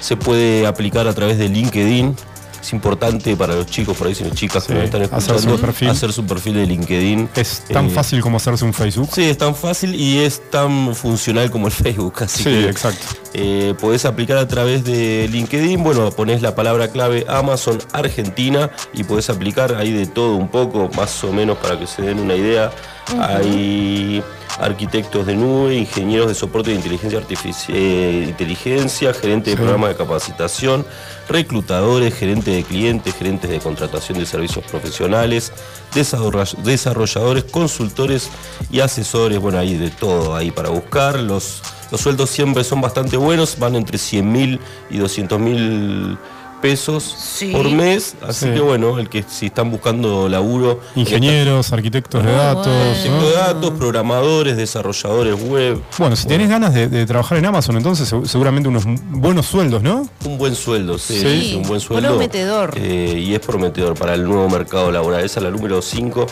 Se 0.00 0.16
puede 0.16 0.66
aplicar 0.66 1.06
a 1.08 1.12
través 1.14 1.38
de 1.38 1.48
LinkedIn. 1.48 2.16
Es 2.60 2.72
importante 2.72 3.36
para 3.36 3.54
los 3.54 3.66
chicos, 3.66 3.96
por 3.96 4.06
ahí 4.06 4.14
si 4.14 4.24
las 4.24 4.34
chicas 4.34 4.64
que 4.64 4.72
Sí, 4.72 4.74
nos 4.74 4.84
están 4.84 5.02
hacer 5.04 5.20
su 5.20 5.34
escuchando, 5.36 5.60
perfil. 5.60 5.88
hacer 5.90 6.12
su 6.12 6.26
perfil 6.26 6.54
de 6.54 6.66
LinkedIn. 6.66 7.28
Es 7.34 7.64
tan 7.72 7.86
Eh, 7.86 7.90
fácil 7.90 8.20
como 8.20 8.36
hacerse 8.36 8.64
un 8.64 8.74
Facebook. 8.74 9.08
Sí, 9.12 9.22
es 9.24 9.38
tan 9.38 9.54
fácil 9.54 9.94
y 9.94 10.18
es 10.18 10.50
tan 10.50 10.94
funcional 10.94 11.50
como 11.50 11.66
el 11.68 11.72
Facebook. 11.84 12.14
Así 12.22 12.42
Sí, 12.44 12.50
que 12.50 12.68
exacto. 12.68 13.06
eh, 13.34 13.74
podés 13.80 14.04
aplicar 14.04 14.36
a 14.38 14.46
través 14.48 14.84
de 14.84 15.28
LinkedIn. 15.30 15.82
Bueno, 15.82 16.10
ponés 16.10 16.42
la 16.42 16.54
palabra 16.54 16.88
clave 16.88 17.24
Amazon 17.28 17.78
Argentina 17.92 18.70
y 18.92 19.04
podés 19.04 19.30
aplicar 19.30 19.74
ahí 19.76 19.92
de 19.92 20.06
todo 20.06 20.36
un 20.36 20.48
poco, 20.48 20.90
más 20.96 21.22
o 21.24 21.32
menos 21.32 21.56
para 21.58 21.78
que 21.78 21.86
se 21.86 22.02
den 22.02 22.20
una 22.20 22.34
idea. 22.34 22.70
Hay 23.18 24.22
arquitectos 24.60 25.26
de 25.26 25.34
nube, 25.36 25.74
ingenieros 25.74 26.28
de 26.28 26.34
soporte 26.34 26.70
de 26.70 26.76
inteligencia 26.76 27.18
artificial, 27.18 27.76
inteligencia, 27.76 29.12
gerente 29.14 29.50
de 29.50 29.56
Sí. 29.56 29.62
programa 29.62 29.88
de 29.88 29.96
capacitación, 29.96 30.84
reclutadores, 31.28 32.14
gerente 32.14 32.50
de 32.50 32.62
clientes, 32.64 33.14
gerentes 33.14 33.48
de 33.50 33.58
contratación 33.58 34.18
de 34.18 34.26
servicios 34.26 34.64
profesionales, 34.66 35.52
desarroll- 35.94 36.56
desarrolladores, 36.58 37.44
consultores 37.44 38.30
y 38.70 38.80
asesores. 38.80 39.38
Bueno, 39.38 39.58
hay 39.58 39.74
de 39.76 39.90
todo 39.90 40.34
ahí 40.36 40.50
para 40.50 40.68
buscar. 40.70 41.18
Los, 41.20 41.62
los 41.90 42.00
sueldos 42.00 42.30
siempre 42.30 42.64
son 42.64 42.80
bastante 42.80 43.16
buenos, 43.16 43.58
van 43.58 43.76
entre 43.76 43.96
100 43.98 44.30
mil 44.30 44.60
y 44.90 44.98
200 44.98 45.38
mil 45.38 46.18
pesos 46.60 47.02
Sí. 47.02 47.50
por 47.52 47.68
mes. 47.70 48.14
Así 48.26 48.46
Sí. 48.46 48.52
que 48.54 48.60
bueno, 48.60 48.98
el 48.98 49.08
que 49.08 49.24
si 49.28 49.46
están 49.46 49.70
buscando 49.70 50.28
laburo. 50.28 50.80
Ingenieros, 50.94 51.72
arquitectos 51.72 52.24
de 52.24 52.32
datos. 52.32 52.66
bueno. 52.66 53.16
¿no? 53.20 53.26
de 53.28 53.32
datos, 53.34 53.70
programadores, 53.78 54.56
desarrolladores 54.56 55.34
web. 55.42 55.80
Bueno, 55.98 56.16
si 56.16 56.26
tenés 56.28 56.48
ganas 56.48 56.74
de, 56.74 56.88
de 56.88 57.06
trabajar 57.06 57.38
en 57.38 57.46
Amazon, 57.46 57.76
entonces 57.76 58.12
seg- 58.12 58.26
seguramente 58.26 58.68
unos 58.68 58.84
buenos 59.10 59.46
sueldos, 59.46 59.82
¿no? 59.82 60.08
Un 60.24 60.38
buen 60.38 60.54
sueldo, 60.54 60.98
sí, 60.98 61.20
Sí. 61.20 61.40
sí, 61.50 61.54
un 61.56 61.62
buen 61.64 61.80
sueldo. 61.80 62.08
Prometedor. 62.08 62.74
Eh, 62.76 63.22
y 63.24 63.34
es 63.34 63.40
prometedor 63.40 63.94
para 63.98 64.14
el 64.14 64.24
nuevo 64.24 64.48
mercado 64.48 64.90
laboral. 64.90 65.24
Esa 65.24 65.40
es 65.40 65.44
la 65.44 65.50
número 65.50 65.80
5. 65.82 66.26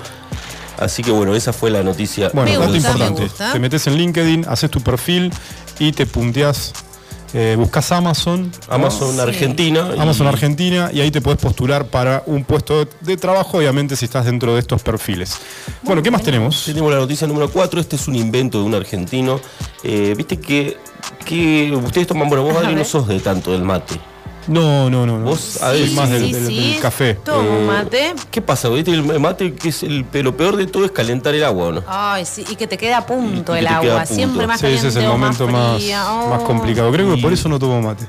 Así 0.78 1.02
que 1.02 1.10
bueno, 1.10 1.34
esa 1.34 1.52
fue 1.52 1.70
la 1.70 1.82
noticia. 1.82 2.30
Bueno, 2.32 2.60
Me 2.60 2.76
importante. 2.76 3.22
gusta. 3.24 3.52
Te 3.52 3.58
metes 3.58 3.86
en 3.88 3.96
LinkedIn, 3.96 4.44
haces 4.48 4.70
tu 4.70 4.80
perfil 4.80 5.32
y 5.80 5.90
te 5.92 6.06
punteás, 6.06 6.72
eh, 7.34 7.56
buscas 7.58 7.90
Amazon. 7.92 8.50
¿no? 8.68 8.74
Amazon 8.74 9.14
Sí. 9.14 9.20
Argentina. 9.20 9.90
y- 9.96 10.00
Amazon 10.00 10.26
Argentina 10.26 10.90
y 10.92 11.00
ahí 11.00 11.10
te 11.10 11.20
puedes 11.20 11.40
postular 11.40 11.86
para 11.86 12.22
un 12.26 12.44
puesto 12.44 12.84
de, 12.84 12.90
de 13.00 13.16
trabajo, 13.16 13.58
obviamente 13.58 13.96
si 13.96 14.04
estás 14.06 14.24
dentro 14.24 14.54
de 14.54 14.60
estos 14.60 14.82
perfiles. 14.82 15.38
Bueno, 15.82 16.02
¿qué 16.02 16.10
más 16.10 16.22
tenemos? 16.22 16.64
Tenemos 16.64 16.90
la 16.92 16.98
noticia 16.98 17.26
número 17.26 17.50
4. 17.50 17.80
Este 17.80 17.96
es 17.96 18.08
un 18.08 18.16
invento 18.16 18.58
de 18.58 18.64
un 18.64 18.74
argentino. 18.74 19.40
Eh, 19.84 20.14
Viste 20.16 20.38
que, 20.40 20.76
que 21.24 21.72
ustedes 21.74 22.06
toman, 22.06 22.28
bueno, 22.28 22.44
vos 22.44 22.56
Adri 22.56 22.74
no 22.74 22.84
sos 22.84 23.06
de 23.08 23.20
tanto 23.20 23.52
del 23.52 23.62
mate. 23.62 23.94
No, 24.48 24.88
no, 24.90 25.06
no. 25.06 25.18
no. 25.18 25.24
Vos, 25.26 25.62
Adri, 25.62 25.90
más 25.90 26.10
del, 26.10 26.24
sí, 26.26 26.32
del- 26.32 26.46
sí. 26.46 26.70
del 26.72 26.80
café. 26.80 27.14
Tomo 27.14 27.40
Eh, 27.42 27.64
mate. 27.66 28.14
¿Qué 28.30 28.40
pasa? 28.42 28.68
¿Viste? 28.70 28.90
El 28.92 29.20
mate 29.20 29.54
que 29.54 29.68
es 29.68 29.82
el, 29.82 30.04
pero 30.04 30.24
lo 30.24 30.36
peor 30.36 30.56
de 30.56 30.66
todo 30.66 30.84
es 30.84 30.90
calentar 30.90 31.34
el 31.34 31.44
agua, 31.44 31.66
¿o 31.66 31.72
¿no? 31.72 31.84
Ay, 31.86 32.24
sí, 32.24 32.44
y 32.48 32.56
que 32.56 32.66
te 32.66 32.76
queda 32.78 32.98
a 32.98 33.06
punto 33.06 33.54
Y 33.54 33.58
el 33.60 33.66
a 33.66 33.76
agua. 33.76 33.98
punto. 34.00 34.14
Siempre 34.14 34.46
más 34.46 34.58
Sí, 34.58 34.62
caliente 34.62 34.88
ese 34.88 34.98
es 34.98 35.04
el 35.04 35.10
momento 35.10 35.46
más, 35.48 35.82
Oh. 36.06 36.44
complicado. 36.44 36.90
Creo 36.92 37.14
que 37.14 37.20
por 37.22 37.32
eso 37.32 37.48
no 37.48 37.58
tomo 37.58 37.80
mate. 37.82 38.06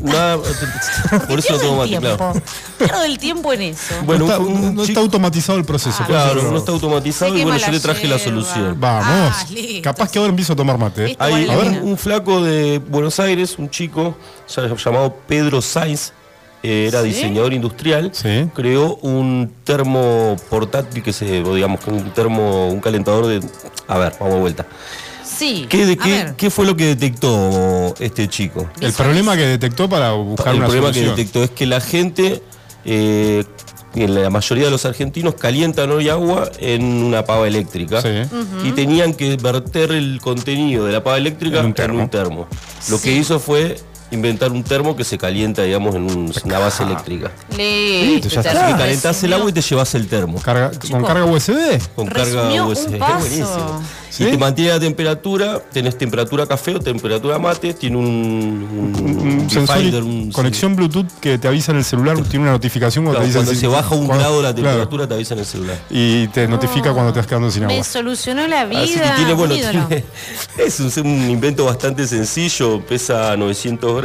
Nada, 0.00 0.38
por 1.28 1.38
eso 1.38 1.52
no 1.52 1.58
tomo 1.60 1.76
mate, 1.76 1.96
claro. 1.98 2.16
tiempo. 2.16 2.40
Pierdo 2.78 3.04
el 3.04 3.18
tiempo 3.18 3.52
en 3.52 3.62
eso. 3.62 3.94
Bueno, 4.04 4.24
no, 4.26 4.32
está, 4.32 4.38
un- 4.42 4.52
un 4.54 4.62
no 4.74 4.82
está 4.82 4.86
chico- 4.86 5.00
automatizado 5.00 5.58
el 5.58 5.64
proceso. 5.64 5.98
Ah, 6.00 6.06
Claro, 6.06 6.42
no- 6.50 6.56
está 6.56 6.72
automatizado 6.72 7.36
y 7.36 7.42
bueno, 7.44 7.58
yo 7.58 7.70
le 7.70 7.80
traje 7.80 8.08
la 8.08 8.18
solución. 8.18 8.76
Vamos. 8.80 9.04
Ah. 9.06 9.44
Capaz 9.82 10.10
que 10.10 10.18
ahora 10.18 10.30
empiezo 10.30 10.54
a 10.54 10.56
tomar 10.56 10.78
mate. 10.78 11.16
Hay 11.18 11.46
un, 11.82 11.96
flaco 11.98 12.42
de 12.42 12.78
Buenos 12.78 13.20
Aires, 13.20 13.56
un 13.58 13.68
chico 13.70 14.16
llamado 14.84 15.14
Pedro 15.26 15.60
Sainz, 15.82 16.12
eh, 16.62 16.86
era 16.88 17.02
¿Sí? 17.02 17.08
diseñador 17.08 17.52
industrial, 17.52 18.10
Sí. 18.14 18.48
creó 18.54 18.96
un 19.02 19.52
termo 19.64 20.36
portátil 20.48 21.02
que 21.02 21.12
se, 21.12 21.42
digamos, 21.42 21.80
un 21.86 22.10
termo, 22.12 22.68
un 22.68 22.80
calentador 22.80 23.26
de... 23.26 23.40
A 23.88 23.98
ver, 23.98 24.12
vamos 24.20 24.34
de 24.36 24.40
vuelta. 24.40 24.66
Sí. 25.24 25.66
¿Qué, 25.68 25.86
de, 25.86 25.98
a 26.00 26.36
qué, 26.36 26.50
fue 26.50 26.64
lo 26.66 26.76
que 26.76 26.86
detectó 26.86 27.94
este 27.98 28.28
chico? 28.28 28.68
El 28.80 28.92
problema 28.92 29.36
que 29.36 29.42
detectó 29.46 29.88
para 29.88 30.12
buscar 30.12 30.48
el 30.52 30.58
una 30.58 30.66
problema 30.66 30.88
solución. 30.92 31.14
que 31.16 31.20
detectó 31.22 31.42
es 31.42 31.50
que 31.50 31.66
la 31.66 31.80
gente, 31.80 32.42
eh, 32.84 33.42
en 33.94 34.14
la 34.22 34.30
mayoría 34.30 34.66
de 34.66 34.70
los 34.70 34.84
argentinos, 34.84 35.34
calientan 35.34 35.90
hoy 35.90 36.08
agua 36.10 36.48
en 36.60 36.84
una 36.84 37.24
pava 37.24 37.48
eléctrica 37.48 38.00
Sí. 38.02 38.08
y 38.64 38.70
tenían 38.72 39.14
que 39.14 39.36
verter 39.36 39.90
el 39.92 40.20
contenido 40.20 40.84
de 40.86 40.92
la 40.92 41.02
pava 41.02 41.16
eléctrica 41.18 41.58
En 41.60 41.74
en 41.76 41.90
un 41.92 42.08
termo. 42.08 42.46
Lo 42.88 43.00
que 43.00 43.12
hizo 43.12 43.40
fue 43.40 43.76
inventar 44.12 44.52
un 44.52 44.62
termo 44.62 44.94
que 44.94 45.04
se 45.04 45.18
calienta, 45.18 45.62
digamos, 45.62 45.94
en 45.94 46.02
un- 46.04 46.32
una 46.44 46.58
base 46.58 46.82
eléctrica. 46.84 47.32
Listo, 47.56 48.28
ya 48.28 48.40
está. 48.40 48.52
te 48.52 48.58
Así 48.58 48.72
que 48.72 48.78
calentás 48.78 49.24
el 49.24 49.32
agua 49.32 49.50
y 49.50 49.52
te 49.52 49.60
llevas 49.62 49.94
el 49.94 50.06
termo. 50.08 50.40
Carga- 50.40 50.70
Chico. 50.78 50.98
¿Con 50.98 51.04
carga 51.04 51.24
USB? 51.24 51.80
Con 51.94 52.06
carga 52.06 52.64
USB. 52.64 52.98
paso. 52.98 53.18
Buenísimo. 53.18 53.82
¿Sí? 54.10 54.24
Y 54.24 54.30
te 54.32 54.36
mantiene 54.36 54.72
la 54.72 54.78
temperatura, 54.80 55.58
tenés 55.72 55.96
temperatura 55.96 56.46
café 56.46 56.74
o 56.74 56.78
temperatura 56.78 57.38
mate, 57.38 57.72
tiene 57.72 57.96
un, 57.96 58.04
un, 58.06 59.40
Un 59.42 59.48
sensor 59.50 59.78
y 59.78 59.82
Finder, 59.84 60.02
un- 60.02 60.30
conexión 60.32 60.76
Bluetooth 60.76 61.06
que 61.18 61.38
te 61.38 61.48
avisa 61.48 61.72
en 61.72 61.78
el 61.78 61.84
celular, 61.84 62.18
tiene 62.24 62.42
una 62.44 62.52
notificación 62.52 63.04
cuando 63.06 63.20
Claro, 63.20 63.22
te 63.24 63.26
dice 63.28 63.38
cuando 63.38 63.54
si- 63.54 63.60
se 63.60 63.66
baja 63.68 63.94
un 63.94 64.06
cuando- 64.06 64.22
grado 64.22 64.42
la 64.42 64.52
claro, 64.54 64.68
temperatura, 64.68 65.08
te 65.08 65.14
avisa 65.14 65.32
en 65.32 65.40
el 65.40 65.46
celular. 65.46 65.78
y 65.88 66.28
te 66.28 66.46
notifica 66.46 66.92
cuando 66.92 67.10
te 67.14 67.20
estás 67.20 67.26
quedando 67.26 67.50
sin 67.50 67.64
agua. 67.64 67.74
Me 67.74 67.84
solucionó 67.84 68.46
la 68.46 68.66
vida. 68.66 68.82
Así 68.82 68.92
que 69.00 69.10
tiene, 69.16 69.32
bueno, 69.32 69.54
tiene- 69.54 70.04
es 70.58 70.78
un, 70.80 71.06
un 71.06 71.30
invento 71.30 71.64
bastante 71.64 72.06
sencillo, 72.06 72.84
pesa 72.84 73.34
900 73.38 73.96
gramos, 73.96 74.01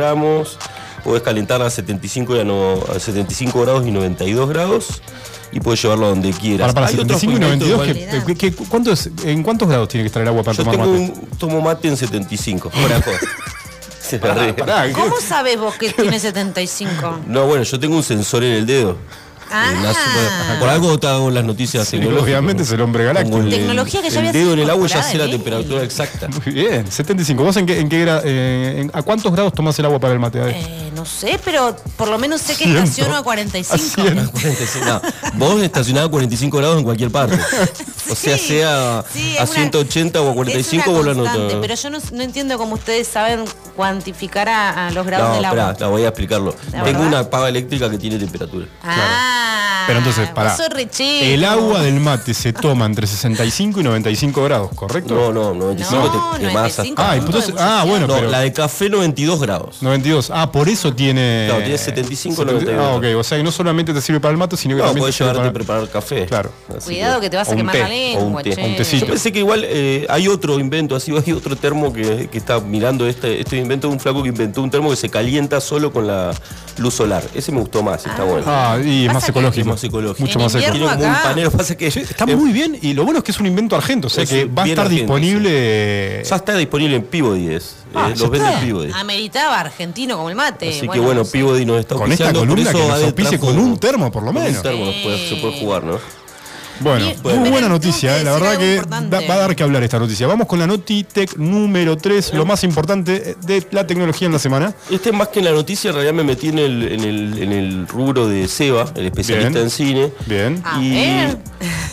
podés 1.04 1.22
calentar 1.24 1.62
a 1.62 1.70
75, 1.70 2.36
y 2.36 2.40
a 2.40 2.44
no- 2.44 2.84
a 2.96 3.00
75 3.00 3.62
grados 3.62 3.86
y 3.88 3.92
92 3.92 4.50
grados 4.50 5.02
y 5.52 5.60
puedes 5.62 5.82
llevarlo 5.82 6.08
a 6.08 6.10
donde 6.10 6.32
quieras. 6.32 6.74
Para, 6.74 6.74
para 6.74 6.88
Hay 6.88 6.94
otros 7.00 7.20
75 7.22 7.32
y 7.32 7.36
inventos 7.36 7.70
92, 7.70 7.98
igual. 8.08 8.26
¿qué- 8.26 8.36
qué- 8.36 8.52
qué- 8.56 8.66
cuánto 8.70 8.92
es- 8.92 9.10
¿en 9.24 9.44
cuántos 9.44 9.68
grados 9.70 9.88
tiene 9.88 10.04
que 10.04 10.08
estar 10.08 10.22
el 10.22 10.28
agua 10.28 10.44
para 10.44 10.58
Yo 10.58 10.64
tomar 10.64 10.78
tengo 10.86 10.92
mate? 11.00 11.14
un 11.20 11.28
tomo 11.38 11.62
mate 11.62 11.88
en 11.88 11.98
75, 11.98 12.70
fuera 12.70 12.96
de 12.98 13.02
joda. 13.04 13.18
Se. 14.02 14.20
Pará, 14.20 14.54
¿qué- 14.56 14.94
¿Cómo 14.94 15.16
sabes 15.26 15.60
vos 15.60 15.76
que 15.76 15.92
tiene 15.92 16.20
75? 16.20 17.20
No, 17.28 17.46
bueno, 17.46 17.64
yo 17.64 17.80
tengo 17.80 17.96
un 17.96 18.04
sensor 18.04 18.44
en 18.44 18.54
el 18.54 18.66
dedo. 18.66 18.98
Ah. 19.52 19.74
Eh, 20.54 20.60
por 20.60 20.70
algo 20.70 20.98
hago 21.08 21.32
las 21.32 21.44
noticias 21.44 21.88
Sí, 21.88 21.92
tecnológicas. 21.98 22.24
obviamente 22.26 22.64
es 22.64 22.72
el 22.72 22.82
hombre 22.82 23.06
galáctico. 23.06 23.38
El- 23.40 23.50
Tecnología 23.50 24.02
que 24.02 24.10
ya 24.10 24.14
el 24.20 24.28
había 24.28 24.32
dedo 24.34 24.44
sido 24.44 24.54
en 24.54 24.60
el 24.60 24.70
agua 24.70 24.88
ya 24.88 25.04
sé 25.04 25.18
la 25.18 25.28
temperatura 25.30 25.84
exacta. 25.84 26.28
Muy 26.46 26.54
bien, 26.54 26.92
75. 26.92 27.44
¿Vos 27.44 27.56
en 27.58 27.66
qué, 27.66 27.80
en 27.80 27.90
qué 27.90 28.06
gra- 28.06 28.22
eh, 28.24 28.82
en- 28.82 28.92
a 28.94 29.02
cuántos 29.04 29.32
grados 29.32 29.54
tomás 29.54 29.78
el 29.80 29.86
agua 29.86 30.00
para 30.00 30.14
el 30.14 30.20
mate? 30.20 30.40
Eh, 30.50 30.92
no 30.96 31.06
sé, 31.06 31.40
pero 31.44 31.76
por 31.96 32.08
lo 32.10 32.18
menos 32.18 32.42
sé 32.42 32.54
que 32.56 32.64
Ciento. 32.66 32.82
estaciono 32.84 33.16
a 33.16 33.20
A 33.20 33.24
45. 33.24 34.02
100. 34.02 34.28
45, 34.28 34.86
no, 34.86 35.02
vos 35.36 35.62
estacionás 35.62 36.06
a 36.06 36.10
45 36.10 36.58
grados 36.58 36.78
en 36.78 36.84
cualquier 36.84 37.12
parte. 37.12 37.36
O 38.10 38.16
sea, 38.16 38.38
Sí, 38.38 38.48
sea 38.48 39.04
sí, 39.12 39.38
a 39.38 39.44
una- 39.44 39.54
180 39.54 40.22
o 40.22 40.32
a 40.32 40.34
45 40.34 40.90
es 40.92 40.98
vos 40.98 41.08
anotás. 41.08 41.38
Pero 41.62 41.76
yo 41.76 41.90
no, 41.90 41.98
no 42.14 42.24
entiendo 42.24 42.58
cómo 42.58 42.76
ustedes 42.76 43.08
saben 43.08 43.46
cuantificar 43.76 44.50
a, 44.50 44.88
a 44.88 44.92
los 44.92 45.06
grados 45.06 45.30
No, 45.30 45.36
del 45.36 45.46
agua. 45.46 45.76
la 45.80 45.88
voy 45.88 46.04
a 46.04 46.08
explicarlo. 46.08 46.56
¿La 46.72 46.84
Tengo 46.84 47.00
verdad? 47.04 47.08
una 47.20 47.30
pava 47.30 47.50
eléctrica 47.50 47.90
que 47.90 47.98
tiene 47.98 48.18
temperatura. 48.18 48.66
Ah, 48.84 49.37
Pero 49.88 50.00
entonces, 50.00 50.30
re 50.74 50.90
chico. 50.90 51.26
El 51.26 51.46
agua 51.46 51.82
del 51.82 52.00
mate 52.00 52.34
se 52.34 52.52
toma 52.54 52.86
entre 52.86 53.08
65 53.08 53.80
y 53.80 53.84
95 53.84 54.44
grados, 54.44 54.70
¿correcto? 54.76 55.14
No, 55.16 55.32
no, 55.32 55.54
95 55.54 55.96
No, 55.96 56.32
te 56.34 56.40
quemás 56.40 56.54
95 56.78 57.02
Ah, 57.02 57.16
entonces- 57.16 57.54
ah, 57.58 57.86
bueno, 57.88 58.08
No, 58.08 58.16
pero- 58.16 58.30
la 58.30 58.42
de 58.42 58.52
café 58.52 58.90
92 58.90 59.40
grados. 59.40 59.78
92. 59.82 60.32
Ah, 60.34 60.52
por 60.52 60.68
eso 60.68 60.94
tiene. 60.94 61.46
Claro, 61.48 61.62
tiene 61.64 61.78
75, 61.78 62.36
70 62.44 62.54
92. 62.54 62.86
Ah, 62.86 62.96
ok. 62.96 63.20
O 63.20 63.24
sea, 63.24 63.38
que 63.38 63.44
no 63.44 63.52
solamente 63.52 63.94
te 63.94 64.02
sirve 64.02 64.20
para 64.20 64.32
el 64.34 64.38
mate, 64.38 64.58
sino 64.58 64.76
que 64.76 64.82
No, 64.82 64.88
también 64.88 65.06
te 65.06 65.12
sirve 65.14 65.30
llevarte 65.32 65.40
a 65.50 65.52
para- 65.54 65.66
preparar 65.66 65.90
café. 65.90 66.26
Claro. 66.26 66.52
Así 66.76 66.86
Cuidado 66.86 67.22
que 67.22 67.30
te 67.30 67.38
vas 67.38 67.50
a 67.50 67.56
quemar 67.56 67.74
té, 67.76 67.82
la 67.82 67.90
lengua, 67.90 68.24
un 68.24 68.44
té. 68.44 68.56
che. 68.56 68.66
Un 68.66 68.76
tecito. 68.76 69.06
Yo 69.06 69.12
pensé 69.12 69.32
que 69.32 69.40
igual 69.40 69.64
eh, 69.66 70.06
hay 70.10 70.28
otro 70.28 70.60
invento, 70.60 70.96
así 70.96 71.12
hay 71.26 71.32
otro 71.32 71.56
termo 71.56 71.94
que, 71.94 72.28
que 72.30 72.38
está 72.38 72.60
mirando 72.60 73.08
este, 73.08 73.40
este 73.40 73.58
invento 73.58 73.88
de 73.88 73.94
un 73.94 74.00
flaco 74.00 74.22
que 74.24 74.30
inventó 74.30 74.62
un 74.62 74.70
termo 74.70 74.90
que 74.90 74.96
se 74.98 75.10
calienta 75.10 75.62
solo 75.62 75.92
con 75.94 76.08
la 76.08 76.32
luz 76.78 76.94
solar. 76.94 77.24
Ese 77.34 77.52
me 77.52 77.60
gustó 77.60 77.82
más, 77.84 78.06
está 78.06 78.24
bueno. 78.24 78.44
Ah, 78.48 78.78
y 78.84 79.06
es 79.08 79.14
más 79.14 79.27
ecológico. 79.30 79.62
Es 79.62 79.66
más 79.68 79.84
ecológico. 79.84 80.22
Mucho 80.22 80.40
En 80.40 80.46
más 80.46 80.56
ecológico. 80.56 80.72
Tiene 80.86 80.92
como 80.96 81.06
un 81.10 81.12
acá- 81.16 81.24
panero, 81.24 81.52
pasa 81.52 81.76
que 81.78 81.88
Está 81.88 82.26
eh, 82.26 82.36
muy 82.36 82.52
bien 82.52 82.78
y 82.82 82.94
lo 82.94 83.04
bueno 83.04 83.20
es 83.20 83.24
que 83.24 83.32
es 83.32 83.40
un 83.40 83.46
invento 83.48 83.76
argento, 83.76 84.08
o 84.08 84.10
sea 84.10 84.24
Es 84.24 84.30
que 84.30 84.46
va 84.46 84.64
a 84.64 84.68
estar 84.68 84.86
argento, 84.86 85.04
disponible. 85.16 86.24
Ya 86.24 86.36
está 86.36 86.56
disponible 86.56 86.96
en 86.96 87.04
Peabody, 87.04 87.48
es. 87.50 87.76
Ah, 87.94 88.10
Eh, 88.12 88.16
los 88.18 88.30
vende 88.30 88.48
Ah, 88.48 88.60
Peabody. 88.62 88.92
Ameritaba 88.94 89.60
argentino 89.60 90.18
como 90.18 90.30
el 90.30 90.36
mate. 90.36 90.70
Así 90.70 90.88
que 90.88 91.00
bueno, 91.00 91.22
no 91.22 91.26
sé. 91.26 91.32
Peabody 91.32 91.66
nos 91.66 91.80
está 91.80 91.96
Con 91.96 92.12
esta 92.12 92.34
columna 92.34 92.62
eso 92.70 92.72
que 92.72 92.88
nos 92.88 93.16
trajo- 93.16 93.40
con 93.40 93.60
un 93.60 93.78
termo, 93.78 94.12
por 94.12 94.24
lo 94.24 94.34
con 94.34 94.42
menos. 94.44 94.58
Un 94.58 94.64
termo 94.64 94.86
se 94.92 95.36
puede 95.42 95.60
jugar, 95.60 95.84
¿no? 95.84 96.00
Bueno, 96.80 97.06
muy 97.24 97.50
buena 97.50 97.68
noticia, 97.70 98.16
que 98.16 98.22
eh, 98.22 98.24
la 98.24 98.34
verdad 98.34 98.58
que 98.58 98.82
da- 99.10 99.22
va 99.28 99.34
a 99.34 99.38
dar 99.38 99.56
que 99.56 99.64
hablar 99.64 99.84
esta 99.84 100.00
noticia. 100.00 100.28
Vamos 100.28 100.48
con 100.48 100.60
la 100.60 100.68
Notitech 100.68 101.36
número 101.38 101.98
3, 101.98 102.34
lo 102.34 102.46
más 102.46 102.64
importante 102.64 103.36
de 103.46 103.66
la 103.72 103.86
tecnología 103.88 104.28
en 104.28 104.34
la 104.34 104.40
semana. 104.40 104.74
Este 104.90 105.12
más 105.12 105.30
que 105.30 105.40
en 105.40 105.46
la 105.46 105.52
noticia, 105.52 105.90
en 105.90 105.96
realidad 105.96 106.14
me 106.14 106.24
metí 106.24 106.50
en 106.50 106.60
el, 106.60 106.84
en 106.92 107.02
el, 107.04 107.42
en 107.44 107.52
el 107.54 107.88
rubro 107.88 108.28
de 108.28 108.48
Seba, 108.48 108.86
el 108.96 109.06
especialista 109.08 109.50
Bien. 109.50 109.64
en 109.64 109.70
cine. 109.70 110.12
Bien. 110.26 110.64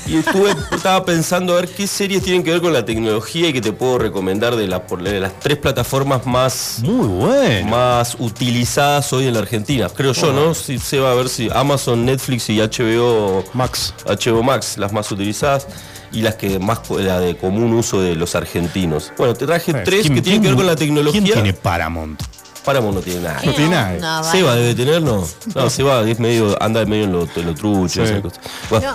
Y 0.07 0.16
estuve, 0.18 0.51
estaba 0.72 1.03
pensando 1.05 1.55
a 1.55 1.57
ver 1.57 1.68
qué 1.68 1.87
series 1.87 2.22
tienen 2.22 2.43
que 2.43 2.51
ver 2.51 2.61
con 2.61 2.74
la 2.74 2.85
tecnología 2.85 3.49
y 3.49 3.53
que 3.55 3.62
te 3.62 3.72
puedo 3.72 3.97
recomendar 3.99 4.55
de, 4.55 4.66
la- 4.66 4.87
por- 4.87 5.03
de 5.03 5.18
las 5.18 5.39
tres 5.41 5.57
plataformas 5.57 6.26
más, 6.26 6.80
Muy 6.82 7.07
bueno. 7.09 7.68
más 7.70 8.14
utilizadas 8.18 9.11
hoy 9.14 9.26
en 9.28 9.32
la 9.35 9.41
Argentina. 9.41 9.89
Creo 9.89 10.12
yo, 10.12 10.32
¿no? 10.32 10.53
Si 10.55 10.78
se 10.78 10.99
va 11.01 11.12
a 11.12 11.14
ver 11.14 11.30
si 11.30 11.49
Amazon, 11.55 12.05
Netflix 12.05 12.51
y 12.51 12.59
HBO 12.61 13.45
Max. 13.55 13.95
HBO 14.05 14.43
Max, 14.43 14.73
las 14.78 14.92
más 14.92 15.10
utilizadas 15.12 15.66
y 16.12 16.22
las 16.22 16.34
que 16.36 16.58
más 16.58 16.80
la 16.90 17.20
de 17.20 17.36
común 17.36 17.72
uso 17.72 18.00
de 18.00 18.14
los 18.14 18.34
argentinos. 18.34 19.12
Bueno, 19.18 19.34
te 19.34 19.46
traje 19.46 19.72
tres 19.74 20.02
¿Quién- 20.02 20.14
que 20.14 20.22
tienen 20.22 20.42
que 20.42 20.48
ver 20.48 20.56
con 20.56 20.66
la 20.66 20.76
tecnología. 20.76 21.20
¿Quién 21.20 21.32
tiene 21.34 21.52
Paramount? 21.52 22.22
Paramount 22.64 22.94
no 22.96 23.00
tiene 23.02 23.20
nada. 23.20 23.40
No 23.44 23.52
tiene 23.52 23.70
nada. 23.72 23.92
No, 24.00 24.22
vale. 24.24 24.38
Seba 24.38 24.54
debe 24.54 24.74
tener, 24.74 25.02
no. 25.02 25.26
No, 25.54 25.68
Seba 25.70 26.00
es 26.08 26.18
medio, 26.18 26.56
anda 26.62 26.84
medio 26.86 27.04
en 27.04 27.12
lo, 27.12 27.28
en 27.36 27.46
lo 27.46 27.54
trucho, 27.54 28.06
Sí. 28.06 28.10
esas 28.10 28.22
cosas. 28.22 28.40
Bueno, 28.70 28.94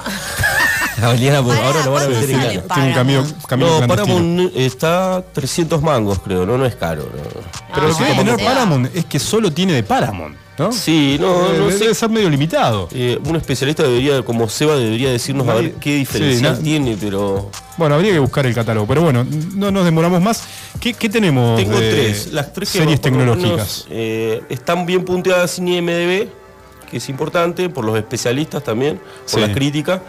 Valeriana, 1.00 1.44
por 1.44 1.56
ahora 1.56 1.86
lo 1.86 1.92
van 1.92 2.04
a 2.04 2.06
¿cuánto 2.08 2.10
meter 2.28 2.36
en. 2.36 2.68
Tiene 2.68 3.20
un 3.20 3.80
No. 3.82 3.88
Paramount 3.88 4.52
está 4.56 5.24
300 5.34 5.82
mangos, 5.84 6.20
creo, 6.20 6.46
no, 6.48 6.58
no 6.58 6.66
es 6.66 6.76
caro. 6.76 7.04
no. 7.04 7.42
Pero 7.74 7.88
lo 7.90 7.96
que 7.98 8.04
debe 8.06 8.16
bueno, 8.16 8.36
tener. 8.38 8.46
Paramount 8.54 8.96
es 8.96 9.06
que 9.06 9.20
solo 9.20 9.52
tiene 9.54 9.74
de 9.74 9.84
Paramount, 9.84 10.36
¿no? 10.60 10.72
Sí, 10.72 11.18
no, 11.20 11.48
Eh, 11.48 11.58
no 11.58 11.68
debe 11.68 11.72
sé. 11.78 11.96
ser 11.96 12.10
medio 12.10 12.30
limitado. 12.30 12.88
Eh, 12.92 13.18
un 13.26 13.36
especialista 13.38 13.84
debería, 13.84 14.22
como 14.24 14.48
Seba, 14.50 14.76
debería 14.76 15.10
decirnos 15.12 15.48
a 15.48 15.54
ver 15.56 15.74
qué 15.76 16.06
Sí, 16.06 16.42
no- 16.42 16.58
tiene, 16.58 16.98
pero 17.00 17.50
Bueno, 17.78 17.96
habría 17.96 18.12
que 18.12 18.20
buscar 18.20 18.46
el 18.46 18.54
catálogo, 18.54 18.86
pero 18.86 19.02
bueno, 19.02 19.26
no 19.56 19.72
nos 19.72 19.86
demoramos 19.86 20.22
más. 20.22 20.44
¿Qué, 20.82 20.94
qué 20.94 21.08
tenemos 21.10 21.58
Tengo 21.58 21.80
de 21.80 21.90
tres. 21.92 22.34
Las 22.34 22.52
tres 22.54 22.70
series 22.70 22.88
menos, 22.88 23.02
tecnológicas? 23.02 23.86
eh, 23.90 24.42
están 24.50 24.86
bien 24.86 25.06
punteadas 25.06 25.58
en 25.60 25.68
IMDB, 25.70 26.28
que 26.90 26.98
es 26.98 27.08
importante, 27.10 27.70
por 27.70 27.86
los 27.86 27.98
especialistas 27.98 28.64
también, 28.64 28.98
por 29.32 29.40
Sí. 29.42 29.48
la 29.48 29.54
crítica. 29.54 30.02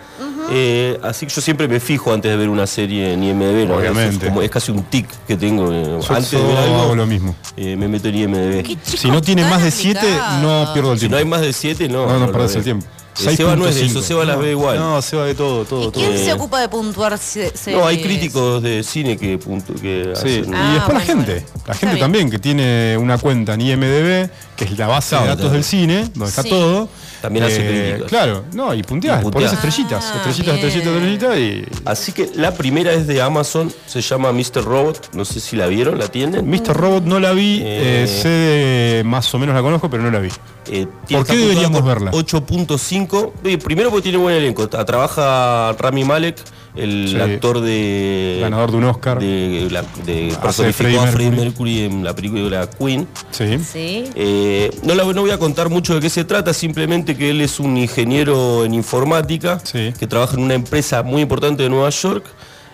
Eh, 0.52 0.98
así 1.02 1.26
que 1.26 1.32
yo 1.32 1.40
siempre 1.40 1.68
me 1.68 1.78
fijo 1.78 2.12
antes 2.12 2.30
de 2.30 2.36
ver 2.36 2.48
una 2.48 2.66
serie 2.66 3.12
en 3.12 3.22
IMDB. 3.22 3.66
¿no? 3.68 3.76
Obviamente. 3.76 4.26
Es, 4.26 4.30
como- 4.30 4.42
es 4.42 4.50
casi 4.50 4.72
un 4.72 4.82
tic 4.84 5.06
que 5.26 5.36
tengo. 5.36 5.72
eh, 5.72 5.84
Yo- 5.84 6.14
antes 6.14 6.30
de 6.32 6.42
ver 6.42 6.56
algo, 6.56 6.80
hago 6.80 6.94
lo 6.96 7.06
mismo. 7.06 7.36
eh, 7.56 7.76
me 7.76 7.86
meto 7.86 8.08
en 8.08 8.14
IMDB. 8.16 8.76
Si 8.84 9.10
no 9.10 9.20
tiene 9.20 9.44
más 9.44 9.62
de 9.62 9.70
7, 9.70 10.06
no 10.42 10.70
pierdo 10.72 10.92
el 10.92 10.98
Si 10.98 11.02
tiempo. 11.02 11.14
no 11.14 11.18
hay 11.18 11.24
más 11.24 11.40
de 11.42 11.52
7, 11.52 11.88
no. 11.88 12.06
no, 12.06 12.18
no 12.18 12.32
perdés 12.32 12.50
veo. 12.52 12.58
el 12.58 12.64
tiempo. 12.64 12.86
Eh, 13.26 13.36
Seba 13.36 13.56
no 13.56 13.66
es 13.66 13.74
de 13.74 13.82
6.5. 13.86 13.90
eso, 13.90 14.02
Seba 14.02 14.24
las 14.24 14.38
ve 14.38 14.50
igual. 14.52 14.78
No, 14.78 15.00
Seba 15.02 15.24
de 15.26 15.34
todo, 15.34 15.64
todo, 15.64 15.88
¿Y 15.88 15.92
quién 15.92 16.14
todo. 16.14 16.24
se 16.24 16.32
ocupa 16.32 16.60
de 16.60 16.68
puntuar 16.68 17.18
se- 17.18 17.52
No, 17.72 17.86
hay 17.86 18.02
críticos 18.02 18.62
de 18.62 18.82
cine 18.82 19.16
que, 19.16 19.38
punto, 19.38 19.74
que 19.74 20.12
Sí, 20.14 20.40
hacen- 20.40 20.54
Ah, 20.54 20.68
y 20.70 20.74
después 20.74 20.98
la 20.98 21.04
bueno, 21.04 21.06
gente, 21.24 21.32
bueno. 21.32 21.64
la 21.66 21.74
gente 21.74 21.96
también 21.96 22.30
que 22.30 22.38
tiene 22.38 22.96
una 22.98 23.18
cuenta 23.18 23.54
en 23.54 23.60
IMDB, 23.62 24.30
que 24.56 24.64
es 24.64 24.78
la 24.78 24.86
base 24.86 25.10
Claro, 25.10 25.22
de 25.24 25.28
datos 25.28 25.40
claro. 25.42 25.54
del 25.54 25.64
cine, 25.64 26.02
donde 26.14 26.26
está 26.28 26.42
todo. 26.44 26.88
También 27.20 27.44
hace 27.44 27.58
críticas. 27.68 28.08
Claro, 28.08 28.44
no, 28.54 28.72
y 28.72 28.82
punteás, 28.82 29.20
Y 29.20 29.24
pones 29.24 29.50
punteás. 29.50 29.52
estrellitas, 29.52 30.04
Ah, 30.06 30.16
estrellitas, 30.16 30.54
estrellitas, 30.54 30.94
estrellitas 30.94 31.38
y. 31.38 31.64
Así 31.84 32.12
que 32.12 32.30
la 32.34 32.54
primera 32.54 32.92
es 32.94 33.06
de 33.06 33.20
Amazon, 33.20 33.70
se 33.86 34.00
llama 34.00 34.32
Mr. 34.32 34.64
Robot, 34.64 35.10
no 35.14 35.26
sé 35.26 35.38
si 35.38 35.54
la 35.56 35.66
vieron, 35.66 35.98
¿la 35.98 36.08
tienen? 36.08 36.48
Mr. 36.48 36.72
Robot 36.74 37.04
no 37.04 37.20
la 37.20 37.32
vi, 37.32 37.58
Eh. 37.62 38.04
eh, 38.04 38.06
sé 38.06 38.28
de- 38.30 39.04
más 39.04 39.32
o 39.34 39.38
menos 39.38 39.54
la 39.54 39.60
conozco, 39.60 39.90
pero 39.90 40.02
no 40.02 40.10
la 40.10 40.18
vi. 40.20 40.30
Eh, 40.72 40.86
¿Por 41.10 41.26
qué 41.26 41.36
deberíamos 41.36 41.84
verla? 41.84 42.10
con 42.12 42.20
8.5. 42.24 43.32
Eh, 43.44 43.58
primero 43.58 43.90
porque 43.90 44.04
tiene 44.04 44.18
buen 44.18 44.36
elenco. 44.36 44.68
Trabaja 44.68 45.72
Rami 45.78 46.04
Malek, 46.04 46.36
el 46.76 47.08
Sí. 47.08 47.20
actor 47.20 47.60
de. 47.60 48.38
Ganador 48.40 48.70
de 48.70 48.76
un 48.76 48.84
Oscar. 48.84 49.18
De, 49.18 49.66
la, 49.70 49.82
de 50.06 50.32
a 50.40 50.52
Freddie 50.52 50.72
Freddie 50.72 51.00
Mercury. 51.00 51.30
Mercury 51.30 51.80
en 51.80 52.04
la 52.04 52.14
película 52.14 52.70
Queen. 52.70 53.08
Sí. 53.32 53.58
Sí. 53.58 54.04
Eh, 54.14 54.70
no, 54.84 54.94
la- 54.94 55.04
no 55.04 55.20
voy 55.22 55.32
a 55.32 55.38
contar 55.38 55.70
mucho 55.70 55.94
de 55.94 56.00
qué 56.00 56.08
se 56.10 56.24
trata, 56.24 56.54
simplemente 56.54 57.16
que 57.16 57.30
él 57.30 57.40
es 57.40 57.58
un 57.58 57.76
ingeniero 57.76 58.64
en 58.64 58.72
informática 58.74 59.58
Sí. 59.64 59.92
que 59.98 60.06
trabaja 60.06 60.36
en 60.36 60.42
una 60.44 60.54
empresa 60.54 61.02
muy 61.02 61.22
importante 61.22 61.64
de 61.64 61.68
Nueva 61.68 61.90
York 61.90 62.24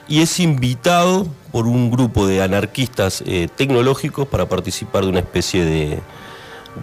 y 0.08 0.20
es 0.20 0.38
invitado 0.38 1.26
por 1.50 1.66
un 1.66 1.90
grupo 1.90 2.26
de 2.26 2.42
anarquistas 2.42 3.22
eh, 3.26 3.48
tecnológicos 3.56 4.28
para 4.28 4.46
participar 4.48 5.04
de 5.04 5.08
una 5.10 5.20
especie 5.20 5.64
de, 5.64 5.98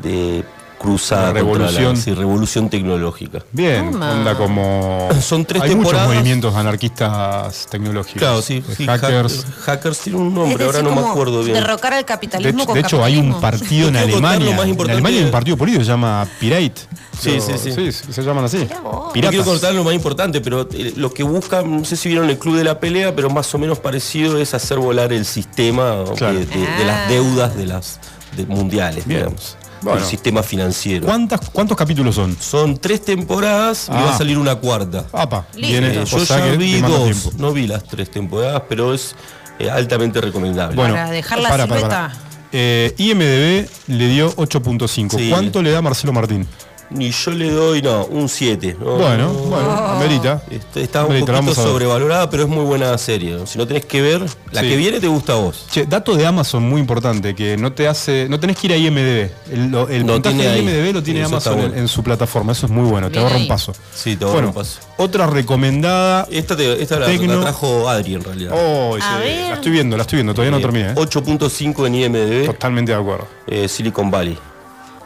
de 0.01 0.43
cruzada 0.83 1.33
contra 1.33 1.43
la- 1.43 1.57
revolución. 1.71 1.97
sí, 1.97 2.13
revolución 2.13 2.69
tecnológica. 2.69 3.39
Bien, 3.51 3.91
Toma. 3.91 4.11
onda 4.11 4.35
como. 4.37 5.09
Son 5.21 5.45
tres 5.45 5.63
Hay 5.63 5.69
temporadas. 5.69 6.07
muchos 6.07 6.15
movimientos 6.15 6.53
anarquistas 6.55 7.67
tecnológicos. 7.71 8.19
Claro, 8.19 8.41
sí, 8.41 8.59
De 8.61 8.75
sí, 8.75 8.85
hackers. 8.85 9.45
hack- 9.45 9.53
hackers 9.63 9.99
tiene 9.99 10.19
un 10.19 10.27
Es 10.27 10.33
nombre, 10.33 10.65
ahora 10.65 10.81
no 10.81 10.91
me 10.93 11.01
acuerdo 11.01 11.41
bien. 11.43 11.55
Derrocar 11.55 11.93
al 11.93 12.05
capitalismo 12.05 12.65
de 12.65 12.79
hecho, 12.81 13.03
hay 13.03 13.17
un 13.17 13.39
partido 13.39 13.87
en 13.87 13.95
Alemania. 13.97 14.55
más 14.55 14.63
En 14.65 14.69
importante 14.69 14.93
Alemania 14.93 15.19
hay 15.19 15.25
un 15.25 15.31
partido 15.31 15.57
político 15.57 15.79
que 15.79 15.85
se 15.85 15.91
llama 15.91 16.27
Pirate. 16.39 16.81
Sí, 17.19 17.39
sí, 17.39 17.71
sí. 17.71 17.91
se 18.11 18.21
llaman 18.23 18.43
así. 18.45 18.67
No 18.83 19.11
quiero 19.13 19.45
cortar 19.45 19.73
lo 19.73 19.83
más 19.83 19.93
importante, 19.93 20.41
pero 20.41 20.67
eh, 20.73 20.93
lo 20.97 21.13
que 21.13 21.23
buscan, 21.23 21.77
no 21.79 21.85
sé 21.85 21.95
si 21.95 22.09
vieron 22.09 22.29
el 22.29 22.37
club 22.37 22.57
de 22.57 22.63
la 22.65 22.79
pelea, 22.79 23.15
pero 23.15 23.29
más 23.29 23.53
o 23.53 23.57
menos 23.57 23.79
parecido 23.79 24.37
es 24.39 24.53
hacer 24.53 24.79
volar 24.79 25.13
el 25.13 25.23
sistema 25.25 26.03
Claro. 26.17 26.33
de, 26.39 26.45
de- 26.45 26.59
de 26.59 26.85
las 26.85 26.97
Ah. 26.97 27.09
deudas 27.09 27.55
de 27.55 27.65
las 27.67 27.99
de 28.35 28.45
mundiales, 28.47 29.05
Bien. 29.05 29.19
digamos. 29.21 29.55
Bueno. 29.83 29.99
El 29.99 30.05
sistema 30.05 30.41
financiero. 30.43 31.05
¿Cuántas, 31.05 31.49
¿Cuántos 31.51 31.75
capítulos 31.77 32.15
son? 32.15 32.35
Son 32.39 32.77
tres 32.77 33.03
temporadas 33.03 33.87
y 33.89 33.91
Ah. 33.93 34.03
va 34.05 34.15
a 34.15 34.17
salir 34.17 34.37
una 34.37 34.55
cuarta. 34.55 35.05
Apa, 35.11 35.45
viene, 35.55 35.93
Eh, 35.93 35.99
o 35.99 36.03
yo 36.05 36.25
sea 36.25 36.39
ya 36.39 36.55
vi 36.55 36.79
dos, 36.81 37.03
tiempo. 37.03 37.31
no 37.37 37.51
vi 37.51 37.67
las 37.67 37.83
tres 37.83 38.09
temporadas, 38.09 38.63
pero 38.69 38.93
es 38.93 39.15
eh, 39.59 39.69
altamente 39.69 40.19
recomendable. 40.21 40.75
Bueno, 40.75 40.93
Para 40.95 41.11
dejar 41.11 41.39
la 41.39 41.49
para, 41.49 41.67
para, 41.67 41.81
para. 41.81 42.13
Eh, 42.51 42.93
IMDB 42.97 43.67
le 43.87 44.07
dio 44.07 44.33
8.5. 44.35 45.17
Sí. 45.17 45.29
¿Cuánto 45.29 45.61
le 45.61 45.71
da 45.71 45.81
Marcelo 45.81 46.13
Martín? 46.13 46.47
Ni 46.89 47.09
yo 47.11 47.31
le 47.31 47.49
doy, 47.49 47.81
no, 47.81 48.05
un 48.05 48.29
7. 48.29 48.75
Bueno, 48.79 49.29
bueno, 49.33 49.71
amerita. 49.71 50.43
Está, 50.51 50.79
está 50.79 51.05
un 51.05 51.19
poquito 51.25 51.55
sobrevalorada, 51.55 52.29
pero 52.29 52.43
es 52.43 52.49
muy 52.49 52.63
buena 52.65 52.95
serie. 52.97 53.31
¿no? 53.35 53.47
Si 53.47 53.57
no 53.57 53.65
tenés 53.65 53.85
que 53.85 54.01
ver, 54.01 54.21
la 54.51 54.61
Sí. 54.61 54.69
que 54.69 54.75
viene 54.77 54.99
te 54.99 55.07
gusta 55.07 55.33
a 55.33 55.37
vos. 55.37 55.65
Che, 55.71 55.85
dato 55.87 56.15
de 56.15 56.25
Amazon 56.25 56.61
muy 56.63 56.79
importante, 56.79 57.33
que 57.33 57.57
no 57.57 57.73
te 57.73 57.87
hace, 57.87 58.27
no 58.29 58.39
tenés 58.39 58.57
que 58.57 58.67
ir 58.67 58.73
a 58.73 58.77
IMDB. 58.77 59.31
El, 59.51 59.75
el 59.89 60.05
puntaje 60.05 60.35
tiene 60.35 60.43
de 60.43 60.49
ahí. 60.49 60.59
IMDB 60.59 60.93
lo 60.93 61.01
tiene 61.03 61.21
Eso 61.21 61.29
Amazon 61.29 61.53
en, 61.53 61.59
bueno. 61.61 61.75
en 61.75 61.87
su 61.87 62.03
plataforma. 62.03 62.51
Eso 62.51 62.67
es 62.67 62.71
muy 62.71 62.87
bueno, 62.89 63.09
te 63.09 63.17
ahorra 63.19 63.37
un 63.37 63.47
paso. 63.47 63.73
Sí, 63.95 64.15
te 64.15 64.25
ahorra 64.25 64.33
Bueno, 64.35 64.47
un 64.49 64.53
paso. 64.53 64.79
otra 64.97 65.25
recomendada. 65.25 66.27
Esta, 66.29 66.55
te- 66.55 66.81
esta 66.81 66.99
la, 66.99 67.07
trajo 67.41 67.89
Adri 67.89 68.13
en 68.15 68.23
realidad. 68.23 68.51
Oh, 68.55 68.95
A 68.95 68.99
sí, 68.99 69.05
ver. 69.23 69.49
la 69.49 69.53
estoy 69.55 69.71
viendo, 69.71 69.97
la 69.97 70.03
estoy 70.03 70.17
viendo, 70.17 70.33
todavía 70.33 70.51
no 70.51 70.57
Eh, 70.57 70.61
terminé. 70.61 70.89
¿eh? 70.91 70.95
8.5 70.95 71.87
en 71.87 71.95
IMDB, 71.95 72.45
Totalmente 72.45 72.91
de 72.91 72.97
acuerdo. 72.99 73.27
eh, 73.47 73.67
Silicon 73.67 74.11
Valley. 74.11 74.37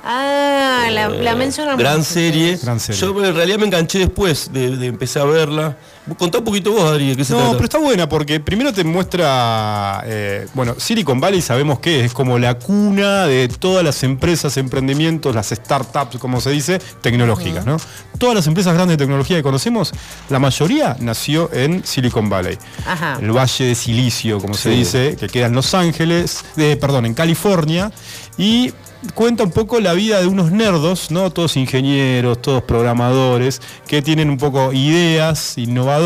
Ah, 0.09 0.87
la, 0.89 1.09
la 1.09 1.35
Gran 1.75 2.03
serie. 2.03 2.53
ustedes. 2.53 2.63
Gran 2.63 2.79
serie. 2.79 3.01
Yo 3.01 3.25
en 3.25 3.35
realidad 3.35 3.57
me 3.59 3.65
enganché 3.65 3.99
después 3.99 4.51
de, 4.53 4.77
de 4.77 4.87
empezar 4.87 5.23
a 5.23 5.25
verla. 5.25 5.77
Contá 6.17 6.37
un 6.37 6.43
poquito 6.45 6.71
vos, 6.71 6.83
Adri, 6.83 7.09
de 7.09 7.15
qué 7.17 7.25
se 7.25 7.33
No, 7.33 7.39
trata. 7.39 7.53
pero 7.53 7.63
está 7.65 7.77
buena 7.79 8.07
porque 8.07 8.39
primero 8.39 8.71
te 8.71 8.83
muestra, 8.83 10.03
eh, 10.05 10.47
bueno, 10.53 10.75
Silicon 10.77 11.19
Valley 11.19 11.41
sabemos 11.41 11.79
que 11.79 12.05
es 12.05 12.13
como 12.13 12.39
la 12.39 12.57
cuna 12.57 13.25
de 13.25 13.47
todas 13.49 13.83
las 13.83 14.03
empresas, 14.03 14.55
emprendimientos, 14.57 15.35
las 15.35 15.49
startups, 15.49 16.17
como 16.17 16.39
se 16.39 16.51
dice, 16.51 16.79
tecnológicas, 17.01 17.65
¿no? 17.65 17.77
Todas 18.17 18.35
las 18.35 18.47
empresas 18.47 18.73
grandes 18.73 18.97
de 18.97 19.03
tecnología 19.03 19.37
que 19.37 19.43
conocemos, 19.43 19.91
la 20.29 20.39
mayoría 20.39 20.95
nació 20.99 21.51
en 21.53 21.85
Silicon 21.85 22.29
Valley. 22.29 22.57
Ajá. 22.85 23.17
El 23.21 23.31
Valle 23.31 23.65
de 23.65 23.75
Silicio, 23.75 24.39
como 24.39 24.53
se 24.53 24.69
dice, 24.69 25.17
que 25.19 25.27
queda 25.27 25.47
en 25.47 25.53
Los 25.53 25.73
Ángeles, 25.73 26.43
eh, 26.55 26.77
perdón, 26.79 27.05
en 27.05 27.13
California, 27.13 27.91
y 28.37 28.71
cuenta 29.13 29.43
un 29.43 29.51
poco 29.51 29.79
la 29.79 29.93
vida 29.93 30.19
de 30.19 30.27
unos 30.27 30.51
nerdos, 30.51 31.11
¿no? 31.11 31.29
Todos 31.31 31.55
ingenieros, 31.57 32.41
todos 32.41 32.63
programadores, 32.63 33.61
que 33.87 34.01
tienen 34.01 34.29
un 34.29 34.37
poco 34.37 34.73
ideas 34.73 35.57
innovadoras 35.57 35.96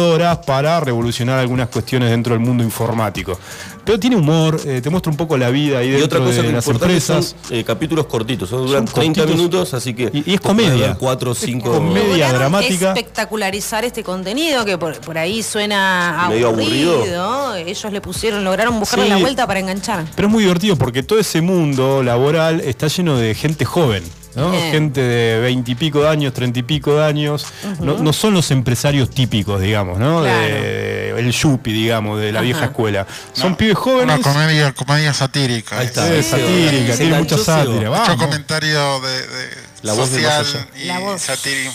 para 0.45 0.79
revolucionar 0.79 1.39
algunas 1.39 1.69
cuestiones 1.69 2.09
dentro 2.09 2.33
del 2.33 2.39
mundo 2.41 2.63
informático. 2.63 3.37
Pero 3.83 3.99
tiene 3.99 4.15
humor, 4.15 4.59
eh, 4.65 4.79
te 4.81 4.89
muestra 4.91 5.09
un 5.11 5.17
poco 5.17 5.35
la 5.37 5.49
vida 5.49 5.79
ahí 5.79 5.87
y 5.87 5.91
dentro 5.91 6.05
otra 6.05 6.19
cosa 6.19 6.41
de 6.41 6.47
que 6.49 6.53
las 6.53 6.67
empresas. 6.67 7.35
son 7.47 7.55
eh, 7.57 7.63
capítulos 7.63 8.05
cortitos, 8.05 8.47
son, 8.49 8.67
duran 8.67 8.87
Son 8.87 8.93
30 8.93 9.21
cortitos. 9.21 9.37
minutos, 9.39 9.73
así 9.73 9.93
que 9.95 10.09
Y- 10.13 10.31
y 10.31 10.33
es 10.35 10.39
comedia. 10.41 10.87
ver 10.89 10.97
cuatro 10.99 11.31
o 11.31 11.33
Es 11.33 11.39
cinco 11.39 11.71
comedia. 11.73 12.03
Lograron 12.27 12.37
dramática. 12.39 12.89
espectacularizar 12.89 13.83
este 13.83 14.03
contenido 14.03 14.63
que 14.65 14.77
por, 14.77 14.99
por 15.01 15.17
ahí 15.17 15.41
suena 15.41 16.27
Medio 16.29 16.49
aburrido. 16.49 16.95
aburrido. 16.95 17.55
Ellos 17.55 17.91
le 17.91 18.01
pusieron, 18.01 18.43
lograron 18.43 18.79
buscarle 18.79 19.05
Sí. 19.05 19.09
la 19.09 19.17
vuelta 19.17 19.47
para 19.47 19.59
enganchar. 19.59 20.05
Pero 20.15 20.27
es 20.27 20.31
muy 20.31 20.43
divertido 20.43 20.75
porque 20.75 21.01
todo 21.01 21.17
ese 21.19 21.41
mundo 21.41 22.03
laboral 22.03 22.59
está 22.61 22.87
lleno 22.87 23.17
de 23.17 23.33
gente 23.33 23.65
joven. 23.65 24.03
Gente 24.33 25.01
de 25.01 25.39
veintipico 25.41 26.01
de 26.03 26.09
años, 26.09 26.33
treinta 26.33 26.59
y 26.59 26.63
pico 26.63 26.95
de 26.95 27.03
años. 27.05 27.45
no, 27.79 27.97
no 27.97 28.13
son 28.13 28.33
los 28.33 28.49
empresarios 28.51 29.09
típicos, 29.09 29.59
digamos, 29.61 29.99
¿no? 29.99 30.21
Claro. 30.21 30.39
De- 30.39 31.01
el 31.17 31.31
yuppie, 31.31 31.73
digamos, 31.73 32.19
de 32.21 32.31
la 32.31 32.39
Ajá. 32.39 32.45
vieja 32.45 32.65
escuela. 32.65 33.05
Son 33.33 33.55
pibes 33.55 33.77
jóvenes. 33.77 34.15
Una 34.15 34.23
comedia, 34.23 34.71
comedia 34.73 35.13
satírica. 35.13 35.77
Ahí 35.79 35.85
es. 35.87 35.91
está. 35.97 36.37
satírica, 36.37 36.95
tiene 36.97 37.17
mucha 37.19 37.37
sátira. 37.37 37.89
Mucho 37.91 38.17
comentario 38.17 38.99
de, 39.01 39.11
de 39.27 39.49
La 39.83 39.93
voz 39.93 40.09
de 40.11 40.21
social 40.21 40.43
más 40.45 40.55
allá. 40.55 40.67
y 40.81 40.85
La 40.87 40.99
voz. 40.99 41.21
satirismo. 41.21 41.73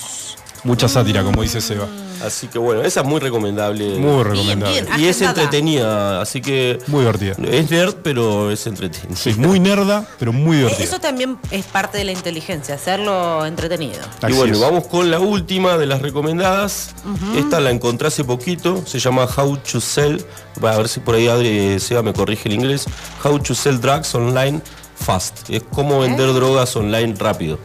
Mucha 0.64 0.88
sátira, 0.88 1.22
como 1.22 1.42
dice 1.42 1.61
Seba. 1.61 1.86
Así 2.24 2.48
que 2.48 2.58
bueno, 2.58 2.82
esa 2.82 3.00
es 3.00 3.06
muy 3.06 3.20
recomendable. 3.20 3.98
Muy 3.98 4.22
recomendable. 4.22 4.82
bien. 4.82 4.86
Y 5.00 5.06
es 5.06 5.20
entretenida, 5.20 6.20
así 6.20 6.40
que 6.40 6.78
Muy 6.86 7.00
divertida. 7.00 7.34
es 7.50 7.70
nerd, 7.70 7.94
pero 8.02 8.50
es 8.50 8.66
entretenida. 8.66 9.16
Sí, 9.16 9.34
muy 9.36 9.60
nerda, 9.60 10.06
pero 10.18 10.32
muy 10.32 10.58
divertida. 10.58 10.84
Eso 10.84 10.98
también 10.98 11.38
es 11.50 11.64
parte 11.66 11.98
de 11.98 12.04
la 12.04 12.12
inteligencia, 12.12 12.74
hacerlo 12.76 13.44
entretenido. 13.46 14.00
Y 14.28 14.32
bueno, 14.32 14.54
es. 14.54 14.60
vamos 14.60 14.86
con 14.86 15.10
la 15.10 15.20
última 15.20 15.76
de 15.78 15.86
las 15.86 16.02
recomendadas. 16.02 16.94
Esta 17.36 17.60
la 17.60 17.70
encontré 17.70 18.08
hace 18.08 18.24
poquito. 18.24 18.84
Se 18.86 18.98
llama 18.98 19.26
How 19.36 19.56
to 19.58 19.80
Sell. 19.80 20.24
Va, 20.64 20.72
a 20.72 20.76
ver 20.78 20.88
si 20.88 21.00
por 21.00 21.14
ahí 21.14 21.28
Adri 21.28 21.78
Seba 21.80 22.02
me 22.02 22.12
corrige 22.12 22.48
el 22.48 22.54
inglés. 22.54 22.86
How 23.22 23.38
to 23.38 23.54
Sell 23.54 23.80
Drugs 23.80 24.14
Online 24.14 24.60
Fast. 24.94 25.50
Es 25.50 25.62
cómo 25.70 26.00
vender 26.00 26.32
drogas 26.32 26.74
online 26.76 27.14
rápido. 27.18 27.58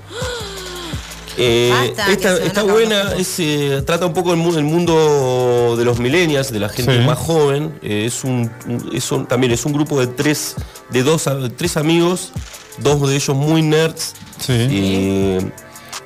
Eh, 1.43 1.69
Basta, 1.71 2.05
que 2.05 2.11
esta 2.13 2.37
está 2.43 2.63
buena, 2.63 3.13
es, 3.17 3.39
eh, 3.39 3.81
trata 3.85 4.05
un 4.05 4.13
poco 4.13 4.31
el, 4.31 4.37
mu- 4.37 4.55
el 4.55 4.63
mundo 4.63 5.75
de 5.77 5.83
los 5.85 5.99
millennials, 5.99 6.51
de 6.51 6.59
la 6.59 6.69
gente 6.69 6.99
Sí. 6.99 7.05
más 7.05 7.17
joven. 7.17 7.77
Eh, 7.81 8.05
es 8.05 8.23
un, 8.23 8.51
es 8.93 9.11
un- 9.11 9.25
también 9.25 9.51
es 9.51 9.65
un 9.65 9.73
grupo 9.73 9.99
de 9.99 10.07
tres, 10.07 10.55
de 10.89 11.03
dos, 11.03 11.27
tres 11.57 11.77
amigos, 11.77 12.31
dos 12.77 13.09
de 13.09 13.15
ellos 13.15 13.35
muy 13.35 13.61
nerds. 13.61 14.13
Sí. 14.39 14.53
eh, 14.53 15.51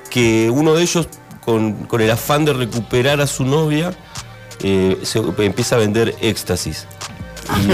que 0.10 0.50
uno 0.50 0.74
de 0.74 0.84
ellos, 0.84 1.08
con, 1.44 1.74
con 1.86 2.00
el 2.02 2.10
afán 2.12 2.46
de 2.46 2.54
recuperar 2.54 3.20
a 3.22 3.28
su 3.28 3.44
novia, 3.46 3.94
eh, 4.62 4.98
se 5.04 5.20
empieza 5.40 5.76
a 5.76 5.80
vender 5.80 6.16
éxtasis. 6.22 6.86
Y 7.62 7.70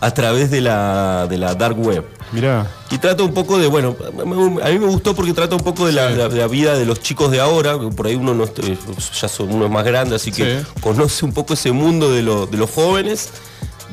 a 0.00 0.10
través 0.12 0.50
de 0.50 0.60
la, 0.62 1.26
de 1.28 1.36
la 1.38 1.54
dark 1.54 1.78
web. 1.78 2.04
Mirá. 2.32 2.66
Y 2.90 2.98
trata 2.98 3.22
un 3.22 3.32
poco 3.32 3.58
de, 3.58 3.66
bueno, 3.68 3.96
a 4.62 4.68
mí 4.68 4.78
me 4.78 4.86
gustó 4.86 5.14
porque 5.14 5.32
trata 5.32 5.54
un 5.56 5.62
poco 5.62 5.86
de 5.86 5.92
la, 5.92 6.08
vida 6.48 6.76
de 6.76 6.84
los 6.84 7.00
chicos 7.00 7.30
de 7.30 7.40
ahora, 7.40 7.78
por 7.78 8.06
ahí 8.06 8.14
uno 8.16 8.34
no 8.34 8.44
eh, 8.44 8.76
ya 9.20 9.28
son 9.28 9.52
uno 9.52 9.64
es 9.66 9.70
más 9.70 9.84
grande, 9.84 10.16
así 10.16 10.32
que 10.32 10.60
Sí. 10.60 10.66
conoce 10.80 11.24
un 11.24 11.32
poco 11.32 11.54
ese 11.54 11.72
mundo 11.72 12.10
de, 12.10 12.22
lo- 12.22 12.46
de 12.46 12.56
los 12.56 12.70
jóvenes, 12.70 13.30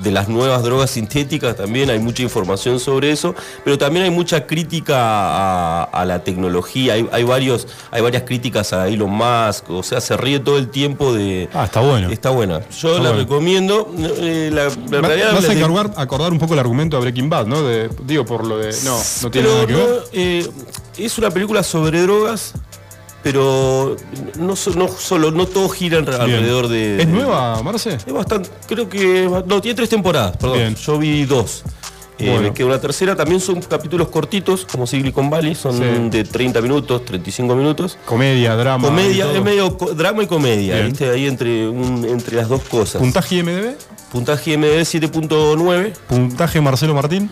de 0.02 0.12
las 0.12 0.28
nuevas 0.28 0.64
drogas 0.64 0.90
sintéticas 0.92 1.56
también, 1.56 1.90
hay 1.90 2.00
mucha 2.00 2.24
información 2.24 2.80
sobre 2.80 3.12
eso, 3.12 3.36
pero 3.64 3.78
también 3.78 4.06
hay 4.06 4.12
mucha 4.12 4.48
crítica 4.48 4.96
a, 4.98 5.84
a 5.84 6.06
la 6.06 6.24
tecnología, 6.24 6.94
hay, 6.94 7.08
hay 7.12 7.24
varios, 7.24 7.68
hay 7.92 8.02
varias 8.02 8.24
críticas 8.24 8.74
a 8.74 8.88
Elon 8.88 9.12
Musk, 9.12 9.70
o 9.70 9.84
sea, 9.84 10.02
se 10.02 10.18
ríe 10.18 10.40
todo 10.40 10.58
el 10.58 10.70
tiempo 10.70 11.14
de... 11.14 11.48
Ah, 11.54 11.66
está 11.66 11.82
bueno. 11.82 12.10
Está 12.10 12.30
buena. 12.32 12.60
Yo 12.70 12.90
Está 12.90 12.90
la 13.04 13.10
bueno. 13.10 13.14
recomiendo. 13.18 13.92
eh, 13.98 14.50
la, 14.52 14.64
la 14.66 15.02
Va- 15.02 15.08
realidad 15.08 15.34
Vas 15.34 15.50
a 15.50 15.52
acordar, 15.52 15.92
acordar 15.98 16.32
un 16.32 16.40
poco 16.40 16.54
el 16.54 16.60
argumento 16.60 16.98
de 16.98 17.02
Breaking 17.04 17.30
Bad, 17.30 17.46
¿no? 17.48 17.62
De- 17.62 17.90
digo, 18.06 18.26
por 18.26 18.46
lo 18.48 18.58
de. 18.58 18.72
No, 18.84 18.98
no 19.22 19.32
tiene 19.32 19.48
Pero 19.48 19.54
nada 19.56 19.68
que 19.68 19.74
ver. 19.74 19.88
no, 19.88 20.04
eh, 20.14 20.50
es 20.98 21.18
una 21.18 21.30
película 21.30 21.64
sobre 21.64 22.02
drogas, 22.02 22.54
pero 23.24 23.96
no, 24.38 24.56
so- 24.56 24.72
no 24.76 24.88
solo, 24.88 25.32
no 25.32 25.46
todo 25.48 25.70
gira 25.70 25.98
alrededor 26.00 26.68
de. 26.68 27.02
¿Es 27.02 27.08
nueva, 27.08 27.62
Marce? 27.64 27.96
Es 28.06 28.12
bastante, 28.14 28.50
creo 28.68 28.88
que. 28.90 29.30
No, 29.48 29.62
tiene 29.62 29.76
tres 29.76 29.90
temporadas, 29.90 30.38
perdón. 30.38 30.58
Bien. 30.60 30.76
Yo 30.76 30.98
vi 31.00 31.26
dos. 31.26 31.64
Eh, 32.20 32.30
Bueno. 32.30 32.54
queda 32.54 32.68
una 32.68 32.80
tercera, 32.80 33.16
también 33.16 33.42
son 33.42 33.60
capítulos 33.62 34.08
cortitos, 34.10 34.66
como 34.72 34.86
Silicon 34.86 35.32
Valley, 35.32 35.56
son 35.56 35.78
Sí. 35.78 35.84
de 36.16 36.24
30 36.24 36.62
minutos, 36.62 37.04
35 37.06 37.56
minutos. 37.56 37.98
Comedia, 38.06 38.56
drama. 38.56 38.88
Comedia, 38.88 39.32
es 39.32 39.42
medio 39.44 39.76
co- 39.78 39.94
drama 39.96 40.24
y 40.24 40.28
comedia, 40.28 40.76
Bien. 40.76 40.90
¿viste? 40.90 41.10
Ahí 41.10 41.26
entre, 41.26 41.68
un- 41.68 42.06
entre 42.06 42.36
las 42.38 42.48
dos 42.50 42.62
cosas. 42.64 43.02
¿Puntaje 43.02 43.38
IMDB? 43.38 43.76
Puntaje 44.12 44.54
MD 44.58 44.86
7.9. 44.86 45.94
¿Puntaje 46.08 46.62
Marcelo 46.62 46.94
Martín? 46.94 47.30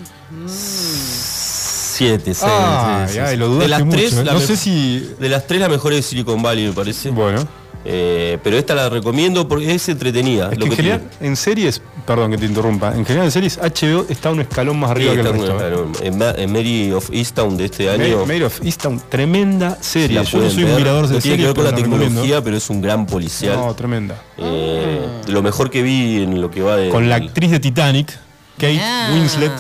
7, 2.10 2.34
6. 2.34 2.44
Ay, 2.44 3.18
ay, 3.20 3.38
lo 3.38 3.48
dudaste 3.48 3.64
de 3.64 3.70
las 3.70 3.86
mucho, 3.86 3.98
tres, 3.98 4.14
¿eh? 4.14 4.24
la 4.24 4.34
No 4.34 4.40
sé 4.40 4.58
si- 4.58 5.10
De 5.20 5.30
las 5.30 5.48
tres, 5.48 5.60
la 5.62 5.70
mejor 5.70 5.94
es 5.94 6.06
Silicon 6.06 6.42
Valley, 6.42 6.68
me 6.68 6.74
parece. 6.74 7.10
Bueno. 7.12 7.48
Eh, 7.84 8.38
pero 8.44 8.60
esta 8.60 8.76
la 8.76 8.90
recomiendo 8.90 9.48
porque 9.48 9.74
es 9.74 9.90
entretenida. 9.90 10.50
Es 10.52 10.60
lo 10.60 10.66
que 10.66 10.70
en 10.72 10.76
general, 10.78 11.02
en 11.20 11.36
series, 11.36 11.82
perdón 12.06 12.30
que 12.30 12.38
te 12.38 12.46
interrumpa, 12.46 12.94
en 12.96 13.04
general 13.04 13.26
en 13.26 13.32
series 13.32 13.58
HBO 13.58 14.06
está 14.08 14.30
un 14.30 14.40
escalón 14.40 14.80
más 14.80 14.92
arriba 14.92 15.14
Sí, 15.14 15.20
que 15.20 15.28
el 15.28 15.34
resto. 15.34 15.58
claro. 15.58 15.92
en, 16.04 16.16
Ma- 16.20 16.36
en 16.38 16.52
Mary 16.54 16.92
of 16.92 17.10
Easttown 17.12 17.58
de 17.58 17.66
este 17.66 17.90
año. 17.90 18.24
Made 18.28 18.46
of 18.46 18.64
Easttown, 18.64 19.02
tremenda 19.10 19.80
serie. 19.82 20.24
Yo 20.24 20.38
no 20.42 20.50
soy 20.52 20.64
un 20.66 20.76
mirador 20.76 21.08
de 21.08 21.16
no 21.16 21.20
tiene 21.22 21.38
que 21.38 21.44
ver 21.46 21.56
con 21.56 21.64
la 21.64 21.72
pero 21.72 21.82
tecnología, 21.82 22.12
recomiendo. 22.12 22.44
pero 22.44 22.58
es 22.58 22.70
un 22.70 22.82
gran 22.82 23.06
policial. 23.08 23.56
No, 23.56 23.74
tremenda. 23.74 24.16
Eh, 24.38 25.00
lo 25.30 25.42
mejor 25.42 25.72
que 25.72 25.82
vi 25.82 26.22
en 26.22 26.40
lo 26.40 26.52
que 26.52 26.62
va 26.62 26.76
de. 26.78 26.90
Con 26.90 27.10
la 27.10 27.16
actriz 27.16 27.50
de 27.50 27.60
Titanic, 27.60 28.12
Kate 28.60 28.80
Ah. 28.80 29.10
Winslet. 29.12 29.52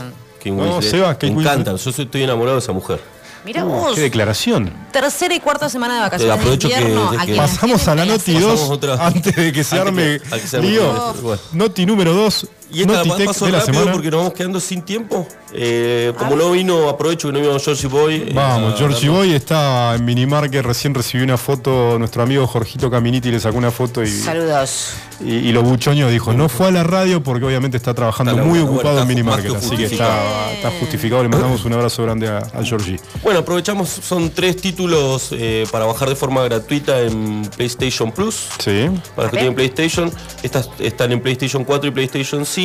Kate 0.41 0.51
No, 0.51 0.63
Winslet. 0.75 0.91
Seba, 0.91 1.13
Kate 1.13 1.31
me 1.31 1.41
encanta, 1.41 1.71
Winslet. 1.71 1.85
yo 1.85 1.91
soy- 1.93 2.05
estoy 2.05 2.23
enamorado 2.23 2.55
de 2.57 2.63
esa 2.63 2.71
mujer. 2.73 2.99
Mira 3.45 3.65
Uh, 3.65 3.69
vos, 3.69 3.95
qué 3.95 4.01
declaración. 4.01 4.71
tercera 4.91 5.33
y 5.33 5.39
cuarta 5.39 5.67
semana 5.69 5.95
de 5.95 6.01
vacaciones 6.01 6.35
Te 6.35 6.39
aprovecho 6.39 6.67
de 6.67 6.73
que- 6.75 6.81
invierno. 6.81 7.11
de 7.11 7.25
que- 7.25 7.35
Pasamos 7.35 7.87
a 7.87 7.95
la 7.95 8.05
Noti 8.05 8.19
clases. 8.33 8.41
2 8.41 8.51
Pasamos 8.51 8.69
otra- 8.77 9.05
antes 9.07 9.35
de 9.35 9.51
que 9.51 9.63
se 9.63 9.75
Antes 9.75 9.87
arme 9.87 10.19
que- 10.19 10.39
que 10.41 10.47
se 10.47 10.57
arme 10.57 10.69
lío. 10.69 10.81
todo. 10.91 11.13
Bueno. 11.21 11.41
Noti 11.53 11.85
número 11.87 12.13
2, 12.13 12.47
Y 12.73 12.81
esta 12.81 12.93
Noti 12.93 13.09
va- 13.09 13.17
Tech 13.17 13.25
pasó 13.27 13.45
de 13.45 13.51
la 13.51 13.59
rápido 13.59 13.73
semana. 13.73 13.91
porque 13.93 14.11
nos 14.11 14.17
vamos 14.19 14.33
quedando 14.33 14.59
sin 14.59 14.81
tiempo. 14.83 15.27
Eh, 15.53 16.13
como 16.17 16.35
no 16.37 16.51
vino, 16.51 16.87
aprovecho 16.87 17.27
que 17.27 17.33
no 17.33 17.39
vino 17.41 17.59
Georgie 17.59 17.87
Boy. 17.87 18.15
eh, 18.27 18.31
Vamos, 18.33 18.75
Georgie 18.77 19.09
Boy 19.09 19.33
está 19.33 19.95
en 19.95 20.05
Minimarket, 20.05 20.63
recién 20.63 20.93
recibió 20.93 21.25
una 21.25 21.37
foto, 21.37 21.97
nuestro 21.99 22.23
amigo 22.23 22.47
Jorgito 22.47 22.89
Caminiti 22.89 23.29
le 23.31 23.39
sacó 23.41 23.57
una 23.57 23.71
foto 23.71 24.01
y, 24.01 24.07
Saludos. 24.07 24.93
y, 25.19 25.33
y 25.33 25.51
lo 25.51 25.61
buchoño 25.63 26.07
dijo, 26.09 26.31
no 26.31 26.47
fue 26.47 26.67
a 26.67 26.71
la 26.71 26.83
radio 26.83 27.21
porque 27.21 27.43
obviamente 27.45 27.75
está 27.75 27.93
trabajando 27.93 28.31
Está 28.31 28.43
muy 28.43 28.59
ocupado 28.59 28.91
bueno, 28.95 29.01
en 29.01 29.07
Minimarket, 29.09 29.55
así 29.55 29.75
que 29.75 29.85
está 29.85 30.71
justificado, 30.79 31.21
le 31.23 31.27
mandamos 31.29 31.65
un 31.65 31.73
abrazo 31.73 32.03
grande 32.03 32.29
a, 32.29 32.37
a 32.37 32.63
Georgie. 32.63 32.97
Bueno, 33.21 33.39
aprovechamos, 33.39 33.89
son 33.89 34.29
tres 34.29 34.55
títulos 34.55 35.29
eh, 35.33 35.65
para 35.69 35.83
bajar 35.85 36.07
de 36.07 36.15
forma 36.15 36.43
gratuita 36.43 37.01
en 37.01 37.41
PlayStation 37.57 38.11
Plus. 38.13 38.47
Sí. 38.59 38.87
Para 39.15 39.23
los 39.23 39.31
que 39.31 39.37
tienen 39.37 39.55
PlayStation, 39.55 40.09
estas 40.43 40.69
están 40.79 41.11
en 41.11 41.19
PlayStation 41.19 41.65
4 41.65 41.89
y 41.89 41.91
PlayStation 41.91 42.45
5. 42.45 42.60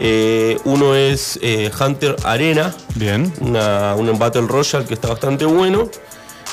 Eh, 0.00 0.58
uno 0.64 0.94
es 0.96 1.38
eh, 1.40 1.70
Hunter 1.80 2.16
Arena, 2.24 2.74
Bien. 2.96 3.32
una, 3.40 3.94
un 3.94 4.18
Battle 4.18 4.42
Royale 4.48 4.84
que 4.86 4.94
está 4.94 5.08
bastante 5.08 5.44
bueno. 5.44 5.88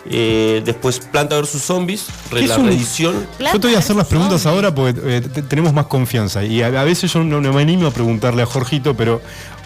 Eh, 0.10 0.62
después 0.66 1.00
Planta 1.00 1.40
vs 1.40 1.62
Zombies, 1.62 2.08
re- 2.32 2.42
¿Qué 2.42 2.48
la 2.48 2.54
es 2.56 2.60
un- 2.60 2.68
reedición. 2.68 3.28
Yo 3.40 3.60
te 3.60 3.68
voy 3.68 3.76
a 3.76 3.80
hacer 3.80 3.96
las 3.96 4.08
preguntas 4.08 4.46
ahora 4.48 4.74
porque 4.74 5.00
eh, 5.04 5.22
te- 5.22 5.42
tenemos 5.44 5.74
más 5.74 5.86
confianza. 5.88 6.44
Y 6.44 6.62
a, 6.64 6.68
a 6.68 6.84
veces 6.84 7.12
yo 7.14 7.24
no, 7.24 7.40
no 7.42 7.54
me 7.54 7.62
animo 7.62 7.88
a 7.88 7.92
preguntarle 7.92 8.42
a 8.42 8.46
Jorgito, 8.48 8.96
pero 8.96 9.22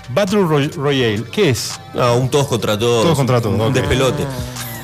Battle 0.09 0.41
Roy- 0.43 0.71
Royale, 0.75 1.23
¿qué 1.31 1.49
es? 1.49 1.79
Ah, 1.97 2.13
un 2.13 2.29
todos 2.29 2.47
contra 2.47 2.77
todos. 2.77 3.03
Todos 3.03 3.17
contra 3.17 3.39
todos, 3.41 3.59
Un 3.59 3.73
despelote. 3.73 4.23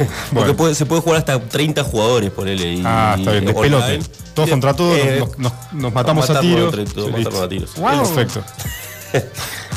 Porque 0.34 0.54
puede- 0.54 0.76
se 0.76 0.86
puede 0.86 1.02
jugar 1.02 1.20
hasta 1.20 1.39
30 1.39 1.84
jugadores, 1.84 2.32
ponele. 2.32 2.74
Y, 2.76 2.84
Ah, 2.86 3.16
está 3.18 3.32
bien, 3.32 3.45
despelote. 3.45 3.99
Todos 4.34 4.47
De- 4.47 4.52
contra 4.52 4.74
todos, 4.74 4.97
eh, 4.97 5.18
nos, 5.20 5.38
nos- 5.38 5.54
nos 5.74 5.93
matamos 5.93 6.30
a 6.30 6.39
tiros. 6.39 6.74
entre 6.74 6.86
todos, 6.93 7.08
Sí, 7.08 7.12
matarnos 7.12 7.34
listo. 7.34 7.43
a 7.43 7.49
tiros. 7.49 7.76
Wow. 7.76 8.16
Perfecto. 8.16 8.43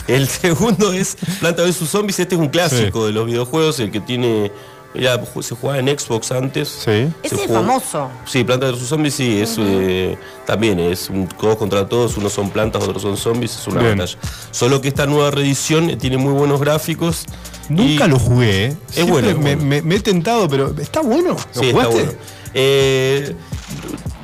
El 0.06 0.28
segundo 0.28 0.92
es 0.92 1.16
Planta 1.40 1.62
vs 1.62 1.76
Zombies. 1.88 2.18
Este 2.20 2.34
es 2.34 2.40
un 2.40 2.48
clásico 2.48 3.06
de 3.06 3.12
los 3.12 3.26
videojuegos, 3.26 3.80
el 3.80 3.90
que 3.90 4.00
tiene. 4.00 4.52
Ya 4.94 5.18
ju- 5.20 5.42
se 5.42 5.54
jugaba 5.56 5.78
en 5.80 5.88
Xbox 5.98 6.30
antes. 6.32 6.68
Sí. 6.68 6.84
Se 6.84 7.12
Ese 7.22 7.34
es 7.34 7.40
jugó- 7.48 7.54
famoso. 7.54 8.08
Sí, 8.26 8.44
Planta 8.44 8.70
vs 8.70 8.86
Zombies 8.88 9.14
sí, 9.14 9.40
es 9.40 9.56
eh, 9.58 10.16
también 10.46 10.78
es 10.78 11.10
un 11.10 11.26
todos 11.26 11.56
contra 11.56 11.88
todos, 11.88 12.16
unos 12.16 12.32
son 12.32 12.50
plantas, 12.50 12.82
otros 12.84 13.02
son 13.02 13.16
zombies, 13.16 13.56
es 13.56 13.66
una 13.66 13.80
Bien. 13.80 13.98
batalla. 13.98 14.16
Solo 14.52 14.80
que 14.80 14.88
esta 14.88 15.06
nueva 15.06 15.30
reedición 15.32 15.90
eh, 15.90 15.96
tiene 15.96 16.16
muy 16.16 16.32
buenos 16.32 16.60
gráficos. 16.60 17.24
Nunca 17.68 18.06
y- 18.06 18.08
lo 18.08 18.18
jugué. 18.18 18.66
¿eh? 18.66 18.76
Es 18.88 18.94
Siempre 18.94 19.12
bueno, 19.12 19.28
me, 19.40 19.56
bueno. 19.56 19.64
me- 19.64 19.82
me 19.82 19.94
he 19.96 20.00
tentado, 20.00 20.48
pero 20.48 20.72
¿está 20.80 21.00
bueno? 21.00 21.30
¿Lo 21.30 21.38
Sí, 21.60 21.66
está 21.68 21.72
jugaste? 21.72 21.94
bueno. 21.94 22.12
Eh, 22.54 23.34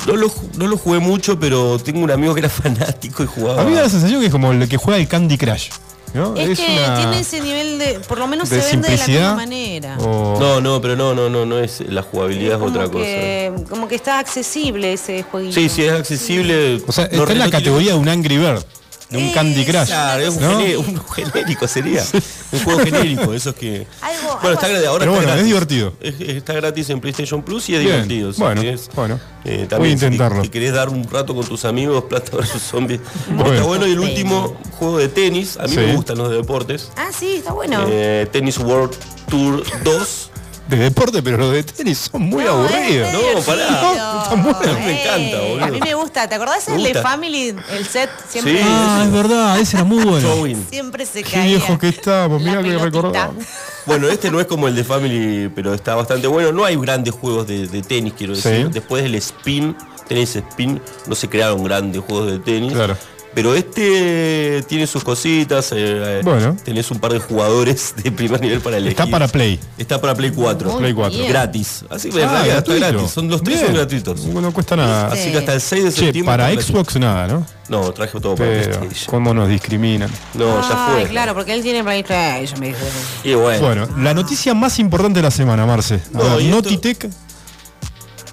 no, 0.06 0.14
lo, 0.16 0.30
no 0.56 0.66
lo 0.68 0.76
jugué 0.78 0.98
mucho, 1.00 1.38
pero 1.40 1.78
tengo 1.78 2.00
un 2.04 2.10
amigo 2.12 2.32
que 2.34 2.40
era 2.40 2.48
fanático 2.48 3.24
y 3.24 3.26
jugaba. 3.26 3.62
A 3.62 3.64
mí 3.64 3.70
me 3.70 3.76
da 3.78 3.82
la 3.84 3.88
sensación 3.88 4.20
que 4.20 4.26
es 4.26 4.32
como 4.32 4.52
el 4.52 4.68
que 4.68 4.76
juega 4.76 4.98
el 5.00 5.08
Candy 5.08 5.36
Crush. 5.36 5.70
¿No? 6.14 6.34
Es, 6.36 6.58
que 6.58 6.66
una- 6.84 6.96
tiene 6.96 7.20
ese 7.20 7.40
nivel 7.40 7.78
de. 7.78 8.00
Por 8.00 8.18
lo 8.18 8.26
menos 8.26 8.48
de 8.50 8.60
se 8.60 8.70
vende 8.72 8.88
de 8.88 8.96
la 8.96 9.04
simplicidad. 9.04 9.28
misma 9.30 9.36
manera. 9.36 9.98
o- 9.98 10.36
No, 10.40 10.60
no, 10.60 10.80
pero 10.80 10.96
no, 10.96 11.14
no, 11.14 11.28
no, 11.28 11.46
no 11.46 11.58
es 11.58 11.80
la 11.80 12.02
jugabilidad 12.02 12.56
es 12.62 12.68
otra 12.68 12.84
cosa. 12.88 13.04
que, 13.04 13.52
como 13.68 13.88
que 13.88 13.94
está 13.94 14.18
accesible 14.18 14.92
ese 14.92 15.22
jueguito. 15.22 15.54
Sí, 15.54 15.68
sí, 15.68 15.84
es 15.84 15.92
accesible. 15.92 16.82
O 16.86 16.92
sea, 16.92 17.08
No- 17.12 17.20
está 17.22 17.32
en 17.32 17.38
la 17.38 17.44
no 17.46 17.50
tiene- 17.50 17.50
categoría 17.50 17.92
de 17.92 17.98
un 17.98 18.08
Angry 18.08 18.38
Bird, 18.38 18.62
de 19.10 19.18
un 19.18 19.32
Candy 19.32 19.64
Crush. 19.64 19.86
Claro, 19.86 20.22
es 20.22 20.34
un, 20.36 20.42
¿no? 20.42 20.60
gené- 20.60 20.76
un 20.76 21.00
genérico 21.08 21.66
sería. 21.68 22.04
Un 22.52 22.60
juego 22.64 22.80
genérico, 22.80 23.34
esos 23.34 23.54
que. 23.54 23.86
Algo- 24.00 24.22
bueno, 24.22 24.38
algo 24.40 24.52
está 24.52 24.68
gratis. 24.68 24.86
Ahora 24.88 24.98
Pero 25.00 25.12
está 25.12 25.16
bueno, 25.16 25.20
es 25.20 25.26
gratis. 25.26 25.44
divertido. 25.44 25.92
Es- 26.00 26.36
está 26.36 26.52
gratis 26.54 26.90
en 26.90 27.00
PlayStation 27.00 27.42
Plus 27.42 27.68
y 27.68 27.74
es 27.74 27.80
Bien, 27.80 28.08
divertido. 28.08 28.32
bueno, 28.38 28.62
bueno. 28.94 29.20
eh, 29.44 29.56
Voy 29.56 29.64
a 29.64 29.68
también, 29.68 29.98
si 29.98 30.04
intentarlo. 30.06 30.42
Si, 30.44 30.48
querés 30.48 30.72
dar 30.72 30.88
un 30.88 31.08
rato 31.10 31.34
con 31.34 31.44
tus 31.46 31.64
amigos, 31.64 32.04
Plata 32.08 32.36
vs 32.36 32.60
Zombies. 32.62 33.00
Bueno. 33.28 33.52
Está 33.52 33.64
bueno. 33.66 33.86
Y 33.86 33.92
el 33.92 34.00
último 34.00 34.56
juego 34.78 34.98
de 34.98 35.08
tenis. 35.08 35.56
A 35.58 35.64
mí 35.64 35.70
Sí. 35.70 35.76
me 35.78 35.94
gustan 35.96 36.18
los 36.18 36.30
de 36.30 36.36
deportes. 36.36 36.90
Ah, 36.96 37.10
sí, 37.16 37.36
está 37.36 37.52
bueno. 37.52 37.84
Eh, 37.88 38.26
Tennis 38.30 38.58
World 38.58 38.94
Tour 39.28 39.62
2. 39.84 40.30
De 40.70 40.76
deporte, 40.76 41.22
pero 41.22 41.36
los 41.36 41.52
de 41.52 41.62
tenis 41.64 42.08
son 42.10 42.22
muy 42.22 42.44
No, 42.44 42.50
aburridos. 42.52 43.12
No, 43.12 43.40
pará. 43.42 43.66
divertido. 43.66 44.22
Están 44.22 44.42
buenos. 44.42 44.78
Me 44.86 45.02
encanta, 45.02 45.40
boludo. 45.40 45.64
A 45.64 45.68
mí 45.68 45.80
me 45.80 45.94
gusta. 45.94 46.28
¿Te 46.28 46.34
acordás 46.36 46.68
el 46.68 46.82
de. 46.82 46.94
Family? 46.94 47.56
El 47.72 47.86
set 47.86 48.10
siempre, 48.28 48.58
Sí. 48.58 48.64
Ah, 48.64 49.02
es 49.06 49.12
verdad, 49.12 49.58
ese 49.58 49.76
era 49.76 49.84
muy 49.84 50.04
bueno. 50.04 50.28
Siempre 50.70 51.04
se 51.06 51.22
Qué 51.22 51.30
caía. 51.32 51.44
viejo 51.58 51.78
que 51.78 51.88
estamos, 51.88 52.40
La 52.42 52.50
mirá 52.60 52.62
que 52.62 52.78
recordamos. 52.78 53.44
Bueno, 53.86 54.08
este 54.08 54.30
no 54.30 54.40
es 54.40 54.46
como 54.46 54.68
el 54.68 54.74
de 54.76 54.84
Family, 54.84 55.50
pero 55.54 55.74
está 55.74 55.94
bastante 55.94 56.26
bueno. 56.26 56.52
No 56.52 56.64
hay 56.64 56.76
grandes 56.76 57.14
juegos 57.14 57.46
de, 57.46 57.66
de 57.66 57.82
tenis, 57.82 58.12
quiero 58.16 58.34
decir. 58.36 58.66
Sí. 58.66 58.72
Después 58.72 59.02
del 59.02 59.14
spin, 59.16 59.76
tenis 60.06 60.36
spin, 60.36 60.80
no 61.06 61.14
se 61.14 61.28
crearon 61.28 61.64
grandes 61.64 62.02
juegos 62.02 62.30
de 62.30 62.38
tenis. 62.38 62.72
Claro. 62.74 62.96
Pero 63.32 63.54
este 63.54 64.64
tiene 64.68 64.86
sus 64.88 65.04
cositas. 65.04 65.70
eh, 65.72 66.20
Bueno. 66.24 66.56
Tenés 66.64 66.90
un 66.90 66.98
par 66.98 67.12
de 67.12 67.20
jugadores 67.20 67.94
de 68.02 68.10
primer 68.10 68.40
nivel 68.40 68.60
para 68.60 68.76
elegir. 68.78 68.98
Está 68.98 69.06
para 69.10 69.28
Play. 69.28 69.60
Está 69.78 70.00
para 70.00 70.14
Play 70.16 70.32
4. 70.32 70.70
Muy 70.70 70.78
Play 70.80 70.92
4. 70.94 71.16
bien. 71.18 71.30
Gratis. 71.30 71.84
Así 71.88 72.10
que 72.10 72.24
Ah, 72.24 72.44
está 72.44 72.74
gratis. 72.74 73.10
Son 73.10 73.28
los 73.28 73.40
tres 73.42 73.56
Bien. 73.58 73.66
son 73.68 73.76
gratuitos. 73.76 74.24
No 74.26 74.52
cuesta 74.52 74.74
nada. 74.76 75.12
Así 75.12 75.30
que 75.30 75.38
hasta 75.38 75.54
el 75.54 75.60
6 75.60 75.84
de 75.84 75.90
Che, 75.92 76.00
septiembre. 76.06 76.24
para 76.36 76.50
Xbox 76.60 76.96
nada, 76.98 77.28
¿no? 77.28 77.46
No, 77.68 77.92
traje 77.92 78.18
todo 78.20 78.34
para 78.34 78.50
Pero, 78.50 78.78
PlayStation. 78.80 79.06
¿cómo 79.10 79.32
nos 79.32 79.48
discriminan? 79.48 80.10
No, 80.34 80.60
ya 80.68 80.88
fue. 80.92 81.04
claro, 81.08 81.32
porque 81.34 81.54
él 81.54 81.62
tiene 81.62 81.84
PlayStation, 81.84 82.58
me 82.58 82.66
dijo. 82.68 82.78
Y 83.22 83.34
bueno. 83.34 83.64
Bueno, 83.64 83.88
la 83.98 84.12
noticia 84.12 84.54
más 84.54 84.80
importante 84.80 85.20
de 85.20 85.22
la 85.22 85.30
semana, 85.30 85.64
Marce. 85.66 86.00
No, 86.12 86.18
ver, 86.18 86.40
y 86.42 86.46
esto- 86.46 86.56
Notitec. 86.56 87.08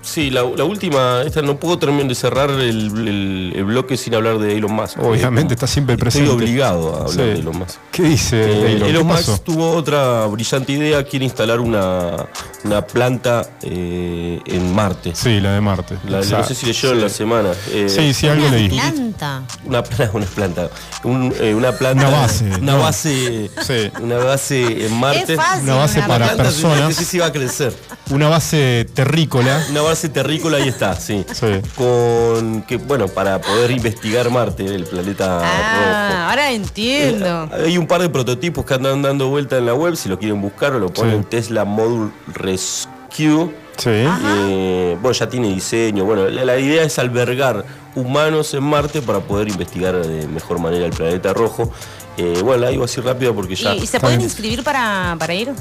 Sí, 0.08 0.30
la, 0.30 0.42
la 0.56 0.64
última, 0.64 1.22
esta 1.26 1.42
no 1.42 1.60
puedo 1.60 1.78
terminar 1.78 2.08
de 2.08 2.16
cerrar 2.16 2.50
el, 2.50 2.60
el- 3.08 3.54
el 3.56 3.64
bloque 3.66 3.98
sin 3.98 4.16
hablar 4.16 4.38
de 4.40 4.56
Elon 4.56 4.72
Musk. 4.74 4.98
Obviamente, 5.00 5.54
está 5.54 5.68
siempre 5.68 5.94
Estoy 5.96 6.06
presente. 6.06 6.32
obligado 6.32 6.94
a 6.96 6.98
hablar 7.00 7.10
Sí. 7.12 7.18
de 7.18 7.32
Elon 7.34 7.58
Musk. 7.60 7.76
¿Qué 7.92 8.04
dice 8.04 8.42
Eh, 8.42 8.72
Elon? 8.76 8.90
Elon 8.90 9.08
¿Qué 9.08 9.14
Musk 9.14 9.26
pasó? 9.32 9.38
tuvo 9.42 9.72
otra 9.72 10.26
brillante 10.28 10.72
idea, 10.72 11.04
quiere 11.04 11.26
instalar 11.26 11.60
una, 11.60 12.26
una 12.64 12.82
planta 12.88 13.50
eh, 13.64 14.40
en 14.46 14.74
Marte. 14.74 15.12
Sí, 15.14 15.40
la 15.42 15.52
de 15.54 15.62
Marte. 15.62 15.98
La- 16.08 16.22
no 16.22 16.44
sé 16.44 16.56
si 16.56 16.66
leyeron 16.68 17.02
la 17.02 17.10
semana. 17.10 17.50
eh, 17.72 17.88
Sí, 17.90 18.14
sí, 18.14 18.28
algo 18.28 18.48
leí. 18.50 18.70
Planta. 18.70 19.44
Una, 19.66 19.84
pla- 19.84 20.10
una 20.14 20.26
planta. 20.26 20.70
Un, 21.04 21.34
eh, 21.40 21.54
una 21.54 21.72
planta. 21.74 22.08
Una 22.08 22.18
base, 22.18 22.46
Una 22.46 22.72
no. 22.74 22.80
base. 22.80 23.52
Sí. 23.62 23.92
Una 24.02 24.18
base 24.18 24.86
en 24.86 24.94
Marte. 25.00 25.34
Es 25.34 25.36
fácil. 25.40 25.64
Una 25.64 25.76
base 25.76 25.98
una 26.00 26.08
para 26.08 26.26
planta, 26.28 26.44
personas. 26.44 26.96
Sí, 26.96 27.04
sí, 27.06 27.18
va 27.18 27.26
a 27.28 27.32
crecer. 27.32 27.74
Una 28.10 28.30
base 28.30 28.86
terrícola. 28.94 29.66
Una 29.70 29.82
base 29.82 30.07
terrícola 30.10 30.58
ahí 30.58 30.68
está, 30.68 30.96
sí. 30.96 31.26
Sí. 31.34 31.48
Con 31.76 32.62
que, 32.64 32.78
bueno, 32.78 33.08
para 33.08 33.40
poder 33.42 33.72
investigar 33.72 34.30
Marte, 34.30 34.66
el 34.66 34.86
planeta 34.86 35.40
Ah, 35.44 36.30
ahora 36.30 36.44
rojo. 36.46 36.56
entiendo. 36.56 37.50
Eh, 37.54 37.64
Hay 37.68 37.78
un 37.78 37.88
par 37.88 38.02
de 38.02 38.10
prototipos 38.10 38.66
que 38.66 38.74
andan 38.74 39.02
dando 39.02 39.28
vuelta 39.30 39.58
en 39.58 39.66
la 39.66 39.74
web, 39.74 39.96
si 39.96 40.10
lo 40.10 40.18
quieren 40.20 40.42
buscar 40.42 40.74
o 40.74 40.80
lo 40.80 40.90
ponen 40.94 41.22
Sí. 41.24 41.28
Tesla 41.30 41.66
Module 41.66 42.12
Rescue. 42.34 43.50
Sí. 43.78 43.90
Eh, 43.92 44.98
bueno, 45.02 45.12
ya 45.14 45.30
tiene 45.30 45.50
diseño. 45.54 46.04
Bueno, 46.06 46.28
la, 46.30 46.44
la 46.46 46.58
idea 46.58 46.84
es 46.84 46.98
albergar 47.00 47.64
humanos 47.96 48.54
en 48.54 48.64
Marte 48.64 49.02
para 49.02 49.20
poder 49.20 49.48
investigar 49.50 49.96
de 50.06 50.28
mejor 50.28 50.60
manera 50.60 50.86
el 50.86 50.92
planeta 50.92 51.34
rojo. 51.34 51.72
Eh, 52.18 52.42
bueno, 52.44 52.64
la 52.64 52.70
digo 52.70 52.84
así 52.84 53.00
rápido 53.00 53.36
porque 53.36 53.56
ya. 53.56 53.76
¿Y, 53.76 53.84
y 53.84 53.88
se 53.88 54.00
pueden 54.00 54.22
inscribir 54.22 54.64
para, 54.64 55.16
para 55.20 55.34
ir? 55.36 55.52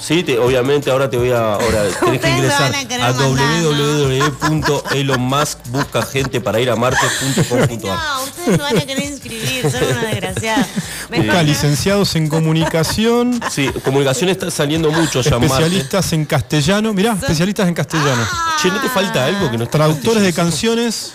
Sí, 0.00 0.22
te- 0.22 0.38
obviamente 0.38 0.90
ahora 0.90 1.08
te 1.10 1.16
voy 1.16 1.30
a. 1.30 1.54
Ahora 1.54 1.82
tenés 2.00 2.20
que 2.20 2.28
ingresar 2.30 2.74
a 2.74 2.78
a 2.78 3.12
mandar, 3.12 3.62
www.elonmusk 3.62 5.58
busca 5.68 6.02
gente 6.02 6.40
para 6.40 6.58
ir 6.60 6.70
a 6.70 6.76
marte.com.ar. 6.76 7.68
No, 7.78 8.22
ustedes 8.24 8.58
no 8.58 8.64
van 8.64 8.78
a 8.78 8.80
querer 8.80 9.04
inscribir, 9.04 9.70
son 9.70 9.84
una 9.84 10.04
desgraciada. 10.06 10.66
Busca 11.14 11.42
licenciados 11.42 12.14
en 12.16 12.28
comunicación, 12.28 13.40
Sí, 13.50 13.70
comunicación 13.84 14.30
está 14.30 14.50
saliendo 14.50 14.90
mucho 14.90 15.20
ya 15.20 15.32
Marte. 15.32 15.46
especialistas 15.46 16.12
en 16.12 16.24
castellano. 16.24 16.92
Mirá, 16.94 17.12
especialistas 17.20 17.68
en 17.68 17.74
castellano. 17.74 18.26
Che, 18.62 18.68
¿no 18.68 18.80
te 18.80 18.88
falta 18.88 19.24
algo 19.26 19.50
que 19.50 19.58
no 19.58 19.64
está 19.64 19.78
Traductores 19.78 20.22
de 20.22 20.32
canciones. 20.32 21.12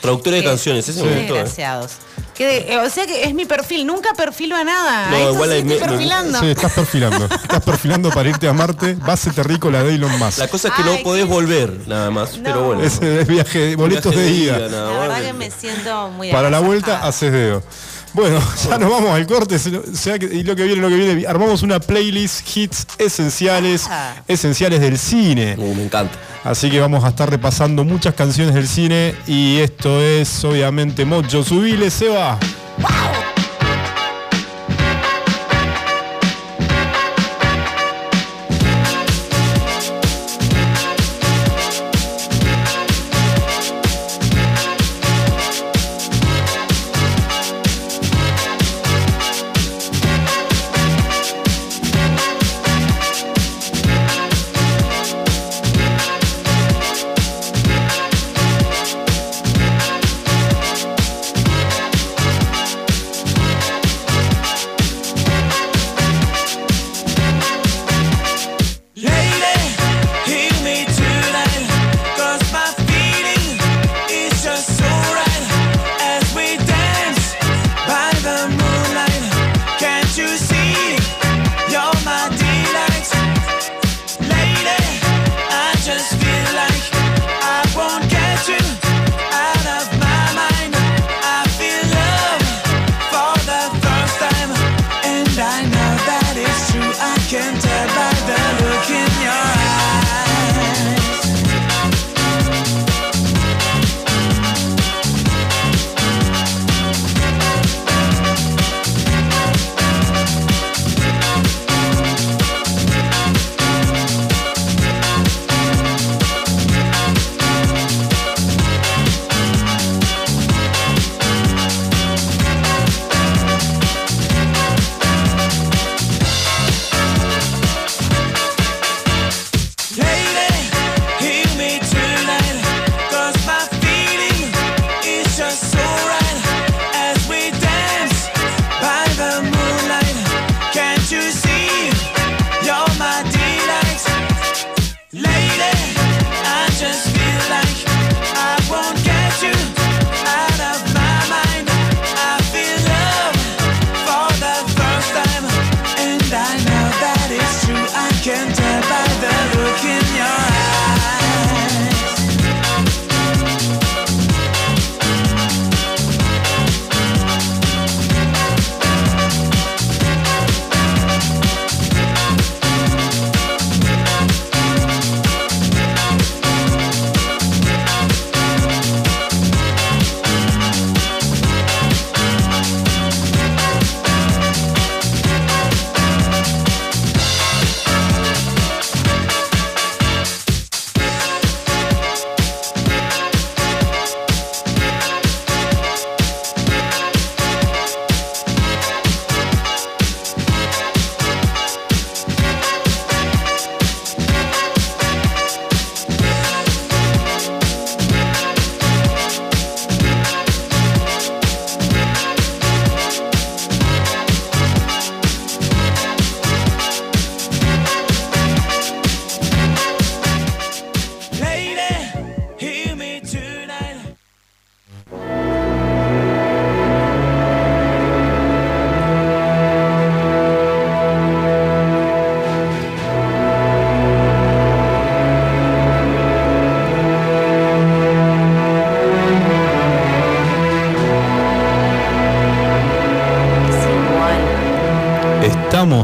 Traductores 0.00 0.40
de 0.42 0.48
canciones, 0.48 0.88
ese 0.88 1.00
gustó. 1.00 1.36
eh. 1.36 1.44
Desgraciados. 2.34 2.38
Que 2.38 2.46
de- 2.46 2.72
eh, 2.74 2.78
o 2.78 2.90
sea 2.90 3.06
que 3.06 3.24
es 3.24 3.34
mi 3.34 3.44
perfil, 3.44 3.86
nunca 3.86 4.12
perfilo 4.14 4.56
a 4.56 4.64
nada. 4.64 5.10
No, 5.10 5.16
Esto 5.16 5.32
igual 5.34 5.48
sí 5.50 5.54
hay 5.54 5.60
estoy 5.62 5.74
me- 5.74 5.80
me- 5.80 5.88
perfilando. 5.88 6.40
Sí, 6.40 6.46
estás 6.46 6.72
perfilando. 6.72 7.24
Estás 7.26 7.62
perfilando 7.64 8.10
para 8.10 8.28
irte 8.28 8.48
a 8.48 8.52
Marte. 8.52 8.94
Base 8.94 9.30
terrícola 9.30 9.82
de 9.82 9.94
Elon 9.94 10.18
Musk. 10.18 10.38
La 10.38 10.48
cosa 10.48 10.68
es 10.68 10.74
que 10.74 10.82
Ay, 10.82 10.96
no 10.98 11.02
podés 11.02 11.24
qué- 11.24 11.30
volver, 11.30 11.72
nada 11.86 12.10
más. 12.10 12.36
No. 12.38 12.42
Pero 12.44 12.62
bueno. 12.64 12.82
Ese 12.82 13.20
es 13.20 13.26
viaje, 13.26 13.76
boletos 13.76 14.12
Viaje 14.14 14.30
de 14.30 14.30
ida. 14.36 14.58
nada 14.68 14.92
La 14.92 14.98
verdad 15.00 15.22
que 15.22 15.32
me 15.32 15.50
siento 15.50 16.08
muy 16.10 16.30
Para 16.32 16.50
la 16.50 16.60
vuelta 16.60 17.06
haces 17.06 17.30
dedo. 17.32 17.62
Bueno, 18.14 18.40
ya 18.68 18.78
nos 18.78 18.90
vamos 18.90 19.10
al 19.10 19.26
corte. 19.26 19.58
sea 19.58 20.18
que- 20.18 20.26
y 20.26 20.42
lo 20.44 20.56
que 20.56 20.64
viene, 20.64 20.80
lo 20.80 20.88
que 20.88 20.94
viene. 20.96 21.26
Armamos 21.26 21.62
una 21.62 21.80
playlist 21.80 22.56
hits 22.56 22.86
esenciales, 22.98 23.86
Ah. 23.90 24.14
esenciales 24.26 24.80
del 24.80 24.96
cine. 24.98 25.56
Uh, 25.58 25.74
me 25.74 25.84
encanta. 25.84 26.14
Así 26.44 26.70
que 26.70 26.78
vamos 26.80 27.04
a 27.04 27.08
estar 27.08 27.28
repasando 27.28 27.84
muchas 27.84 28.14
canciones 28.14 28.54
del 28.54 28.68
cine. 28.68 29.14
Y 29.26 29.58
esto 29.58 30.00
es 30.00 30.44
obviamente 30.44 31.04
Mocho. 31.04 31.42
Subile, 31.42 31.90
se 31.90 32.08
va. 32.08 32.38
Thank 32.76 33.13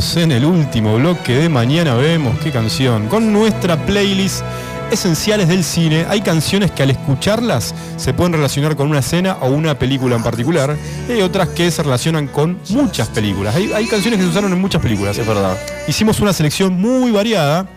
en 0.01 0.33
el 0.33 0.47
último 0.47 0.97
bloque 0.97 1.35
de 1.35 1.49
Mañana 1.51 1.95
Vemos 1.95 2.39
qué 2.39 2.51
canción. 2.51 3.07
Con 3.09 3.35
nuestra 3.35 3.77
playlist 3.85 4.43
Esenciales 4.91 5.47
del 5.47 5.63
Cine, 5.63 6.07
hay 6.09 6.23
canciones 6.23 6.71
que 6.71 6.83
al 6.83 6.91
escucharlas 6.91 7.75
se 7.99 8.15
pueden 8.15 8.33
relacionar 8.33 8.77
con 8.77 8.89
una 8.89 9.01
escena 9.01 9.37
o 9.43 9.49
una 9.51 9.79
película 9.79 10.17
en 10.17 10.23
particular. 10.23 10.75
Y 11.07 11.13
hay 11.13 11.21
otras 11.21 11.49
que 11.49 11.71
se 11.71 11.83
relacionan 11.83 12.29
con 12.29 12.59
muchas 12.71 13.09
películas. 13.09 13.55
Hay, 13.55 13.73
hay 13.75 13.87
canciones 13.89 14.19
que 14.19 14.25
se 14.25 14.31
usaron 14.31 14.51
en 14.55 14.61
muchas 14.61 14.81
películas. 14.81 15.19
Es 15.19 15.27
verdad. 15.27 15.59
Hicimos 15.87 16.19
una 16.21 16.33
selección 16.33 16.81
muy 16.81 17.11
variada, 17.11 17.69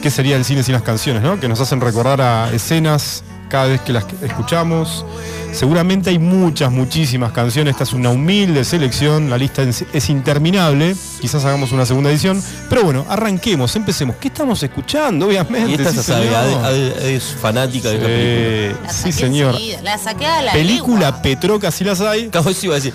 que 0.00 0.10
sería 0.10 0.36
el 0.36 0.44
cine 0.44 0.62
sin 0.62 0.72
las 0.72 0.82
canciones, 0.82 1.20
¿no? 1.20 1.40
Que 1.40 1.48
nos 1.48 1.60
hacen 1.60 1.80
recordar 1.80 2.20
a 2.20 2.52
escenas 2.52 3.24
cada 3.48 3.66
vez 3.66 3.80
que 3.80 3.92
las 3.92 4.06
escuchamos. 4.22 5.04
Seguramente 5.52 6.10
hay 6.10 6.20
muchas, 6.20 6.70
muchísimas 6.70 7.32
canciones. 7.32 7.72
Esta 7.72 7.84
es 7.84 7.92
una 7.92 8.10
humilde 8.10 8.64
selección. 8.64 9.30
La 9.30 9.36
lista 9.36 9.62
es 9.62 10.10
interminable. 10.10 10.94
Quizás 11.26 11.44
hagamos 11.44 11.72
una 11.72 11.84
segunda 11.84 12.08
edición. 12.08 12.40
Pero 12.68 12.84
bueno, 12.84 13.04
arranquemos, 13.08 13.74
empecemos. 13.74 14.14
¿Qué 14.20 14.28
estamos 14.28 14.62
escuchando? 14.62 15.26
Obviamente. 15.26 15.72
Y 15.72 15.74
esta 15.74 15.90
sí, 15.90 15.96
se 15.96 16.02
sabe, 16.04 17.16
es 17.16 17.34
fanática 17.42 17.88
de 17.88 17.96
esta 17.96 18.06
película. 18.06 18.30
Eh, 18.30 18.76
La 18.84 18.92
sí, 18.92 19.10
señor. 19.10 19.56
La 19.82 19.98
saqué 19.98 20.24
a 20.24 20.42
la 20.42 20.52
Película 20.52 21.06
legua. 21.06 21.22
Petroca, 21.22 21.70
si 21.72 21.82
las 21.82 22.00
hay. 22.00 22.28
Cabo, 22.28 22.50
eso 22.50 22.66
iba 22.66 22.74
a 22.74 22.78
decir. 22.78 22.94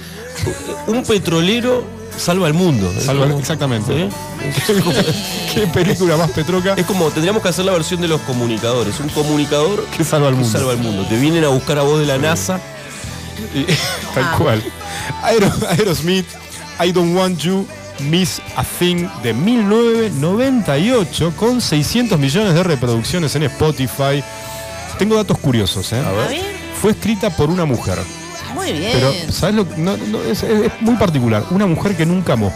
Un 0.87 1.03
petrolero 1.03 1.83
salva 2.17 2.47
el 2.47 2.53
mundo. 2.53 2.89
Salva- 3.05 3.25
como- 3.27 3.39
exactamente. 3.39 3.91
¿Eh? 4.05 4.09
¿Qué 5.53 5.67
película 5.67 6.15
más 6.15 6.31
Petroca? 6.31 6.75
Es 6.77 6.85
como 6.85 7.09
tendríamos 7.09 7.43
que 7.43 7.49
hacer 7.49 7.65
la 7.65 7.73
versión 7.73 7.99
de 7.99 8.07
los 8.07 8.21
comunicadores. 8.21 8.97
Un 9.01 9.09
comunicador 9.09 9.85
Que 9.97 10.05
salva 10.05 10.29
al 10.29 10.35
que 10.35 10.39
mundo. 10.39 10.57
salva 10.57 10.71
el 10.71 10.79
mundo. 10.79 11.05
Te 11.05 11.17
vienen 11.19 11.43
a 11.43 11.49
buscar 11.49 11.77
a 11.79 11.81
vos 11.81 11.99
de 11.99 12.05
la 12.05 12.17
NASA. 12.17 12.61
Y- 13.53 13.65
Tal 14.15 14.23
Ah. 14.23 14.35
cual. 14.37 14.63
Aero- 15.21 15.51
Aerosmith, 15.69 16.27
I 16.81 16.93
Don't 16.93 17.13
Want 17.13 17.37
You, 17.41 17.67
Miss 18.09 18.41
a 18.55 18.63
Thing 18.63 19.07
de 19.23 19.33
1998 19.33 21.33
con 21.37 21.61
600 21.61 22.19
millones 22.19 22.53
de 22.53 22.63
reproducciones 22.63 23.35
en 23.35 23.43
Spotify. 23.43 24.23
Tengo 24.97 25.15
datos 25.15 25.37
curiosos, 25.39 25.91
¿eh? 25.93 25.99
A 26.05 26.11
ver. 26.11 26.41
Fue 26.81 26.91
escrita 26.91 27.29
por 27.29 27.49
una 27.49 27.65
mujer. 27.65 27.97
muy 28.55 28.71
bien. 28.73 28.91
Pero, 28.93 29.13
¿sabes 29.31 29.55
lo 29.55 29.67
que- 29.67 29.77
no, 29.77 29.95
no, 29.97 30.21
es, 30.21 30.43
es- 30.43 30.65
es 30.67 30.71
muy 30.81 30.95
particular. 30.95 31.43
Una 31.51 31.65
mujer 31.65 31.95
que 31.95 32.05
nunca 32.05 32.33
amó. 32.33 32.53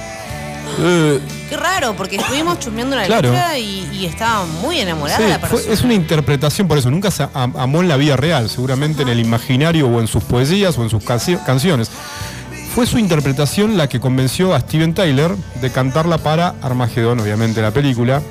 Eh, 0.80 1.20
Qué 1.50 1.56
raro, 1.58 1.96
porque 1.96 2.18
estuvimos 2.18 2.60
chusmeando 2.60 2.96
una 2.98 3.06
Claro. 3.06 3.32
letra 3.32 3.58
y, 3.58 3.88
y 3.94 4.06
estaba 4.06 4.46
muy 4.46 4.80
enamorada 4.80 5.18
Sí, 5.20 5.24
la 5.30 5.40
fue- 5.40 5.50
persona. 5.50 5.74
es 5.74 5.82
una 5.84 5.94
interpretación, 5.94 6.68
por 6.68 6.78
eso 6.78 6.92
nunca 6.92 7.12
se 7.12 7.24
am- 7.34 7.54
amó 7.58 7.82
en 7.82 7.88
la 7.88 7.98
vida 7.98 8.18
real, 8.18 8.50
seguramente 8.50 9.04
en 9.04 9.10
el 9.10 9.20
imaginario 9.20 9.88
o 9.88 10.02
en 10.02 10.08
sus 10.08 10.24
poesías 10.24 10.78
o 10.78 10.84
en 10.84 10.90
sus 10.90 11.04
canci- 11.04 11.42
canciones. 11.46 11.90
Fue 12.76 12.86
su 12.86 13.00
interpretación 13.00 13.78
la 13.78 13.88
que 13.88 14.02
convenció 14.02 14.54
a 14.54 14.60
Steven 14.60 14.94
Tyler 14.94 15.34
de 15.62 15.72
cantarla 15.72 16.18
para 16.18 16.56
Armagedón, 16.62 17.22
obviamente 17.22 17.62
la 17.62 17.72
película. 17.72 18.22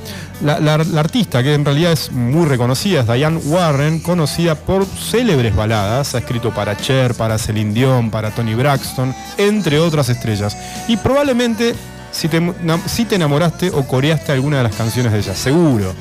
La, 0.42 0.74
artista, 0.74 1.42
que 1.42 1.54
en 1.54 1.64
realidad 1.64 1.92
es 1.92 2.12
muy 2.12 2.44
reconocida, 2.44 3.00
es 3.00 3.06
Diane 3.06 3.38
Warren, 3.38 4.00
conocida 4.00 4.54
por 4.54 4.84
célebres 4.84 5.56
baladas, 5.56 6.14
ha 6.14 6.18
escrito 6.18 6.50
para 6.50 6.76
Cher, 6.76 7.14
para 7.14 7.38
Celine 7.38 7.72
Dion, 7.72 8.10
para 8.10 8.32
Tony 8.32 8.54
Braxton, 8.54 9.14
entre 9.38 9.78
otras 9.78 10.10
estrellas. 10.10 10.54
Y 10.88 10.98
probablemente 10.98 11.74
si 12.10 12.28
te, 12.28 12.52
si 12.84 13.06
te 13.06 13.14
enamoraste 13.14 13.70
o 13.70 13.88
coreaste 13.88 14.32
alguna 14.32 14.58
de 14.58 14.64
las 14.64 14.76
canciones 14.76 15.10
de 15.12 15.20
ella, 15.20 15.34
seguro. 15.34 15.94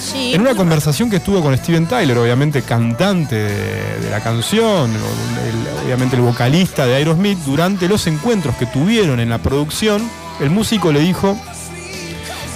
Sí, 0.00 0.32
En 0.34 0.40
una 0.40 0.54
conversación 0.54 1.10
que 1.10 1.16
estuvo 1.16 1.42
con 1.42 1.56
Steven 1.56 1.86
Tyler, 1.86 2.16
obviamente 2.16 2.62
cantante 2.62 3.34
de, 3.36 3.98
de 4.00 4.10
la 4.10 4.20
canción, 4.20 4.90
el- 4.90 5.84
obviamente 5.84 6.16
el 6.16 6.22
vocalista 6.22 6.86
de 6.86 6.94
Aerosmith, 6.96 7.38
durante 7.44 7.86
los 7.86 8.06
encuentros 8.06 8.56
que 8.56 8.64
tuvieron 8.66 9.20
en 9.20 9.28
la 9.28 9.38
producción, 9.38 10.08
el 10.40 10.48
músico 10.50 10.90
le 10.90 11.00
dijo 11.00 11.36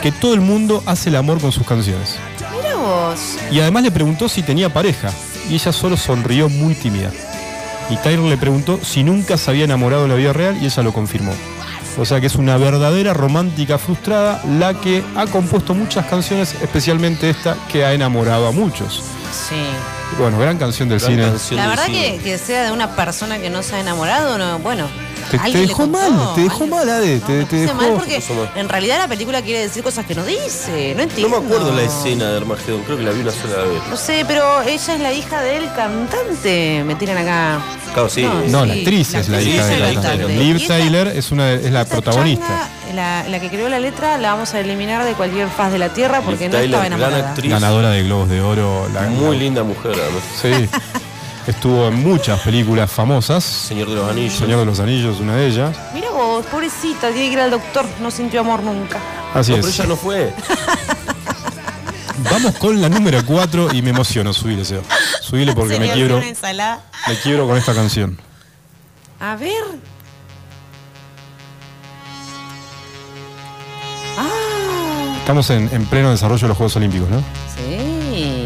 que 0.03 0.11
todo 0.11 0.32
el 0.34 0.40
mundo 0.40 0.82
hace 0.86 1.11
el 1.11 1.16
amor 1.16 1.40
con 1.40 1.53
sus 1.53 1.66
canciones. 1.66 2.16
raro. 2.40 2.57
Mira 2.62 2.74
vos. 2.76 3.20
Y 3.51 3.61
además 3.61 3.82
le 3.82 3.90
preguntó 3.90 4.28
si 4.28 4.42
tenía 4.42 4.72
pareja, 4.72 5.11
y 5.51 5.55
ella 5.55 5.72
solo 5.72 5.97
sonrió 5.99 6.49
muy 6.49 6.74
tímida. 6.74 7.11
Y 7.90 7.97
Tyler 7.97 8.20
le 8.20 8.38
preguntó 8.38 8.80
si 8.82 9.05
nunca 9.05 9.36
se 9.36 9.51
había 9.51 9.64
enamorado 9.64 10.05
en 10.05 10.11
la 10.11 10.16
vida 10.16 10.32
real, 10.32 10.57
y 10.62 10.64
ella 10.66 10.82
lo 10.82 10.92
confirmó. 10.95 11.34
O 11.97 12.05
sea 12.05 12.20
que 12.20 12.26
es 12.26 12.34
una 12.34 12.57
verdadera 12.57 13.14
romántica 13.14 13.78
frustrada 13.78 14.42
la 14.59 14.74
que 14.74 15.03
ha 15.16 15.26
compuesto 15.26 15.74
muchas 15.74 16.07
canciones, 16.07 16.55
especialmente 16.61 17.30
esta 17.30 17.57
que 17.70 17.84
ha 17.84 17.92
enamorado 17.92 18.49
a 18.49 18.53
muchos. 18.53 19.03
Sí. 19.49 19.57
Bueno, 20.18 20.38
gran 20.38 20.59
canción 20.59 20.88
del 20.88 20.99
gran 21.01 21.11
cine. 21.12 21.22
canción 21.28 21.57
La 21.57 21.62
del 21.62 21.70
verdad 21.70 21.86
cine. 21.86 22.16
que, 22.18 22.22
que 22.22 22.38
sea 22.38 22.64
de 22.64 22.72
una 22.72 22.95
persona 22.97 23.38
que 23.38 23.51
no 23.51 23.62
se 23.62 23.76
ha 23.76 23.80
enamorado, 23.80 24.38
no, 24.38 24.59
bueno. 24.59 24.86
Te- 25.30 25.38
te 25.38 25.59
dejó 25.59 25.84
contó, 25.84 25.99
mal, 25.99 26.34
te 26.34 26.40
dejó 26.42 26.66
mal, 26.66 26.88
Ade, 26.88 27.18
No, 27.20 27.26
te- 27.26 27.32
me 27.32 27.45
te 27.47 27.57
puse 27.62 27.74
mal 27.74 27.86
dejó- 27.86 27.97
porque 27.99 28.22
en 28.61 28.68
realidad 28.68 28.99
la 28.99 29.09
película 29.09 29.40
quiere 29.40 29.61
decir 29.61 29.82
cosas 29.82 30.05
que 30.05 30.14
no 30.14 30.22
dice. 30.24 30.90
No 30.90 30.97
No 30.99 31.03
entiendo. 31.05 31.40
me 31.40 31.47
acuerdo 31.47 31.72
la 31.74 31.82
escena 31.82 32.28
de 32.30 32.36
Armagedón, 32.36 32.82
creo 32.82 32.99
que 32.99 33.05
la 33.05 33.11
vi 33.11 33.20
una 33.22 33.32
sola 33.32 33.57
vez. 33.64 33.82
No 33.90 33.97
sé, 33.97 34.24
pero 34.28 34.61
ella 34.62 34.95
es 34.95 35.01
la 35.01 35.12
hija 35.12 35.40
del 35.40 35.64
cantante. 35.72 36.82
Me 36.84 36.95
tiran 36.97 37.16
acá. 37.18 37.59
Claro, 37.95 38.09
sí. 38.11 38.22
No, 38.49 38.66
la 38.66 38.74
actriz 38.74 39.12
la 39.12 39.20
es 39.20 39.28
la 39.28 39.36
actriz 39.38 39.55
hija 39.55 39.66
de 39.66 39.95
cantante. 39.95 40.26
de- 40.26 40.36
Liv 40.36 40.66
Tyler 40.66 41.07
es, 41.09 41.30
una, 41.32 41.53
es 41.53 41.70
la 41.72 41.84
protagonista. 41.86 42.47
changa, 42.47 42.68
la, 42.95 43.28
la 43.28 43.40
que 43.40 43.49
creó 43.49 43.68
la 43.68 43.78
letra, 43.80 44.18
la 44.18 44.32
vamos 44.32 44.53
a 44.53 44.61
eliminar 44.61 45.05
de 45.05 45.12
cualquier 45.14 45.49
faz 45.49 45.72
de 45.72 45.78
la 45.78 45.88
tierra 45.90 46.20
porque 46.20 46.45
Liv 46.45 46.53
no 46.53 46.59
Tyler, 46.59 46.64
estaba 46.74 46.84
gran 46.88 46.99
enamorada. 47.01 47.30
actriz. 47.30 47.51
Ganadora 47.51 47.90
de 47.90 48.03
Globos 48.03 48.28
de 48.28 48.40
Oro. 48.40 48.88
la- 48.92 49.03
Muy 49.03 49.38
linda 49.38 49.62
mujer, 49.62 49.92
además. 49.95 50.22
Sí. 50.42 50.68
Estuvo 51.47 51.88
en 51.88 52.03
muchas 52.03 52.40
películas 52.40 52.90
famosas. 52.90 53.45
Señor 53.45 53.88
de 53.90 53.97
los 53.97 54.11
Anillos. 54.11 54.32
Señor 54.34 54.61
de 54.61 54.64
los 54.64 54.80
Anillos, 54.80 55.20
una 55.20 55.36
de 55.36 55.47
ellas. 55.47 55.76
Mira 55.92 56.09
vos, 56.11 56.45
pobrecita, 56.47 57.11
tiene 57.11 57.26
que 57.28 57.32
ir 57.34 57.40
al 57.40 57.51
doctor, 57.51 57.84
no 58.01 58.11
sintió 58.11 58.40
amor 58.40 58.62
nunca. 58.62 58.99
Así 59.34 59.51
No, 59.53 59.59
es. 59.59 59.66
pero 59.66 59.74
ella 59.74 59.86
no 59.86 59.97
fue. 59.97 60.32
Vamos 62.31 62.55
con 62.57 62.81
la 62.81 62.89
número 62.89 63.25
4 63.25 63.75
y 63.75 63.83
me 63.83 63.91
emociono. 63.91 64.33
Subile, 64.33 64.65
Seba. 64.65 64.83
Subile 65.21 65.53
porque 65.55 65.79
me 65.79 65.89
Señor, 65.89 65.95
quiebro, 65.97 66.21
me 67.09 67.17
quiebro 67.23 67.47
con 67.49 67.57
esta 67.57 67.75
canción. 67.75 68.19
A 69.21 69.37
ver. 69.37 69.62
Ah, 74.17 75.17
Estamos 75.21 75.49
en, 75.51 75.69
en 75.73 75.87
pleno 75.87 76.11
desarrollo 76.11 76.43
de 76.43 76.49
los 76.49 76.57
Juegos 76.57 76.77
Olímpicos, 76.77 77.09
¿no? 77.09 77.19
sí. 77.57 78.45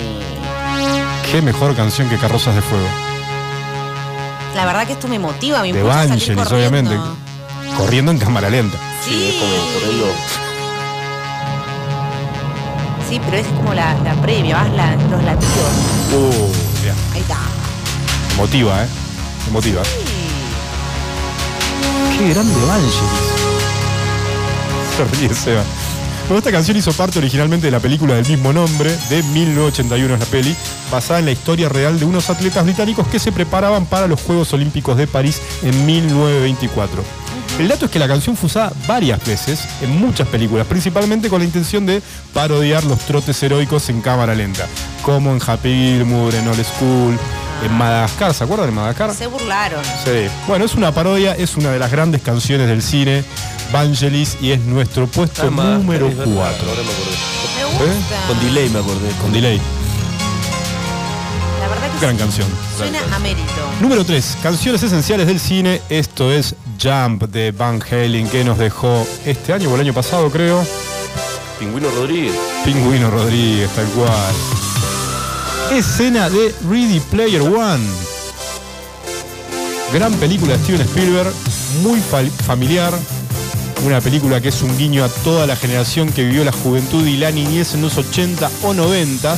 Qué 1.30 1.42
mejor 1.42 1.76
canción 1.76 2.08
que 2.08 2.16
Carrozas 2.16 2.54
de 2.54 2.62
Fuego. 2.62 2.86
La 4.54 4.64
verdad 4.64 4.86
que 4.86 4.94
esto 4.94 5.08
me 5.08 5.18
motiva, 5.18 5.60
me 5.60 5.70
De 5.74 5.80
impulsa 5.80 6.00
a 6.00 6.08
salir 6.08 6.36
Vangelis, 6.36 6.48
corriendo. 6.48 6.90
obviamente. 6.90 7.76
Corriendo 7.76 8.12
en 8.12 8.18
cámara 8.18 8.48
lenta. 8.48 8.78
Sí, 9.04 9.28
es 9.28 9.34
como 9.34 9.74
corriendo. 9.74 10.06
Sí, 13.08 13.20
pero 13.24 13.36
es 13.38 13.46
como 13.48 13.72
la, 13.74 13.94
la 14.04 14.14
previa, 14.20 14.56
vas 14.56 14.70
la- 14.74 14.96
los 14.96 15.22
latidos. 15.24 15.70
Uh, 16.12 16.82
mirá, 16.82 16.94
Ahí 17.14 17.20
está. 17.20 17.38
emotiva, 18.34 18.84
¿eh? 18.84 18.88
Emotiva. 19.48 19.82
Qué 22.18 22.28
grande 22.34 22.54
Vangelis. 22.66 22.94
Se 24.96 25.04
ríe 25.16 25.34
Seba. 25.34 25.62
Bueno, 26.26 26.38
esta 26.38 26.52
canción 26.52 26.76
hizo 26.76 26.92
parte 26.92 27.18
originalmente 27.18 27.68
de 27.68 27.70
la 27.70 27.80
película 27.80 28.14
del 28.14 28.26
mismo 28.28 28.52
nombre, 28.52 28.94
de 29.08 29.22
1981 29.22 30.12
es 30.14 30.20
la 30.20 30.26
peli, 30.26 30.54
basada 30.92 31.20
en 31.20 31.24
la 31.24 31.30
historia 31.30 31.70
real 31.70 31.98
de 31.98 32.04
unos 32.04 32.28
atletas 32.28 32.64
británicos 32.64 33.06
que 33.08 33.18
se 33.18 33.32
preparaban 33.32 33.86
para 33.86 34.06
los 34.06 34.20
Juegos 34.20 34.52
Olímpicos 34.52 34.98
de 34.98 35.06
París 35.06 35.40
en 35.62 35.86
1924. 35.86 37.02
El 37.58 37.66
dato 37.68 37.86
es 37.86 37.90
que 37.90 37.98
la 37.98 38.06
canción 38.06 38.36
fue 38.36 38.46
usada 38.46 38.72
varias 38.86 39.24
veces 39.26 39.60
en 39.82 39.98
muchas 39.98 40.28
películas, 40.28 40.66
principalmente 40.66 41.28
con 41.28 41.40
la 41.40 41.44
intención 41.44 41.84
de 41.86 42.00
parodiar 42.32 42.84
los 42.84 42.98
trotes 43.00 43.42
heroicos 43.42 43.88
en 43.88 44.00
cámara 44.00 44.34
lenta, 44.34 44.66
como 45.02 45.32
en 45.32 45.40
Happy 45.44 45.68
Gilmore, 45.68 46.38
en 46.38 46.46
Old 46.46 46.64
School, 46.64 47.18
en 47.64 47.72
Madagascar, 47.76 48.32
¿se 48.32 48.44
acuerdan 48.44 48.66
de 48.68 48.72
Madagascar? 48.76 49.12
Se 49.12 49.26
burlaron. 49.26 49.82
Sí. 50.04 50.28
Bueno, 50.46 50.64
es 50.66 50.74
una 50.74 50.92
parodia, 50.94 51.34
es 51.34 51.56
una 51.56 51.70
de 51.72 51.80
las 51.80 51.90
grandes 51.90 52.22
canciones 52.22 52.68
del 52.68 52.80
cine, 52.80 53.24
Vangelis, 53.72 54.36
y 54.40 54.52
es 54.52 54.60
nuestro 54.60 55.08
puesto 55.08 55.42
Ah, 55.42 55.50
número 55.50 56.06
es 56.06 56.16
verdad, 56.16 56.32
4. 56.36 56.68
Ahora 56.68 56.82
me 56.82 56.88
gusta. 56.88 58.26
Con 58.28 58.40
delay 58.40 58.68
me 58.70 58.78
acordé. 58.78 59.08
Con 59.20 59.32
delay. 59.32 59.60
Gran 62.00 62.16
canción. 62.16 62.46
Suena 62.76 63.00
a 63.12 63.18
mérito. 63.18 63.50
Número 63.80 64.04
3, 64.04 64.38
canciones 64.40 64.80
esenciales 64.84 65.26
del 65.26 65.40
cine. 65.40 65.82
Esto 65.88 66.30
es 66.30 66.54
Jump 66.80 67.24
de 67.24 67.50
Van 67.50 67.82
Halen, 67.82 68.28
que 68.28 68.44
nos 68.44 68.56
dejó 68.56 69.04
este 69.26 69.52
año 69.52 69.68
o 69.68 69.74
el 69.74 69.80
año 69.80 69.92
pasado, 69.92 70.30
creo. 70.30 70.64
Pingüino 71.58 71.90
Rodríguez. 71.90 72.34
Pingüino 72.64 73.10
Rodríguez, 73.10 73.68
tal 73.70 73.86
cual. 73.86 74.34
Escena 75.72 76.30
de 76.30 76.54
Ready 76.70 77.00
Player 77.10 77.42
One. 77.42 77.84
Gran 79.92 80.14
película 80.14 80.56
de 80.56 80.62
Steven 80.62 80.82
Spielberg, 80.82 81.32
muy 81.82 82.00
familiar. 82.46 82.94
Una 83.84 84.00
película 84.00 84.40
que 84.40 84.50
es 84.50 84.62
un 84.62 84.76
guiño 84.78 85.02
a 85.02 85.08
toda 85.08 85.48
la 85.48 85.56
generación 85.56 86.12
que 86.12 86.24
vivió 86.24 86.44
la 86.44 86.52
juventud 86.52 87.04
y 87.06 87.16
la 87.16 87.32
niñez 87.32 87.74
en 87.74 87.82
los 87.82 87.96
80 87.96 88.48
o 88.62 88.72
90 88.72 89.36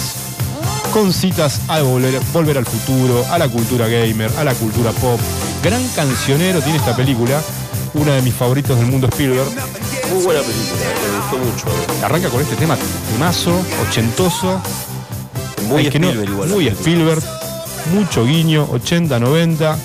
con 0.93 1.13
citas 1.13 1.61
a 1.69 1.81
volver, 1.83 2.21
volver 2.33 2.59
al 2.59 2.67
futuro, 2.67 3.25
a 3.31 3.39
la 3.39 3.49
cultura 3.49 3.87
gamer, 3.89 4.31
a 4.39 4.45
la 4.45 4.55
cultura 4.55 4.91
pop. 4.93 5.21
Gran 5.63 5.87
cancionero 5.89 6.61
tiene 6.61 6.79
esta 6.79 6.97
película. 6.97 7.41
una 7.93 8.13
de 8.15 8.23
mis 8.23 8.33
favoritos 8.35 8.79
del 8.79 8.87
mundo 8.87 9.09
Spielberg. 9.09 9.49
Muy 10.15 10.23
buena 10.23 10.41
película, 10.43 10.81
me 11.11 11.19
gustó 11.19 11.39
mucho. 11.39 12.05
Arranca 12.07 12.29
con 12.29 12.41
este 12.41 12.55
tema 12.55 12.77
temazo, 13.13 13.53
ochentoso. 13.89 14.61
Muy 15.67 15.83
no- 15.85 15.89
Spielberg 15.91 16.31
igual. 16.31 16.49
Muy. 16.51 16.69
Spielberg. 16.69 17.23
Mucho 17.93 18.25
guiño, 18.25 18.69
80, 18.71 19.19
90. 19.19 19.77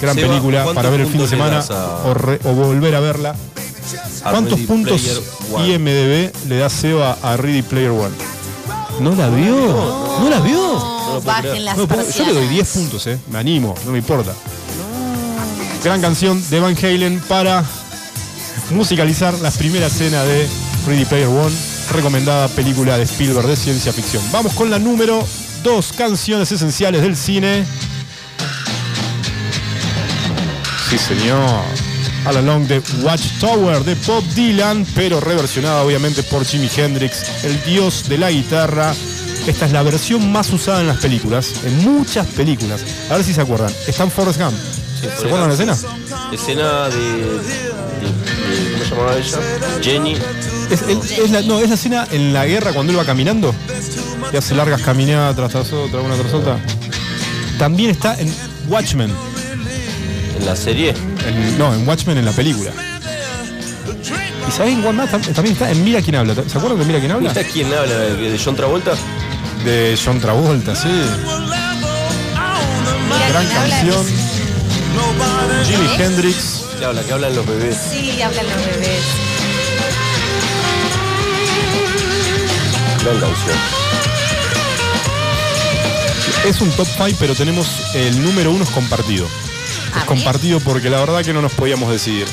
Gran 0.00 0.14
Seba, 0.14 0.28
película 0.28 0.62
¿cuántos 0.62 0.74
para 0.76 0.88
ver 0.90 1.00
el 1.02 1.06
fin 1.08 1.20
de 1.20 1.28
semana 1.28 1.58
a- 1.68 2.02
o, 2.06 2.14
re- 2.14 2.40
o 2.44 2.52
volver 2.54 2.94
a 2.94 3.00
verla. 3.00 3.34
¿Cuántos 4.22 4.58
puntos. 4.60 5.20
IMDB 5.58 6.32
le 6.48 6.56
da 6.58 6.70
Seba 6.70 7.18
a 7.22 7.36
Ready 7.36 7.60
Player 7.62 7.90
One? 7.90 8.14
¿No 9.00 9.14
la 9.14 9.28
vio? 9.28 9.56
¿No 10.20 10.28
la 10.28 10.40
vio? 10.40 10.56
No, 10.56 11.20
bajen 11.22 11.64
las 11.64 11.76
No, 11.76 11.86
yo 11.86 11.88
le 11.88 11.96
doy 11.96 12.04
persianas. 12.04 12.50
10 12.50 12.68
puntos, 12.68 13.06
eh. 13.06 13.18
Me 13.30 13.38
animo, 13.38 13.74
no 13.86 13.92
me 13.92 13.98
importa. 13.98 14.34
Gran 15.82 16.02
canción 16.02 16.42
de 16.50 16.60
Van 16.60 16.76
Halen 16.76 17.18
para 17.20 17.64
musicalizar 18.70 19.32
la 19.40 19.50
primera 19.50 19.86
escena 19.86 20.22
de 20.24 20.46
Ready 20.86 21.06
Player 21.06 21.28
One, 21.28 21.54
recomendada 21.92 22.48
película 22.48 22.98
de 22.98 23.04
Spielberg 23.04 23.46
de 23.46 23.56
ciencia 23.56 23.92
ficción. 23.92 24.22
Vamos 24.32 24.52
con 24.52 24.70
la 24.70 24.78
número 24.78 25.26
2, 25.62 25.92
canciones 25.96 26.52
esenciales 26.52 27.00
del 27.00 27.16
cine. 27.16 27.64
Sí, 30.90 30.98
señor. 30.98 31.89
All 32.26 32.36
Along 32.36 32.66
the 32.66 32.82
Watchtower 33.02 33.82
de 33.84 33.94
Bob 34.06 34.22
Dylan, 34.34 34.86
pero 34.94 35.20
reversionada 35.20 35.82
obviamente 35.82 36.22
por 36.22 36.44
Jimi 36.44 36.68
Hendrix, 36.74 37.44
el 37.44 37.62
dios 37.64 38.08
de 38.08 38.18
la 38.18 38.30
guitarra. 38.30 38.94
Esta 39.46 39.64
es 39.66 39.72
la 39.72 39.82
versión 39.82 40.30
más 40.30 40.50
usada 40.52 40.82
en 40.82 40.86
las 40.86 40.98
películas, 40.98 41.52
en 41.64 41.78
muchas 41.82 42.26
películas. 42.28 42.82
A 43.10 43.14
ver 43.16 43.24
si 43.24 43.32
se 43.32 43.40
acuerdan. 43.40 43.72
Está 43.86 44.04
en 44.04 44.10
Forrest 44.10 44.38
Gump. 44.38 44.52
¿Se 45.00 45.06
acuerdan 45.26 45.48
la 45.48 45.54
escena? 45.54 45.76
Escena 46.30 46.88
de, 46.90 46.96
de- 46.98 47.38
de- 47.40 48.70
¿Cómo 48.72 48.84
se 48.84 48.90
llamaba 48.90 49.16
ella? 49.16 49.38
Jenny. 49.82 50.16
Es, 50.70 50.82
es- 50.82 51.18
es 51.18 51.30
la, 51.30 51.40
no, 51.42 51.58
es 51.58 51.68
la 51.70 51.74
escena 51.74 52.06
en 52.12 52.34
la 52.34 52.44
guerra 52.46 52.72
cuando 52.74 52.92
él 52.92 52.98
va 52.98 53.04
caminando 53.06 53.54
y 54.32 54.36
hace 54.36 54.54
largas 54.54 54.82
caminadas 54.82 55.34
tras 55.36 55.54
otra, 55.72 56.00
una 56.00 56.14
tras 56.16 56.34
otra. 56.34 56.58
También 57.58 57.90
está 57.90 58.20
en 58.20 58.32
Watchmen. 58.68 59.10
En 60.40 60.46
la 60.46 60.56
serie. 60.56 60.94
En- 61.26 61.58
no, 61.58 61.72
en 61.74 61.86
Watchmen 61.86 62.16
en 62.18 62.24
la 62.24 62.32
película. 62.32 62.70
¿Y 64.48 64.52
saben 64.52 64.80
cuál 64.82 64.96
más? 64.96 65.10
Tam- 65.10 65.20
También 65.34 65.52
está 65.52 65.70
en 65.70 65.84
Mira 65.84 66.00
quién 66.02 66.16
habla. 66.16 66.34
¿Se 66.34 66.58
acuerdan 66.58 66.78
de 66.80 66.84
Mira 66.86 66.98
quién 66.98 67.12
habla? 67.12 67.28
¿Esta 67.28 67.44
quién 67.44 67.72
habla? 67.72 67.94
¿De 67.94 68.40
John 68.42 68.56
Travolta? 68.56 68.92
De 69.64 69.96
John 70.02 70.18
Travolta, 70.20 70.74
sí. 70.74 70.88
Mira 70.88 71.06
Gran 73.28 73.46
canción. 73.46 74.06
Jimi 75.66 75.86
¿Eh? 75.86 75.96
Hendrix. 76.04 76.64
Que 76.78 76.84
habla, 76.86 77.02
que 77.02 77.12
hablan 77.12 77.36
los 77.36 77.46
bebés. 77.46 77.76
Sí, 77.90 78.20
hablan 78.22 78.46
los 78.46 78.66
bebés. 78.66 79.02
Gran 83.04 83.20
canción. 83.20 83.56
Es 86.46 86.60
un 86.62 86.70
top 86.70 86.88
5, 86.96 87.16
pero 87.20 87.34
tenemos 87.34 87.66
el 87.94 88.22
número 88.24 88.50
uno 88.50 88.64
es 88.64 88.70
compartido. 88.70 89.26
Es 89.96 90.04
compartido 90.04 90.60
porque 90.60 90.90
la 90.90 91.00
verdad 91.00 91.22
que 91.24 91.32
no 91.32 91.42
nos 91.42 91.52
podíamos 91.52 91.90
decidir. 91.90 92.26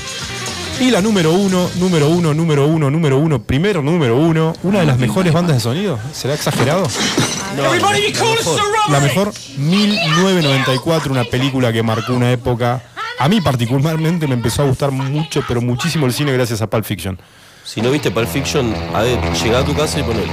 Y 0.79 0.91
la 0.91 1.01
número 1.01 1.31
uno, 1.33 1.69
número 1.75 2.07
uno, 2.07 2.33
número 2.35 2.67
uno, 2.67 2.91
número 2.91 3.17
uno, 3.17 3.41
primero 3.41 3.81
número 3.81 4.15
uno, 4.15 4.53
una 4.61 4.81
de 4.81 4.85
las 4.85 4.99
mejores 4.99 5.33
bandas 5.33 5.55
de 5.55 5.59
sonido. 5.61 5.97
¿Será 6.13 6.35
exagerado? 6.35 6.87
La 8.89 8.99
mejor 8.99 9.33
1994, 9.57 11.11
una 11.11 11.23
película 11.23 11.73
que 11.73 11.81
marcó 11.81 12.13
una 12.13 12.31
época. 12.31 12.83
A 13.19 13.27
mí 13.27 13.41
particularmente 13.41 14.27
me 14.27 14.35
empezó 14.35 14.61
a 14.61 14.65
gustar 14.65 14.91
mucho, 14.91 15.43
pero 15.47 15.61
muchísimo 15.61 16.05
el 16.05 16.13
cine 16.13 16.31
gracias 16.31 16.61
a 16.61 16.69
Pulp 16.69 16.85
Fiction. 16.85 17.19
Si 17.63 17.81
no 17.81 17.89
viste 17.89 18.11
Pulp 18.11 18.29
Fiction, 18.29 18.75
a 18.93 19.01
ver, 19.01 19.19
llega 19.43 19.59
a 19.59 19.65
tu 19.65 19.73
casa 19.73 19.99
y 19.99 20.03
ponelo. 20.03 20.31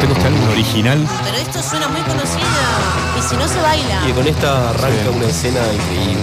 Tengo 0.00 0.14
este 0.14 0.26
álbum 0.28 0.48
original. 0.50 1.08
Pero 1.24 1.36
esto 1.36 1.62
suena 1.62 1.88
muy 1.88 2.00
conocido. 2.02 3.01
Y 3.22 3.24
si 3.24 3.36
no 3.36 3.46
se 3.46 3.60
baila. 3.60 4.08
Y 4.08 4.12
con 4.12 4.26
esta 4.26 4.70
arranca 4.70 5.10
una 5.14 5.26
escena 5.26 5.60
increíble. 5.72 6.22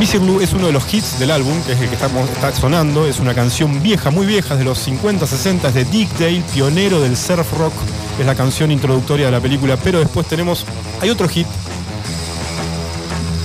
Missy 0.00 0.18
Blue 0.18 0.40
es 0.40 0.52
uno 0.52 0.66
de 0.66 0.72
los 0.72 0.92
hits 0.92 1.20
del 1.20 1.30
álbum, 1.30 1.62
que 1.62 1.72
es 1.72 1.80
el 1.80 1.88
que 1.88 1.94
estamos, 1.94 2.28
está 2.28 2.52
sonando. 2.52 3.06
Es 3.06 3.20
una 3.20 3.32
canción 3.32 3.80
vieja, 3.80 4.10
muy 4.10 4.26
vieja, 4.26 4.56
de 4.56 4.64
los 4.64 4.78
50, 4.78 5.24
60, 5.24 5.68
es 5.68 5.74
de 5.74 5.84
Dick 5.84 6.10
Dale, 6.18 6.42
pionero 6.52 7.00
del 7.00 7.16
surf 7.16 7.52
rock. 7.58 7.72
Es 8.18 8.26
la 8.26 8.34
canción 8.34 8.72
introductoria 8.72 9.26
de 9.26 9.32
la 9.32 9.40
película. 9.40 9.76
Pero 9.76 10.00
después 10.00 10.26
tenemos, 10.26 10.66
hay 11.00 11.10
otro 11.10 11.28
hit 11.28 11.46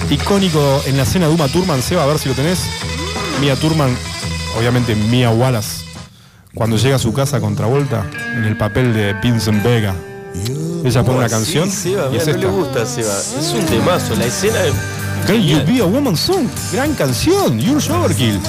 icónico 0.10 0.82
en 0.88 0.98
la 0.98 1.04
escena 1.04 1.28
de 1.28 1.34
Uma 1.36 1.48
Thurman. 1.48 1.84
Seba, 1.84 2.04
a 2.04 2.08
ver 2.08 2.18
si 2.18 2.30
lo 2.30 2.36
tenés. 2.36 2.64
Mia 3.42 3.56
Thurman, 3.56 3.96
obviamente 4.58 4.96
Mia 4.96 5.30
Wallace, 5.30 5.84
cuando 6.56 6.78
llega 6.78 6.96
a 6.96 7.00
su 7.00 7.14
casa 7.14 7.40
con 7.40 7.56
Travolta, 7.56 8.10
en 8.34 8.46
el 8.46 8.58
papel 8.58 8.94
de 8.94 9.14
Vincent 9.14 9.62
Vega. 9.62 9.94
Ella 10.84 11.04
pone 11.04 11.18
una 11.20 11.30
canción 11.30 11.72
Seba, 11.72 12.08
y 12.08 12.12
mira, 12.12 12.22
es 12.22 12.28
no 12.28 12.34
esta. 12.36 12.38
le 12.38 12.48
gusta 12.48 12.82
a 12.84 12.86
Seba. 12.86 13.14
Es 13.40 13.54
un 13.54 13.66
temazo. 13.66 14.16
La 14.16 14.26
escena 14.26 14.60
de 14.60 14.74
Can 15.26 15.42
You 15.42 15.58
Be 15.66 15.82
a 15.82 15.86
Woman 15.86 16.16
Song, 16.16 16.48
gran 16.72 16.94
canción, 16.94 17.60
Your 17.60 17.82
Overkill. 17.92 18.40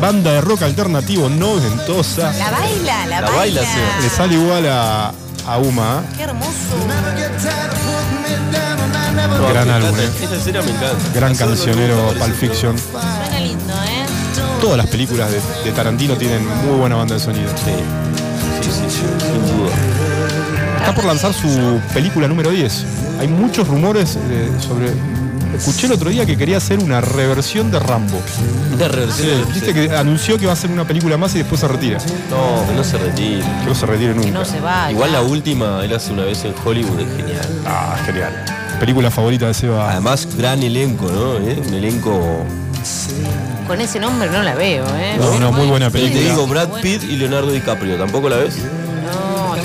Banda 0.00 0.32
de 0.32 0.40
rock 0.42 0.62
alternativo 0.62 1.28
noventosa. 1.28 2.32
La 2.32 2.50
baila, 2.50 3.06
la, 3.06 3.20
La 3.20 3.30
baila, 3.30 3.36
baila. 3.36 3.60
Seba. 3.62 4.00
Le 4.02 4.10
sale 4.10 4.34
igual 4.34 4.66
a, 4.68 5.12
a 5.46 5.58
Uma. 5.58 6.02
Qué 6.16 6.24
hermoso. 6.24 6.52
No, 9.26 9.48
Gran 9.48 9.70
álbum, 9.70 9.88
encanta, 9.90 10.02
eh. 10.20 10.24
Esa 10.24 10.36
escena 10.36 10.62
me 10.62 10.70
encanta. 10.70 10.96
Gran 11.14 11.32
no 11.32 11.38
cancionero 11.38 12.14
Pulp 12.18 12.34
Fiction. 12.34 12.76
Suena 12.78 13.40
lindo, 13.40 13.74
¿eh? 13.74 14.06
Todas 14.60 14.76
las 14.78 14.86
películas 14.86 15.30
de, 15.30 15.40
de 15.64 15.72
Tarantino 15.72 16.16
tienen 16.16 16.46
muy 16.64 16.78
buena 16.78 16.96
banda 16.96 17.14
de 17.14 17.20
sonido. 17.20 17.48
Sí, 17.56 17.72
sí, 18.62 18.70
sí, 18.70 18.84
sí, 18.88 19.02
sin 19.20 19.56
duda. 19.58 19.70
Está 20.86 20.94
por 20.94 21.04
lanzar 21.04 21.34
su 21.34 21.80
película 21.92 22.28
número 22.28 22.50
10. 22.50 22.84
Hay 23.18 23.26
muchos 23.26 23.66
rumores 23.66 24.16
eh, 24.30 24.48
sobre. 24.60 24.92
Escuché 25.56 25.86
el 25.86 25.92
otro 25.94 26.10
día 26.10 26.24
que 26.24 26.36
quería 26.36 26.58
hacer 26.58 26.78
una 26.78 27.00
reversión 27.00 27.72
de 27.72 27.80
Rambo. 27.80 28.20
Una 28.72 28.86
reversión 28.86 29.44
Viste 29.52 29.74
que 29.74 29.96
anunció 29.96 30.38
que 30.38 30.44
va 30.46 30.52
a 30.52 30.54
hacer 30.54 30.70
una 30.70 30.86
película 30.86 31.16
más 31.16 31.34
y 31.34 31.38
después 31.38 31.60
se 31.60 31.66
retira. 31.66 31.98
No, 32.30 32.64
que 32.68 32.74
no 32.76 32.84
se 32.84 32.98
retire. 32.98 33.40
Que 33.40 33.66
no 33.66 33.74
se 33.74 33.86
retire 33.86 34.10
Que 34.12 34.18
nunca. 34.20 34.30
no 34.30 34.44
se 34.44 34.60
vaya. 34.60 34.92
Igual 34.92 35.10
la 35.12 35.22
última, 35.22 35.84
él 35.84 35.92
hace 35.92 36.12
una 36.12 36.24
vez 36.24 36.44
en 36.44 36.54
Hollywood, 36.64 37.00
es 37.00 37.16
genial. 37.16 37.48
Ah, 37.66 37.96
genial. 38.06 38.44
Película 38.78 39.10
favorita 39.10 39.46
de 39.48 39.54
Seba. 39.54 39.90
Además, 39.90 40.28
gran 40.36 40.62
elenco, 40.62 41.10
¿no? 41.10 41.38
¿Eh? 41.38 41.60
Un 41.66 41.74
elenco. 41.74 42.44
Con 43.66 43.80
ese 43.80 43.98
nombre 43.98 44.30
no 44.30 44.42
la 44.44 44.54
veo, 44.54 44.84
¿eh? 44.96 45.16
No, 45.18 45.40
no, 45.40 45.50
muy 45.50 45.66
buena 45.66 45.90
Pero 45.90 46.04
te 46.04 46.10
película. 46.12 46.34
digo, 46.34 46.46
Brad 46.46 46.68
Pitt 46.80 47.02
y 47.02 47.16
Leonardo 47.16 47.50
DiCaprio, 47.50 47.96
¿tampoco 47.96 48.28
la 48.28 48.36
ves? 48.36 48.58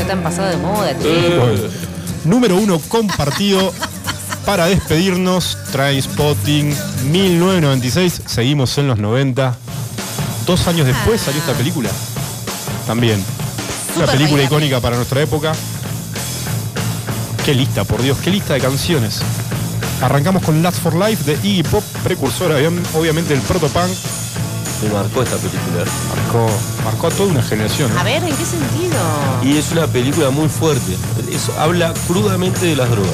Tan 0.07 0.23
pasado 0.23 0.49
de 0.49 0.57
moda. 0.57 0.93
Bueno. 0.99 1.69
Número 2.25 2.55
uno 2.57 2.79
compartido 2.87 3.73
para 4.45 4.65
despedirnos. 4.65 5.57
Trainspotting 5.71 6.75
1996. 7.11 8.21
Seguimos 8.25 8.77
en 8.77 8.87
los 8.87 8.97
90. 8.97 9.55
Dos 10.45 10.67
años 10.67 10.87
después 10.87 11.21
salió 11.21 11.39
esta 11.39 11.53
película. 11.53 11.89
También. 12.87 13.23
Una 13.95 14.05
película 14.05 14.37
bailable. 14.37 14.43
icónica 14.45 14.79
para 14.81 14.95
nuestra 14.97 15.21
época. 15.21 15.53
Qué 17.45 17.53
lista, 17.55 17.83
por 17.83 18.01
Dios, 18.01 18.17
qué 18.23 18.29
lista 18.31 18.53
de 18.53 18.59
canciones. 18.59 19.19
Arrancamos 20.01 20.43
con 20.43 20.61
Last 20.61 20.79
for 20.81 20.95
Life 20.95 21.23
de 21.23 21.33
Iggy 21.47 21.63
Pop, 21.63 21.83
precursora, 22.03 22.57
obviam- 22.59 22.81
obviamente, 22.95 23.33
del 23.33 23.41
protopunk. 23.43 23.89
Me 24.83 24.89
marcó 24.89 25.21
esta 25.21 25.35
película. 25.37 25.83
Marcó, 26.15 26.47
marcó 26.83 27.07
a 27.07 27.09
toda 27.11 27.29
una 27.31 27.43
generación. 27.43 27.91
¿eh? 27.91 27.95
A 27.99 28.03
ver, 28.03 28.23
¿en 28.23 28.35
qué 28.35 28.45
sentido? 28.45 28.97
Y 29.43 29.57
es 29.57 29.71
una 29.71 29.87
película 29.87 30.29
muy 30.31 30.49
fuerte. 30.49 30.95
Eso 31.31 31.53
habla 31.59 31.93
crudamente 32.07 32.65
de 32.65 32.75
las 32.75 32.89
drogas. 32.89 33.13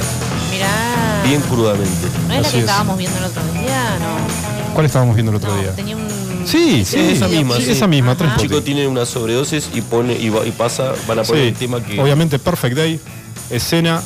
Mirá. 0.51 1.21
Bien 1.25 1.41
crudamente. 1.41 2.07
¿No 2.27 2.33
es 2.35 2.41
la 2.41 2.47
Así 2.47 2.51
que 2.51 2.63
es. 2.63 2.63
estábamos 2.69 2.97
viendo 2.97 3.17
el 3.19 3.25
otro 3.25 3.43
día? 3.53 3.97
No. 3.99 4.73
¿Cuál 4.73 4.85
estábamos 4.85 5.15
viendo 5.15 5.31
el 5.31 5.37
otro 5.37 5.53
No, 5.53 5.61
día? 5.61 5.75
tenía 5.75 5.95
un. 5.97 6.07
Sí, 6.45 6.85
sí, 6.85 6.97
esa 6.99 7.27
misma, 7.27 7.57
sí, 7.57 7.63
sí. 7.65 7.71
esa 7.71 7.87
misma, 7.87 8.13
Ajá. 8.13 8.35
El 8.35 8.41
chico 8.41 8.61
tiene 8.63 8.87
una 8.87 9.05
sobredosis 9.05 9.69
y 9.73 9.81
pone 9.81 10.13
y, 10.13 10.29
va- 10.29 10.45
y 10.45 10.51
pasa, 10.51 10.93
van 11.05 11.19
a 11.19 11.23
poner 11.23 11.41
Sí, 11.43 11.47
el 11.49 11.55
tema 11.55 11.83
que. 11.83 11.99
obviamente 11.99 12.39
Perfect 12.39 12.77
Day, 12.77 13.01
escena 13.49 14.01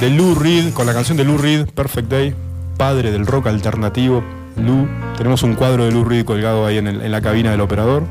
de 0.00 0.08
Lou 0.08 0.34
Reed, 0.34 0.72
con 0.72 0.86
la 0.86 0.94
canción 0.94 1.18
de 1.18 1.24
Lou 1.24 1.36
Reed, 1.36 1.66
Perfect 1.66 2.08
Day, 2.08 2.34
padre 2.78 3.10
del 3.10 3.26
rock 3.26 3.48
alternativo, 3.48 4.24
Lou. 4.56 4.86
Tenemos 5.16 5.42
un 5.42 5.54
cuadro 5.54 5.84
de 5.84 5.92
Lou 5.92 6.04
Reed 6.04 6.24
colgado 6.24 6.66
ahí 6.66 6.78
en, 6.78 6.86
el- 6.86 7.02
en 7.02 7.10
la 7.12 7.20
cabina 7.20 7.50
del 7.50 7.60
operador. 7.60 8.04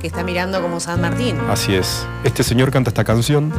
Que 0.00 0.06
está 0.06 0.22
mirando 0.24 0.60
como 0.62 0.80
San 0.80 1.00
Martín. 1.00 1.36
Así 1.50 1.74
es. 1.74 2.06
Este 2.24 2.42
señor 2.42 2.70
canta 2.70 2.90
esta 2.90 3.04
canción 3.04 3.52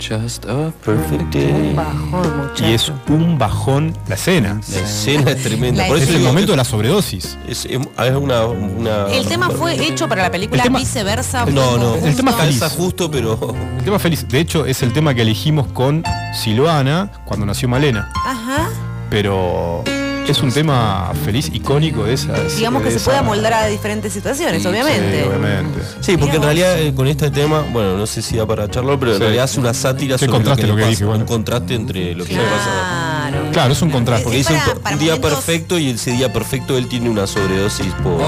Just 0.00 0.46
a 0.46 0.72
perfect 0.84 1.32
day. 1.32 1.74
Bajón, 1.76 2.36
muchacho. 2.36 2.66
y 2.68 2.72
es 2.74 2.92
un 3.08 3.38
bajón 3.38 3.96
la 4.08 4.16
escena. 4.16 4.60
La 4.72 4.78
escena 4.80 5.30
es 5.30 5.42
tremenda. 5.44 5.82
La 5.82 5.88
Por 5.88 5.96
Es 5.98 6.02
eso 6.02 6.12
el 6.14 6.18
digo, 6.18 6.28
momento 6.30 6.50
de 6.50 6.56
la 6.56 6.64
sobredosis. 6.64 7.38
es, 7.48 7.64
es- 7.66 7.78
es 7.98 8.16
una, 8.16 8.46
una- 8.46 9.06
El 9.12 9.24
tema 9.28 9.48
fue 9.50 9.74
hecho 9.86 10.08
para 10.08 10.22
la 10.24 10.30
película 10.32 10.60
El 10.60 10.64
tema- 10.64 10.80
viceversa. 10.80 11.46
No, 11.46 11.78
no, 11.78 11.94
El 11.94 12.16
tema 12.16 12.32
feliz. 12.32 12.60
justo, 12.76 13.08
pero. 13.12 13.38
El 13.78 13.84
tema 13.84 14.00
feliz. 14.00 14.26
De 14.26 14.40
hecho, 14.40 14.66
es 14.66 14.82
el 14.82 14.92
tema 14.92 15.14
que 15.14 15.22
elegimos 15.22 15.68
con 15.68 16.02
Silvana 16.34 17.08
cuando 17.24 17.46
nació 17.46 17.68
Malena. 17.68 18.10
Ajá. 18.26 18.70
Pero 19.08 19.84
es 20.30 20.42
un 20.42 20.52
tema 20.52 21.12
feliz, 21.24 21.50
icónico 21.52 22.04
de 22.04 22.14
esa. 22.14 22.32
Digamos 22.56 22.82
que 22.82 22.90
se 22.90 23.00
puede 23.00 23.18
amoldar 23.18 23.52
a 23.54 23.66
diferentes 23.66 24.12
situaciones, 24.12 24.64
obviamente. 24.64 25.22
Sí, 25.22 25.28
obviamente. 25.28 25.80
Sí, 26.00 26.16
porque 26.16 26.36
en 26.36 26.42
realidad 26.42 26.78
eh, 26.78 26.94
con 26.94 27.06
este 27.08 27.30
tema, 27.30 27.64
bueno, 27.72 27.96
no 27.96 28.06
sé 28.06 28.22
si 28.22 28.36
da 28.36 28.46
para 28.46 28.68
charlar, 28.70 28.98
pero 28.98 29.14
en 29.14 29.20
realidad 29.20 29.44
hace 29.44 29.60
una 29.60 29.74
sátira 29.74 30.16
sobre 30.18 30.30
contraste 30.32 30.66
lo 30.66 30.74
lo 30.76 30.76
que, 30.84 30.86
dije, 30.90 31.04
bueno. 31.04 31.20
un 31.20 31.26
contraste 31.26 31.74
entre 31.74 32.14
lo 32.14 32.24
que 32.24 32.34
le 32.34 32.42
pasa. 32.42 33.28
Claro. 33.30 33.50
Claro, 33.52 33.72
es 33.72 33.82
un 33.82 33.90
contraste. 33.90 34.24
Porque 34.24 34.40
Es 34.40 34.48
dice 34.48 34.60
un, 34.92 34.98
día 34.98 35.14
momentos- 35.16 35.30
perfecto 35.30 35.78
y 35.78 35.90
ese 35.90 36.12
día 36.12 36.32
perfecto 36.32 36.76
él 36.76 36.86
tiene 36.88 37.08
una 37.10 37.26
sobredosis 37.26 37.92
por... 38.02 38.18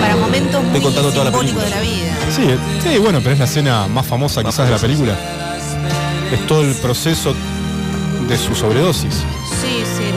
Para 0.00 0.16
momentos 0.16 0.62
muy 0.62 0.66
Estoy 0.76 0.82
contando 0.82 1.10
toda 1.12 1.30
la 1.30 1.38
película. 1.38 1.64
de 1.64 1.70
la 1.70 1.80
vida. 1.80 2.16
Sí, 2.34 2.42
sí, 2.82 2.98
bueno, 2.98 3.20
pero 3.20 3.32
es 3.32 3.38
la 3.38 3.44
escena 3.46 3.86
más 3.88 4.06
famosa 4.06 4.42
Más 4.42 4.52
quizás 4.54 4.66
de 4.66 4.72
la 4.74 4.78
película. 4.78 5.16
Es 6.32 6.46
todo 6.46 6.62
el 6.62 6.74
proceso 6.74 7.34
de 8.28 8.36
su 8.38 8.54
sobredosis. 8.54 9.22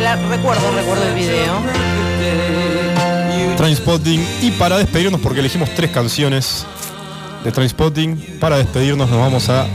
La- 0.01 0.15
recuerdo, 0.15 0.71
recuerdo 0.71 1.03
el 1.07 1.15
video. 1.15 1.53
Trainspotting. 3.57 4.25
Y 4.41 4.51
para 4.51 4.77
despedirnos, 4.77 5.19
porque 5.21 5.39
elegimos 5.39 5.69
tres 5.75 5.91
canciones 5.91 6.65
de 7.43 7.51
Trainspotting, 7.51 8.37
para 8.39 8.57
despedirnos 8.57 9.09
nos 9.09 9.19
vamos 9.19 9.49
a 9.49 9.65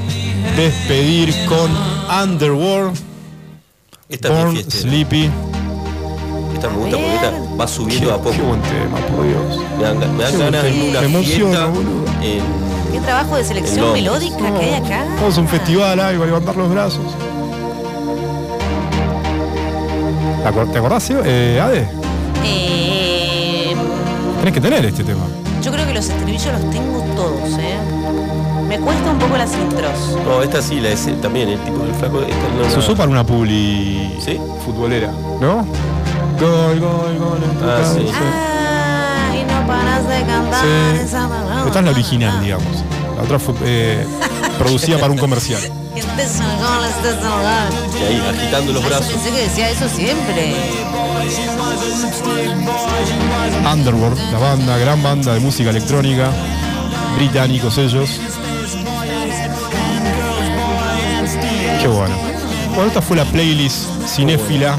despedir 0.56 1.34
con 1.46 1.70
Underworld, 2.22 2.96
Esta 4.08 4.28
es 4.28 4.34
Born. 4.34 4.70
Sleepy. 4.70 5.30
Esta 6.54 6.68
me 6.68 6.76
gusta 6.76 6.96
porque 6.96 7.14
esta 7.14 7.30
va 7.58 7.66
Qué, 7.66 7.72
subiendo 7.72 8.14
a 8.14 8.18
poco. 8.18 8.30
qué 8.32 8.42
buen 8.42 8.62
tema, 8.62 8.98
por 9.08 9.26
Dios. 9.26 9.58
Me 9.78 9.82
dan, 9.84 10.16
me 10.16 10.22
dan 10.22 10.38
ganas 10.38 10.38
de 10.38 10.48
una 10.48 10.60
tema. 10.62 11.00
Me 11.00 11.06
emociona, 11.06 11.50
fiesta 11.58 11.66
boludo. 11.66 12.04
en- 12.22 12.92
Qué 12.92 13.00
trabajo 13.00 13.36
de 13.36 13.44
selección 13.44 13.92
melódica 13.94 14.36
que 14.58 14.64
hay 14.66 14.74
acá. 14.74 15.04
Vamos 15.16 15.36
a 15.38 15.40
un 15.40 15.48
festival, 15.48 15.98
algo, 15.98 16.22
a 16.22 16.26
levantar 16.26 16.54
los 16.56 16.70
brazos. 16.70 17.00
¿Te 20.42 20.48
acor- 20.48 20.70
¿Te 20.72 20.78
acordás, 20.78 21.08
eh, 21.10 21.60
Ade? 21.62 21.88
Eh, 22.44 23.74
Tenés 24.38 24.54
que 24.54 24.60
tener 24.60 24.84
este 24.84 25.04
tema. 25.04 25.24
yo 25.62 25.70
creo 25.72 25.86
que 25.86 25.94
los 25.94 26.08
estribillos 26.08 26.46
los 26.52 26.70
tengo 26.70 27.00
todos, 27.14 27.58
¿eh? 27.58 27.76
Me 28.68 28.78
cuesta 28.80 29.10
un 29.12 29.18
poco 29.18 29.36
las 29.36 29.52
intros. 29.54 30.16
No, 30.26 30.42
esta 30.42 30.62
sí, 30.62 30.80
la 30.80 30.90
es 30.90 31.06
también, 31.20 31.48
el 31.50 31.58
tipo 31.60 31.78
del 31.84 31.94
flaco. 31.94 32.20
Esta 32.22 32.34
no 32.58 32.70
Se 32.70 32.78
usó 32.78 32.96
para 32.96 33.08
una 33.10 33.24
publi 33.24 34.16
¿Sí? 34.24 34.40
futbolera, 34.64 35.12
¿no? 35.40 35.66
Gol, 36.40 36.80
gol, 36.80 37.18
gol. 37.18 37.38
Ah, 37.62 37.82
sí. 37.84 38.06
Ah, 38.12 39.34
y 39.36 39.44
no 39.44 39.66
paras 39.66 40.08
de 40.08 40.22
cantar 40.26 40.64
Sí. 40.64 41.00
esa. 41.04 41.28
Esta 41.66 41.78
es 41.78 41.84
la 41.84 41.90
original, 41.90 42.42
digamos. 42.42 42.66
La 43.16 43.22
otra 43.22 43.38
fue 43.38 43.54
eh, 43.62 44.06
producida 44.62 44.98
para 44.98 45.12
un 45.12 45.18
comercial. 45.18 45.60
Y 47.92 48.04
ahí, 48.04 48.22
agitando 48.28 48.72
los 48.72 48.84
brazos. 48.84 49.06
pensé 49.06 49.30
que 49.30 49.42
decía 49.42 49.70
eso 49.70 49.88
siempre. 49.88 50.54
Underworld, 53.70 54.18
la 54.32 54.38
banda, 54.38 54.78
gran 54.78 55.02
banda 55.02 55.34
de 55.34 55.40
música 55.40 55.70
electrónica, 55.70 56.30
británicos 57.16 57.76
ellos. 57.78 58.20
Qué 61.80 61.88
bueno. 61.88 62.14
Bueno, 62.68 62.86
esta 62.86 63.02
fue 63.02 63.16
la 63.16 63.24
playlist 63.26 63.86
cinéfila 64.06 64.78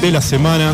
de 0.00 0.10
la 0.10 0.20
semana. 0.20 0.72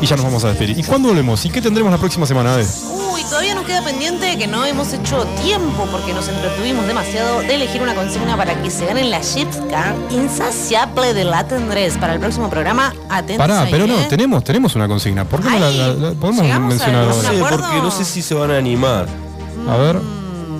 Y 0.00 0.06
ya 0.06 0.16
nos 0.16 0.24
vamos 0.24 0.44
a 0.44 0.48
despedir. 0.48 0.78
¿Y 0.78 0.82
cuándo 0.82 1.08
volvemos? 1.08 1.44
¿Y 1.44 1.50
qué 1.50 1.60
tendremos 1.60 1.92
la 1.92 1.98
próxima 1.98 2.26
semana? 2.26 2.54
Ade? 2.54 2.66
Uy, 3.12 3.22
todavía 3.24 3.54
nos 3.54 3.64
queda 3.66 3.82
pendiente 3.84 4.38
que 4.38 4.46
no 4.46 4.64
hemos 4.64 4.92
hecho 4.92 5.24
tiempo 5.42 5.86
porque 5.90 6.14
nos 6.14 6.26
entretuvimos 6.28 6.86
demasiado 6.86 7.40
de 7.40 7.54
elegir 7.54 7.82
una 7.82 7.94
consigna 7.94 8.36
para 8.36 8.60
que 8.62 8.70
se 8.70 8.86
ganen 8.86 9.10
la 9.10 9.20
Chips 9.20 9.58
Car 9.70 9.94
insaciable 10.10 11.12
de 11.12 11.24
la 11.24 11.46
tendrés 11.46 11.98
para 11.98 12.14
el 12.14 12.20
próximo 12.20 12.48
programa. 12.48 12.94
Atentos 13.10 13.36
Pará, 13.46 13.62
ahí, 13.62 13.68
pero 13.70 13.86
no, 13.86 13.98
¿eh? 14.00 14.06
tenemos, 14.08 14.42
tenemos 14.42 14.74
una 14.74 14.88
consigna. 14.88 15.24
¿Por 15.26 15.42
qué 15.42 15.50
no 15.50 15.58
la, 15.58 15.66
Ay, 15.66 15.76
la- 15.78 15.88
la- 15.92 16.10
podemos 16.12 16.44
mencionar 16.60 17.04
No 17.06 17.12
ahora? 17.12 17.28
sé, 17.30 17.36
acuerdo? 17.36 17.58
porque 17.58 17.76
no 17.82 17.90
sé 17.90 18.04
si 18.04 18.22
se 18.22 18.34
van 18.34 18.50
a 18.50 18.56
animar. 18.56 19.06
A 19.68 19.76
ver. 19.76 20.00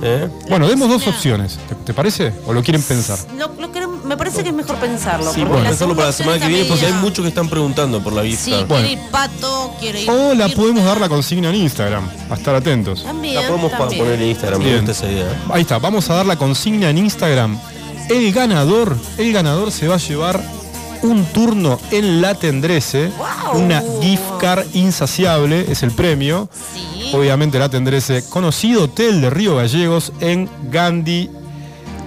¿eh? 0.02 0.28
Bueno, 0.48 0.68
demos 0.68 0.88
dos 0.88 1.06
opciones. 1.06 1.58
¿Te, 1.68 1.74
te 1.76 1.94
parece? 1.94 2.32
¿O 2.46 2.52
lo 2.52 2.62
quieren 2.62 2.82
pensar? 2.82 3.18
Lo- 3.38 3.50
lo 3.58 3.72
que- 3.72 3.80
me 4.10 4.16
parece 4.16 4.42
que 4.42 4.48
es 4.48 4.54
mejor 4.54 4.74
pensarlo. 4.76 5.32
Sí, 5.32 5.40
la 5.44 5.62
pensarlo 5.62 5.94
para 5.94 6.08
la 6.08 6.12
semana 6.12 6.40
que 6.40 6.48
viene 6.48 6.64
porque 6.64 6.84
hay 6.84 6.92
muchos 6.94 7.22
que 7.22 7.28
están 7.28 7.48
preguntando 7.48 8.02
por 8.02 8.12
la 8.12 8.22
vista. 8.22 8.44
Sí, 8.44 8.50
Bueno. 8.50 8.66
quiere 8.86 8.92
ir 8.92 8.98
pato, 9.10 9.72
quiere 9.78 10.02
ir. 10.02 10.10
O 10.10 10.34
la 10.34 10.48
ir- 10.48 10.56
podemos 10.56 10.84
dar 10.84 11.00
la 11.00 11.08
consigna 11.08 11.48
en 11.50 11.54
Instagram. 11.54 12.08
A 12.28 12.34
estar 12.34 12.54
atentos. 12.56 13.04
También, 13.04 13.36
La 13.36 13.42
podemos 13.46 13.70
también. 13.70 14.00
poner 14.02 14.20
en 14.20 14.28
Instagram, 14.30 14.60
me 14.62 14.76
gusta 14.76 14.90
esa 14.90 15.06
idea. 15.10 15.26
Ahí 15.52 15.62
está, 15.62 15.78
vamos 15.78 16.10
a 16.10 16.14
dar 16.14 16.26
la 16.26 16.34
consigna 16.36 16.90
en 16.90 16.98
Instagram. 16.98 17.56
El 18.08 18.32
ganador, 18.32 18.96
el 19.16 19.32
ganador 19.32 19.70
se 19.70 19.86
va 19.86 19.94
a 19.94 19.98
llevar 19.98 20.42
un 21.02 21.24
turno 21.26 21.78
en 21.92 22.20
la 22.20 22.34
Tendrese, 22.34 23.12
Wow. 23.16 23.62
una 23.62 23.82
gift 24.02 24.22
card 24.40 24.66
insaciable, 24.74 25.66
es 25.70 25.84
el 25.84 25.92
premio. 25.92 26.50
Sí. 26.74 27.12
Obviamente 27.14 27.58
la 27.60 27.68
Tendrese, 27.68 28.24
conocido 28.28 28.84
hotel 28.84 29.20
de 29.20 29.30
Río 29.30 29.56
Gallegos 29.56 30.12
en 30.20 30.48
Gandhi 30.70 31.30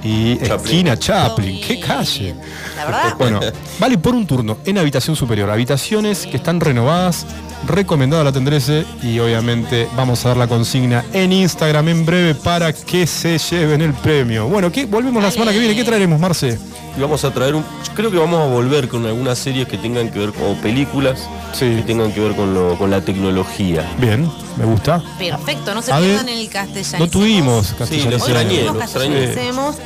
y 0.04 0.38
Chaplin. 0.38 0.54
esquina 0.54 0.98
Chaplin. 0.98 1.62
¡Qué 1.62 1.80
calle! 1.80 2.36
La 2.76 2.86
verdad. 2.86 3.16
Bueno, 3.18 3.40
vale 3.80 3.98
por 3.98 4.14
un 4.16 4.28
turno 4.28 4.58
en 4.66 4.78
habitación 4.78 5.16
superior. 5.16 5.50
Habitaciones 5.50 6.26
que 6.28 6.38
están 6.38 6.60
renovadas, 6.60 7.26
recomendada 7.68 8.24
la 8.24 8.32
Tendrese 8.32 8.86
y 9.02 9.20
obviamente 9.20 9.88
vamos 9.96 10.26
a 10.26 10.30
dar 10.30 10.38
la 10.38 10.48
consigna 10.48 11.06
en 11.14 11.32
Instagram 11.32 11.88
en 11.90 12.06
breve 12.06 12.36
para 12.36 12.74
que 12.74 13.08
se 13.08 13.38
lleven 13.38 13.82
el 13.82 13.94
premio. 13.94 14.48
Bueno, 14.48 14.72
¿qué? 14.72 14.86
volvemos 14.86 15.24
la 15.24 15.32
semana 15.32 15.52
que 15.52 15.60
viene. 15.60 15.76
¿Qué 15.76 15.84
traeremos, 15.84 16.20
Marce? 16.20 16.60
Y 16.96 17.02
vamos 17.02 17.24
a 17.26 17.32
traer 17.34 17.56
un. 17.56 17.66
Creo 17.96 18.12
que 18.12 18.18
vamos 18.18 18.40
a 18.42 18.46
volver 18.46 18.88
con 18.88 19.06
algunas 19.06 19.38
series 19.40 19.68
que 19.68 19.78
tengan 19.78 20.10
que 20.10 20.20
ver 20.20 20.30
o 20.30 20.54
películas 20.62 21.28
Sí. 21.54 21.76
que 21.78 21.82
tengan 21.84 22.12
que 22.12 22.20
ver 22.20 22.36
con, 22.36 22.54
lo, 22.54 22.78
con 22.78 22.90
la 22.92 23.02
tecnología. 23.02 23.88
Bien, 24.00 24.30
me 24.58 24.66
gusta. 24.66 25.02
Perfecto, 25.20 25.74
no 25.76 25.82
se 25.82 25.92
A 25.92 26.00
ver, 26.00 26.10
pierdan 26.10 26.30
el 26.30 26.50
castellano. 26.50 27.06
No 27.06 27.12
tuvimos 27.12 27.68
Sí, 27.68 27.74
castellano. 27.78 28.18
tuvimos 28.18 28.76
lo 28.76 28.82
extrañé. 28.82 29.34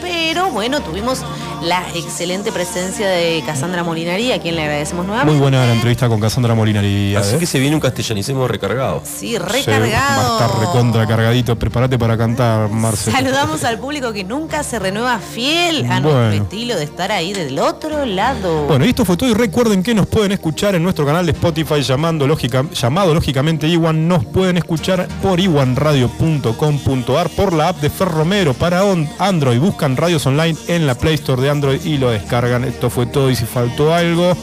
pero 0.01 0.49
bueno, 0.51 0.81
tuvimos 0.81 1.23
la 1.63 1.83
excelente 1.95 2.51
presencia 2.51 3.07
de 3.09 3.43
Cassandra 3.45 3.83
Molinari, 3.83 4.31
a 4.31 4.39
quien 4.41 4.55
le 4.55 4.61
agradecemos 4.63 5.05
nuevamente. 5.05 5.31
Muy 5.33 5.41
buena 5.41 5.65
la 5.65 5.73
entrevista 5.73 6.07
con 6.07 6.19
Cassandra 6.19 6.53
Molinari. 6.55 7.15
Así 7.15 7.35
¿eh? 7.35 7.39
que 7.39 7.45
se 7.45 7.59
viene 7.59 7.75
un 7.75 7.81
castellanicemos 7.81 8.49
recargado. 8.49 9.01
Sí, 9.05 9.37
recargado. 9.37 10.37
va 10.37 10.45
a 10.45 10.45
estar 10.47 10.59
recontra 10.59 11.07
cargadito. 11.07 11.57
Prepárate 11.57 11.97
para 11.97 12.17
cantar, 12.17 12.69
Marce. 12.69 13.11
Saludamos 13.11 13.63
al 13.63 13.79
público 13.79 14.13
que 14.13 14.23
nunca 14.23 14.63
se 14.63 14.79
renueva 14.79 15.19
fiel 15.19 15.85
a 15.85 15.99
Bueno. 15.99 16.19
nuestro 16.27 16.43
estilo 16.43 16.75
de 16.77 16.83
estar 16.83 17.11
ahí 17.11 17.33
del 17.33 17.57
otro 17.59 18.05
lado. 18.05 18.65
Bueno, 18.67 18.85
y 18.85 18.89
esto 18.89 19.03
fue 19.05 19.17
todo 19.17 19.29
y 19.29 19.33
recuerden 19.33 19.81
que 19.83 19.93
nos 19.95 20.07
pueden 20.07 20.31
escuchar 20.33 20.75
en 20.75 20.83
nuestro 20.83 21.05
canal 21.05 21.25
de 21.25 21.31
Spotify 21.31 21.81
llamando 21.81 22.27
lógica, 22.27 22.63
llamado 22.73 23.13
lógicamente 23.13 23.67
Iwan. 23.67 24.07
Nos 24.07 24.25
pueden 24.25 24.57
escuchar 24.57 25.07
por 25.21 25.39
iwanradio.com.ar, 25.39 27.29
por 27.29 27.53
la 27.53 27.69
app 27.69 27.81
de 27.81 27.89
Ferromero 27.89 28.53
para 28.53 28.83
on- 28.83 29.09
Android. 29.19 29.59
Buscan 29.59 29.97
radios 29.97 30.25
online 30.25 30.57
en 30.67 30.85
la 30.87 30.95
Play 30.95 31.15
Store 31.15 31.41
de 31.41 31.46
Android 31.49 31.83
y 31.83 31.97
lo 31.97 32.09
descargan. 32.09 32.63
Esto 32.63 32.89
fue 32.89 33.05
todo 33.05 33.29
y 33.29 33.35
si 33.35 33.45
faltó 33.45 33.93
algo. 33.93 34.35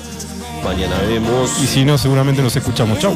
Mañana 0.64 0.96
vemos. 1.06 1.50
Y 1.62 1.66
si 1.66 1.84
no, 1.84 1.98
seguramente 1.98 2.42
nos 2.42 2.56
escuchamos. 2.56 2.98
Chau. 2.98 3.14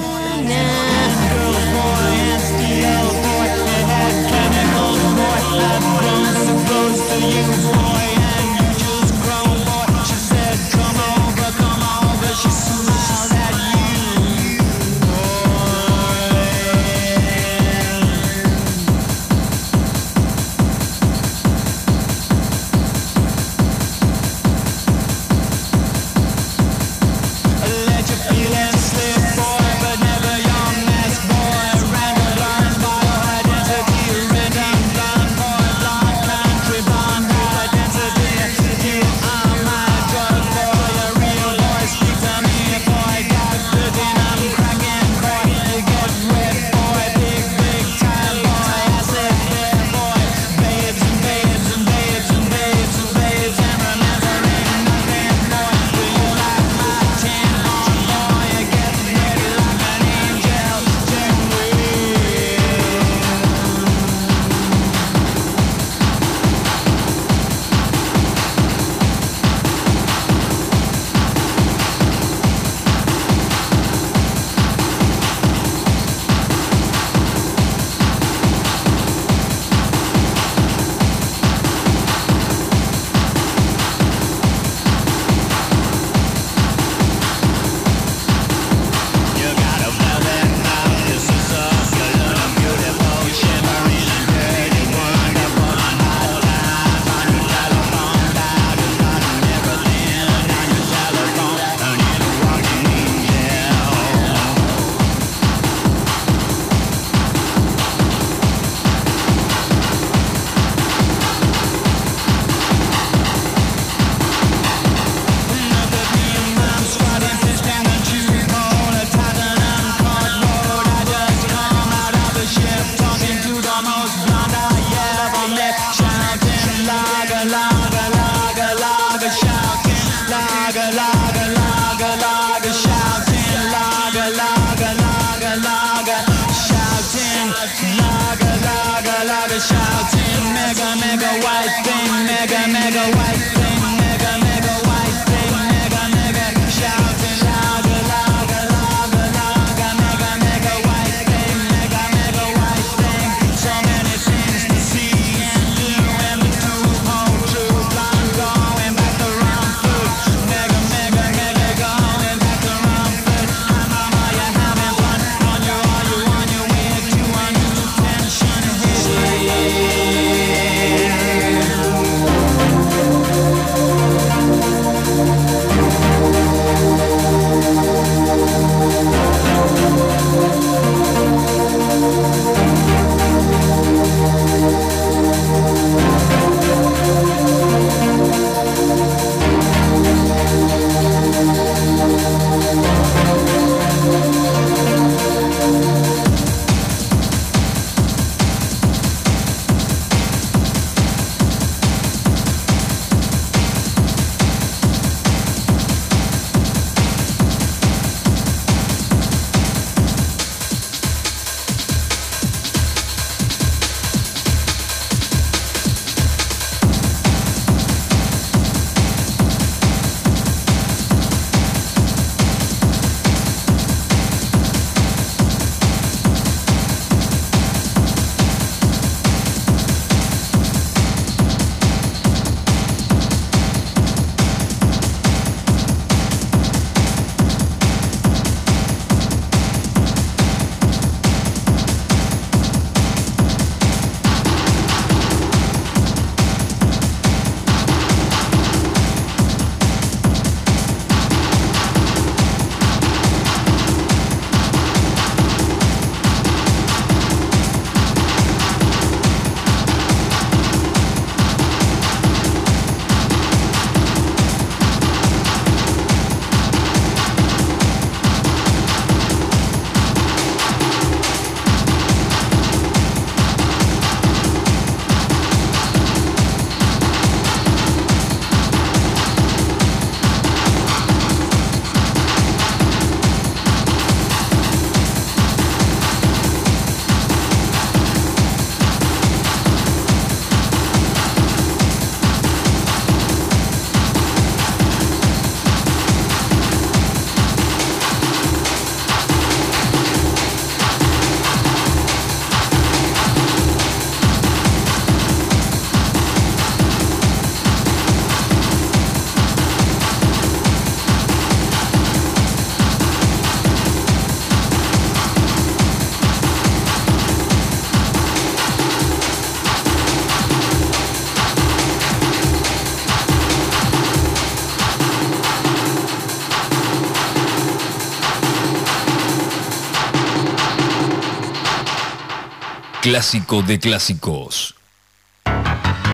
Clásico 333.08 333.62
de 333.62 333.78
clásicos. 333.78 334.77